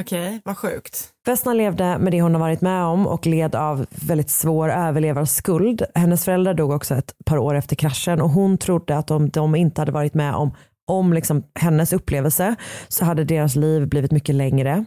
Okej, 0.00 0.40
vad 0.44 0.58
sjukt. 0.58 1.08
Vesna 1.26 1.54
levde 1.54 1.98
med 1.98 2.12
det 2.12 2.20
hon 2.22 2.34
har 2.34 2.40
varit 2.40 2.60
med 2.60 2.84
om 2.84 3.06
och 3.06 3.26
led 3.26 3.54
av 3.54 3.86
väldigt 3.90 4.30
svår 4.30 4.70
överlevarskuld. 4.70 5.82
Hennes 5.94 6.24
föräldrar 6.24 6.54
dog 6.54 6.70
också 6.70 6.94
ett 6.94 7.12
par 7.26 7.38
år 7.38 7.54
efter 7.54 7.76
kraschen 7.76 8.20
och 8.20 8.30
hon 8.30 8.58
trodde 8.58 8.98
att 8.98 9.10
om 9.10 9.28
de 9.28 9.54
inte 9.54 9.80
hade 9.80 9.92
varit 9.92 10.14
med 10.14 10.34
om, 10.34 10.54
om 10.86 11.12
liksom 11.12 11.42
hennes 11.54 11.92
upplevelse 11.92 12.54
så 12.88 13.04
hade 13.04 13.24
deras 13.24 13.56
liv 13.56 13.88
blivit 13.88 14.12
mycket 14.12 14.34
längre. 14.34 14.84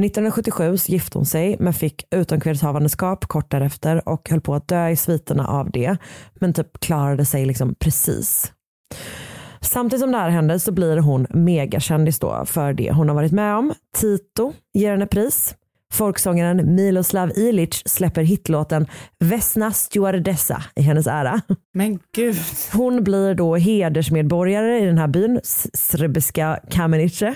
1977 0.00 0.76
så 0.78 0.92
gifte 0.92 1.18
hon 1.18 1.26
sig 1.26 1.56
men 1.60 1.74
fick 1.74 2.06
utomkvedshavandeskap 2.10 3.24
kort 3.26 3.50
därefter 3.50 4.08
och 4.08 4.28
höll 4.30 4.40
på 4.40 4.54
att 4.54 4.68
dö 4.68 4.88
i 4.88 4.96
sviterna 4.96 5.46
av 5.46 5.70
det. 5.70 5.96
Men 6.34 6.52
typ 6.52 6.80
klarade 6.80 7.24
sig 7.24 7.46
liksom 7.46 7.74
precis. 7.74 8.52
Samtidigt 9.60 10.00
som 10.00 10.12
det 10.12 10.18
här 10.18 10.30
händer 10.30 10.58
så 10.58 10.72
blir 10.72 10.96
hon 10.96 11.26
megakändis 11.30 12.18
då 12.18 12.44
för 12.46 12.72
det 12.72 12.92
hon 12.92 13.08
har 13.08 13.14
varit 13.14 13.32
med 13.32 13.56
om. 13.56 13.72
Tito 13.96 14.52
ger 14.74 14.90
henne 14.90 15.06
pris. 15.06 15.54
Folksångaren 15.92 16.74
Miloslav 16.74 17.30
Ilic 17.38 17.82
släpper 17.86 18.22
hitlåten 18.22 18.86
Vesna 19.20 19.72
stewardessa 19.72 20.62
i 20.76 20.82
hennes 20.82 21.06
ära. 21.06 21.40
Men 21.74 21.98
gud. 22.14 22.36
Hon 22.72 23.04
blir 23.04 23.34
då 23.34 23.56
hedersmedborgare 23.56 24.78
i 24.82 24.86
den 24.86 24.98
här 24.98 25.08
byn, 25.08 25.40
S- 25.42 25.66
Srebeska 25.74 26.60
Kamenice. 26.70 27.34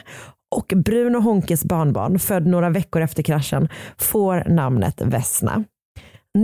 Och 0.57 0.73
Bruno 0.77 1.19
Honkes 1.19 1.65
barnbarn, 1.65 2.19
född 2.19 2.47
några 2.47 2.71
veckor 2.71 3.03
efter 3.03 3.23
kraschen, 3.23 3.69
får 3.99 4.45
namnet 4.49 5.01
Vesna. 5.01 5.65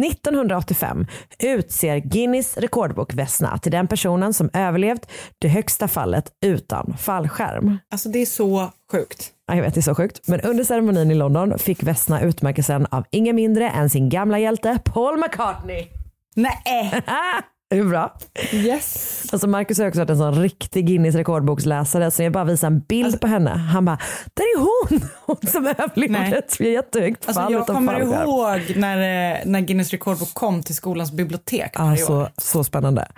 1985 0.05 1.07
utser 1.39 1.99
Guinness 1.99 2.57
rekordbok 2.57 3.15
Vesna 3.15 3.59
till 3.59 3.73
den 3.73 3.87
personen 3.87 4.35
som 4.35 4.51
överlevt 4.53 5.11
det 5.39 5.49
högsta 5.49 5.89
fallet 5.89 6.33
utan 6.45 6.95
fallskärm. 6.99 7.79
Alltså 7.91 8.09
det 8.09 8.19
är 8.19 8.27
så 8.27 8.71
sjukt. 8.93 9.31
Ja, 9.47 9.57
Jag 9.57 9.63
vet, 9.63 9.75
det 9.75 9.81
är 9.81 9.83
så 9.83 9.95
sjukt. 9.95 10.29
Men 10.29 10.41
under 10.41 10.65
ceremonin 10.65 11.11
i 11.11 11.15
London 11.15 11.59
fick 11.59 11.83
Vesna 11.83 12.21
utmärkelsen 12.21 12.87
av 12.91 13.05
ingen 13.11 13.37
mindre 13.37 13.71
än 13.71 13.91
sin 13.91 14.09
gamla 14.09 14.39
hjälte 14.39 14.79
Paul 14.85 15.19
McCartney. 15.19 15.87
Nej. 16.35 17.03
Hur 17.71 17.89
bra? 17.89 18.17
Yes. 18.53 19.25
Alltså 19.33 19.47
Marcus 19.47 19.79
har 19.79 19.89
också 19.89 20.01
varit 20.01 20.11
en 20.11 20.19
sån 20.19 20.43
riktig 20.43 20.87
Guinness 20.87 21.15
rekordboksläsare 21.15 22.11
så 22.11 22.23
jag 22.23 22.33
bara 22.33 22.45
visar 22.45 22.67
en 22.67 22.81
bild 22.81 23.05
Alltså- 23.07 23.19
på 23.19 23.27
henne. 23.27 23.51
Han 23.51 23.85
bara, 23.85 23.99
där 24.35 24.43
är 24.43 24.59
hon! 24.59 25.09
Hon 25.27 25.37
som 25.51 25.67
överlevde 25.67 26.37
ett 26.39 26.61
jättehögt 26.61 27.25
Alltså 27.29 27.43
fall 27.43 27.53
jag 27.53 27.63
utan 27.63 27.75
kommer 27.75 28.01
ihåg 28.01 28.77
när, 28.77 28.97
eh, 29.35 29.39
när 29.45 29.61
Guinness 29.61 29.91
rekordbok 29.91 30.35
kom 30.35 30.63
till 30.63 30.75
skolans 30.75 31.13
bibliotek 31.13 31.81
år. 31.81 31.97
så, 32.41 32.65
spännande. 32.65 33.09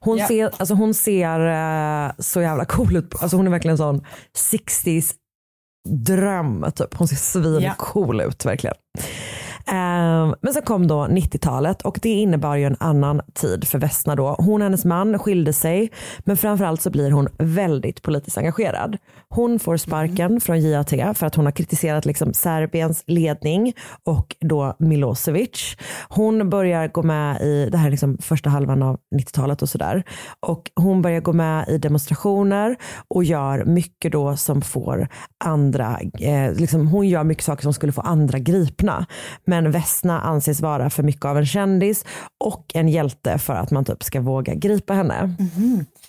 Hon, 0.00 0.18
Ja. 0.18 0.28
ser, 0.28 0.50
alltså 0.56 0.74
hon 0.74 0.94
ser 0.94 1.40
eh, 2.06 2.12
så 2.18 2.40
jävla 2.42 2.64
cool 2.64 2.96
ut. 2.96 3.14
Alltså 3.22 3.36
hon 3.36 3.46
är 3.46 3.50
verkligen 3.50 3.72
en 3.72 3.78
sån 3.78 4.04
60s 4.52 5.12
dröm. 5.88 6.66
Typ. 6.76 6.94
Hon 6.94 7.08
ser 7.08 7.16
svin 7.16 7.60
Ja. 7.60 7.74
cool 7.78 8.20
ut 8.20 8.44
verkligen. 8.46 8.76
Ehm, 9.72 10.34
men 10.40 10.54
så 10.54 10.62
kom 10.62 10.86
då 10.86 11.06
90-talet 11.10 11.82
och 11.82 11.98
det 12.02 12.08
innebar 12.08 12.56
ju 12.56 12.64
en 12.64 12.76
annan 12.80 13.20
tid 13.34 13.68
för 13.68 13.78
Vesna 13.78 14.16
då. 14.16 14.36
Hon 14.38 14.60
och 14.60 14.64
hennes 14.64 14.84
man 14.84 15.18
skilde 15.18 15.52
sig 15.52 15.90
men 16.18 16.36
framförallt 16.36 16.82
så 16.82 16.90
blir 16.90 17.10
hon 17.10 17.28
väldigt 17.38 18.02
politiskt 18.02 18.38
engagerad. 18.38 18.96
Hon 19.28 19.58
får 19.58 19.76
sparken 19.76 20.40
från 20.40 20.60
JAT 20.60 20.90
för 20.90 21.24
att 21.24 21.34
hon 21.34 21.44
har 21.44 21.52
kritiserat 21.52 22.04
liksom 22.04 22.34
Serbiens 22.34 23.04
ledning 23.06 23.74
och 24.04 24.36
då 24.40 24.76
Milosevic. 24.78 25.76
Hon 26.08 26.50
börjar 26.50 26.88
gå 26.88 27.02
med 27.02 27.40
i, 27.40 27.68
det 27.70 27.78
här 27.78 27.86
är 27.86 27.90
liksom 27.90 28.18
första 28.18 28.50
halvan 28.50 28.82
av 28.82 28.98
90-talet 29.14 29.62
och 29.62 29.68
sådär. 29.68 30.02
Och 30.40 30.70
hon 30.74 31.02
börjar 31.02 31.20
gå 31.20 31.32
med 31.32 31.68
i 31.68 31.78
demonstrationer 31.78 32.76
och 33.08 33.24
gör 33.24 33.64
mycket 33.64 34.12
då 34.12 34.36
som 34.36 34.62
får 34.62 35.08
andra, 35.44 35.98
eh, 36.20 36.54
liksom, 36.54 36.86
hon 36.88 37.08
gör 37.08 37.24
mycket 37.24 37.44
saker 37.44 37.62
som 37.62 37.72
skulle 37.72 37.92
få 37.92 38.00
andra 38.00 38.38
gripna. 38.38 39.06
Men 39.44 39.61
Vesna 39.70 40.20
anses 40.20 40.60
vara 40.60 40.90
för 40.90 41.02
mycket 41.02 41.24
av 41.24 41.38
en 41.38 41.46
kändis 41.46 42.04
och 42.44 42.66
en 42.74 42.88
hjälte 42.88 43.38
för 43.38 43.54
att 43.54 43.70
man 43.70 43.84
typ 43.84 44.02
ska 44.02 44.20
våga 44.20 44.54
gripa 44.54 44.94
henne. 44.94 45.34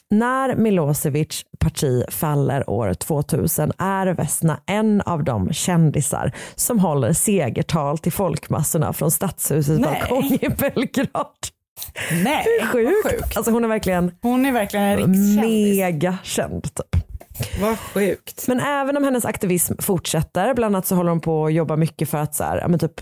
När 0.10 0.56
Milosevic 0.56 1.46
parti 1.60 2.04
faller 2.10 2.70
år 2.70 2.94
2000 2.94 3.72
är 3.78 4.08
Vesna 4.08 4.60
en 4.66 5.02
av 5.02 5.24
de 5.24 5.54
kändisar 5.54 6.32
som 6.56 6.80
håller 6.80 7.14
segertal 7.14 7.98
till 7.98 8.12
folkmassorna 8.12 8.94
från 8.94 9.12
stadshusets 9.12 9.84
balkong 9.84 10.38
i 10.42 10.50
Belgrad. 10.50 11.28
Nej, 12.24 12.46
är 12.62 12.66
sjukt. 12.66 13.38
Alltså 13.38 13.52
hon 13.52 13.64
är 13.64 13.68
verkligen 13.68 14.12
Hon 14.22 14.46
är 14.46 14.52
verkligen 14.52 15.00
en 15.00 15.36
mega 15.36 16.18
känd. 16.24 16.64
Typ. 16.64 17.04
Vad 17.62 17.80
sjukt. 17.80 18.48
Men 18.48 18.60
även 18.60 18.98
om 18.98 19.04
hennes 19.04 19.26
aktivism 19.26 19.74
fortsätter, 19.80 20.54
bland 20.54 20.76
annat 20.76 20.88
så 20.88 20.96
håller 20.96 21.10
hon 21.10 21.20
på 21.20 21.46
att 21.46 21.54
jobba 21.54 21.76
mycket 21.76 22.10
för 22.10 22.18
att 22.18 22.36
så 22.36 22.44
här, 22.44 22.58
ja, 22.58 22.68
men 22.68 22.80
typ 22.80 23.02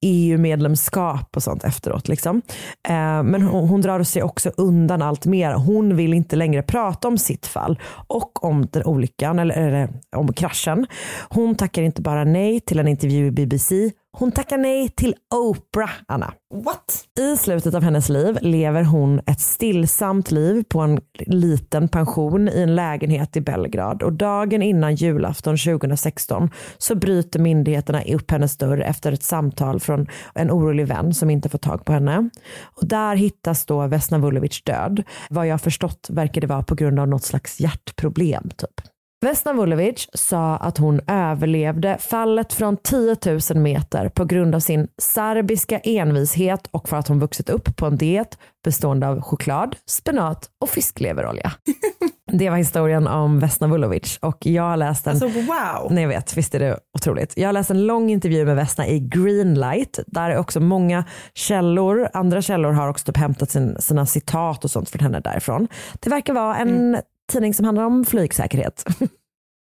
EU-medlemskap 0.00 1.36
och 1.36 1.42
sånt 1.42 1.64
efteråt. 1.64 2.08
Liksom. 2.08 2.42
Eh, 2.88 3.22
men 3.22 3.42
hon, 3.42 3.68
hon 3.68 3.80
drar 3.80 4.02
sig 4.02 4.22
också 4.22 4.50
undan 4.56 5.02
allt 5.02 5.26
mer. 5.26 5.52
Hon 5.52 5.96
vill 5.96 6.14
inte 6.14 6.36
längre 6.36 6.62
prata 6.62 7.08
om 7.08 7.18
sitt 7.18 7.46
fall 7.46 7.80
och 8.06 8.44
om 8.44 8.66
den 8.72 8.84
olyckan 8.84 9.38
eller, 9.38 9.54
eller 9.54 9.88
om 10.16 10.32
kraschen. 10.32 10.86
Hon 11.28 11.54
tackar 11.54 11.82
inte 11.82 12.02
bara 12.02 12.24
nej 12.24 12.60
till 12.60 12.78
en 12.78 12.88
intervju 12.88 13.26
i 13.26 13.30
BBC, 13.30 13.90
hon 14.18 14.32
tackar 14.32 14.58
nej 14.58 14.88
till 14.88 15.14
Oprah, 15.34 15.90
Anna. 16.08 16.32
What? 16.54 17.04
I 17.18 17.36
slutet 17.36 17.74
av 17.74 17.82
hennes 17.82 18.08
liv 18.08 18.38
lever 18.40 18.82
hon 18.82 19.20
ett 19.26 19.40
stillsamt 19.40 20.30
liv 20.30 20.64
på 20.68 20.80
en 20.80 21.00
liten 21.26 21.88
pension 21.88 22.48
i 22.48 22.62
en 22.62 22.74
lägenhet 22.74 23.36
i 23.36 23.40
Belgrad 23.40 24.02
och 24.02 24.12
dagen 24.12 24.62
innan 24.62 24.94
julafton 24.94 25.56
2016 25.56 26.50
så 26.78 26.94
bryter 26.94 27.40
myndigheterna 27.40 28.02
upp 28.02 28.30
hennes 28.30 28.56
dörr 28.56 28.80
efter 28.80 29.12
ett 29.12 29.22
samtal 29.22 29.80
från 29.80 30.06
en 30.34 30.50
orolig 30.50 30.86
vän 30.86 31.14
som 31.14 31.30
inte 31.30 31.48
får 31.48 31.58
tag 31.58 31.84
på 31.84 31.92
henne. 31.92 32.30
Och 32.62 32.88
där 32.88 33.16
hittas 33.16 33.66
då 33.66 33.86
Vesna 33.86 34.18
Vulovic 34.18 34.62
död. 34.62 35.02
Vad 35.30 35.46
jag 35.46 35.60
förstått 35.60 36.06
verkar 36.10 36.40
det 36.40 36.46
vara 36.46 36.62
på 36.62 36.74
grund 36.74 37.00
av 37.00 37.08
något 37.08 37.24
slags 37.24 37.60
hjärtproblem 37.60 38.50
typ. 38.56 38.97
Vesna 39.20 39.52
Vulovic 39.52 40.08
sa 40.14 40.56
att 40.56 40.78
hon 40.78 41.00
överlevde 41.06 41.98
fallet 41.98 42.52
från 42.52 42.76
10 42.76 43.16
000 43.50 43.62
meter 43.62 44.08
på 44.08 44.24
grund 44.24 44.54
av 44.54 44.60
sin 44.60 44.88
serbiska 44.98 45.78
envishet 45.78 46.68
och 46.70 46.88
för 46.88 46.96
att 46.96 47.08
hon 47.08 47.20
vuxit 47.20 47.50
upp 47.50 47.76
på 47.76 47.86
en 47.86 47.96
diet 47.96 48.38
bestående 48.64 49.08
av 49.08 49.20
choklad, 49.20 49.76
spenat 49.86 50.50
och 50.60 50.68
fiskleverolja. 50.68 51.52
Det 52.32 52.50
var 52.50 52.56
historien 52.56 53.06
om 53.06 53.40
Vesna 53.40 53.66
Vulovic 53.66 54.18
och 54.22 54.46
jag 54.46 54.62
har 54.62 54.76
läst 54.76 55.06
en 55.06 55.10
Alltså 55.10 55.28
wow. 55.28 55.88
Nej 55.90 56.02
jag 56.02 56.08
vet, 56.08 56.36
visst 56.36 56.54
är 56.54 56.58
det 56.58 56.78
otroligt. 56.98 57.32
Jag 57.36 57.48
har 57.48 57.52
läst 57.52 57.70
en 57.70 57.86
lång 57.86 58.10
intervju 58.10 58.44
med 58.44 58.56
Vesna 58.56 58.86
i 58.86 59.00
Greenlight. 59.00 59.98
Där 60.06 60.30
är 60.30 60.38
också 60.38 60.60
många 60.60 61.04
källor, 61.34 62.08
andra 62.12 62.42
källor 62.42 62.72
har 62.72 62.88
också 62.88 63.04
typ 63.04 63.16
hämtat 63.16 63.50
sin, 63.50 63.76
sina 63.80 64.06
citat 64.06 64.64
och 64.64 64.70
sånt 64.70 64.90
från 64.90 65.00
henne 65.00 65.20
därifrån. 65.20 65.68
Det 66.00 66.10
verkar 66.10 66.34
vara 66.34 66.56
en 66.56 66.96
tidning 67.28 67.54
som 67.54 67.64
handlar 67.64 67.84
om 67.84 68.04
flygsäkerhet. 68.04 68.84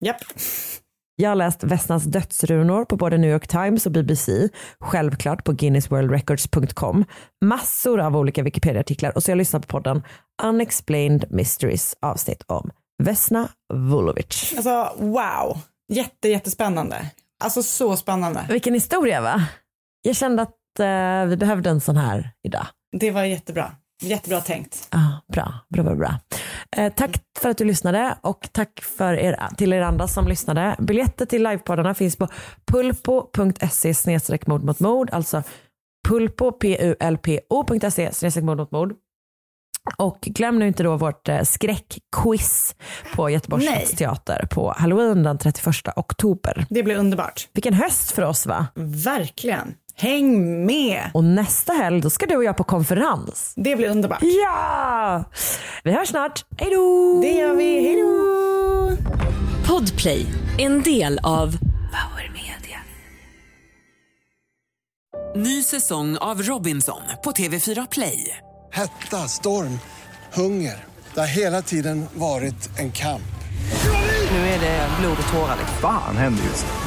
Japp. 0.05 0.17
Jag 1.15 1.29
har 1.29 1.35
läst 1.35 1.63
Vesnas 1.63 2.03
dödsrunor 2.03 2.85
på 2.85 2.95
både 2.95 3.17
New 3.17 3.31
York 3.31 3.47
Times 3.47 3.85
och 3.85 3.91
BBC, 3.91 4.49
självklart 4.79 5.43
på 5.43 5.51
guinnessworldrecords.com, 5.51 7.05
massor 7.45 7.99
av 7.99 8.17
olika 8.17 8.43
Wikipedia-artiklar 8.43 9.11
och 9.15 9.23
så 9.23 9.29
har 9.29 9.31
jag 9.31 9.37
lyssnat 9.37 9.67
på 9.67 9.71
podden 9.71 10.03
Unexplained 10.43 11.25
Mysteries 11.29 11.95
avsnitt 12.01 12.43
om 12.47 12.71
Vesna 13.03 13.47
Vulovic. 13.73 14.53
Alltså 14.57 14.93
wow. 14.97 15.57
Jätte, 15.93 16.29
jättespännande. 16.29 17.11
Alltså 17.43 17.63
så 17.63 17.95
spännande. 17.95 18.45
Vilken 18.49 18.73
historia 18.73 19.21
va? 19.21 19.47
Jag 20.01 20.15
kände 20.15 20.41
att 20.41 20.79
eh, 20.79 21.29
vi 21.29 21.37
behövde 21.37 21.69
en 21.69 21.81
sån 21.81 21.97
här 21.97 22.31
idag. 22.43 22.67
Det 22.99 23.11
var 23.11 23.23
jättebra. 23.23 23.71
Jättebra 24.01 24.41
tänkt. 24.41 24.87
Ah, 24.91 25.33
bra, 25.33 25.53
bra, 25.69 25.83
bra. 25.83 25.95
bra. 25.95 26.19
Eh, 26.77 26.93
tack 26.93 27.17
för 27.39 27.49
att 27.49 27.57
du 27.57 27.65
lyssnade 27.65 28.17
och 28.21 28.49
tack 28.51 28.81
för 28.81 29.13
er, 29.13 29.39
till 29.57 29.73
er 29.73 29.81
andra 29.81 30.07
som 30.07 30.27
lyssnade. 30.27 30.75
Biljetter 30.79 31.25
till 31.25 31.43
livepoddarna 31.43 31.93
finns 31.93 32.15
på 32.15 32.27
pulpo.se 32.71 33.93
snedstreck 33.93 34.47
mord 34.47 34.63
mot 34.63 34.79
mord, 34.79 35.09
alltså 35.11 35.43
pulpo, 36.07 36.51
p-u-l-p-o.se 36.51 38.13
snedstreck 38.13 38.43
mord 38.43 38.57
mot 38.57 38.71
mord. 38.71 38.93
Och 39.97 40.19
glöm 40.21 40.59
nu 40.59 40.67
inte 40.67 40.83
då 40.83 40.97
vårt 40.97 41.29
eh, 41.29 41.41
skräckquiz 41.41 42.75
på 43.15 43.29
Göteborgs 43.29 43.65
Nej. 43.65 43.85
stadsteater 43.85 44.47
på 44.51 44.73
halloween 44.77 45.23
den 45.23 45.37
31 45.37 45.75
oktober. 45.95 46.65
Det 46.69 46.83
blir 46.83 46.95
underbart. 46.95 47.47
Vilken 47.53 47.73
höst 47.73 48.11
för 48.11 48.21
oss 48.21 48.45
va? 48.45 48.67
Verkligen. 48.75 49.73
Häng 49.99 50.65
med. 50.65 51.11
Och 51.13 51.23
nästa 51.23 51.73
helg 51.73 52.01
då 52.01 52.09
ska 52.09 52.25
du 52.25 52.35
och 52.35 52.43
jag 52.43 52.57
på 52.57 52.63
konferens. 52.63 53.53
Det 53.55 53.75
blir 53.75 53.89
underbart. 53.89 54.19
Ja! 54.21 55.23
Vi 55.83 55.91
hörs 55.91 56.09
snart. 56.09 56.45
Hej 56.57 56.71
då! 56.71 57.19
Det 57.21 57.31
gör 57.31 57.55
vi. 57.55 57.81
Hej 57.81 58.01
då! 58.01 58.97
Podplay, 59.73 60.25
en 60.57 60.81
del 60.81 61.19
av 61.23 61.57
Power 61.67 62.31
Media. 62.33 62.79
Ny 65.35 65.63
säsong 65.63 66.17
av 66.17 66.41
Robinson 66.41 67.01
på 67.23 67.31
TV4 67.31 67.87
Play. 67.91 68.37
Hetta, 68.71 69.17
storm, 69.17 69.79
hunger. 70.33 70.85
Det 71.13 71.19
har 71.19 71.27
hela 71.27 71.61
tiden 71.61 72.05
varit 72.13 72.79
en 72.79 72.91
kamp. 72.91 73.21
Nu 74.31 74.37
är 74.37 74.59
det 74.59 74.87
blod 74.99 75.17
och 75.27 75.33
tårar. 75.33 75.57
Fan 75.81 76.17
händer 76.17 76.43
just 76.43 76.65
nu. 76.65 76.86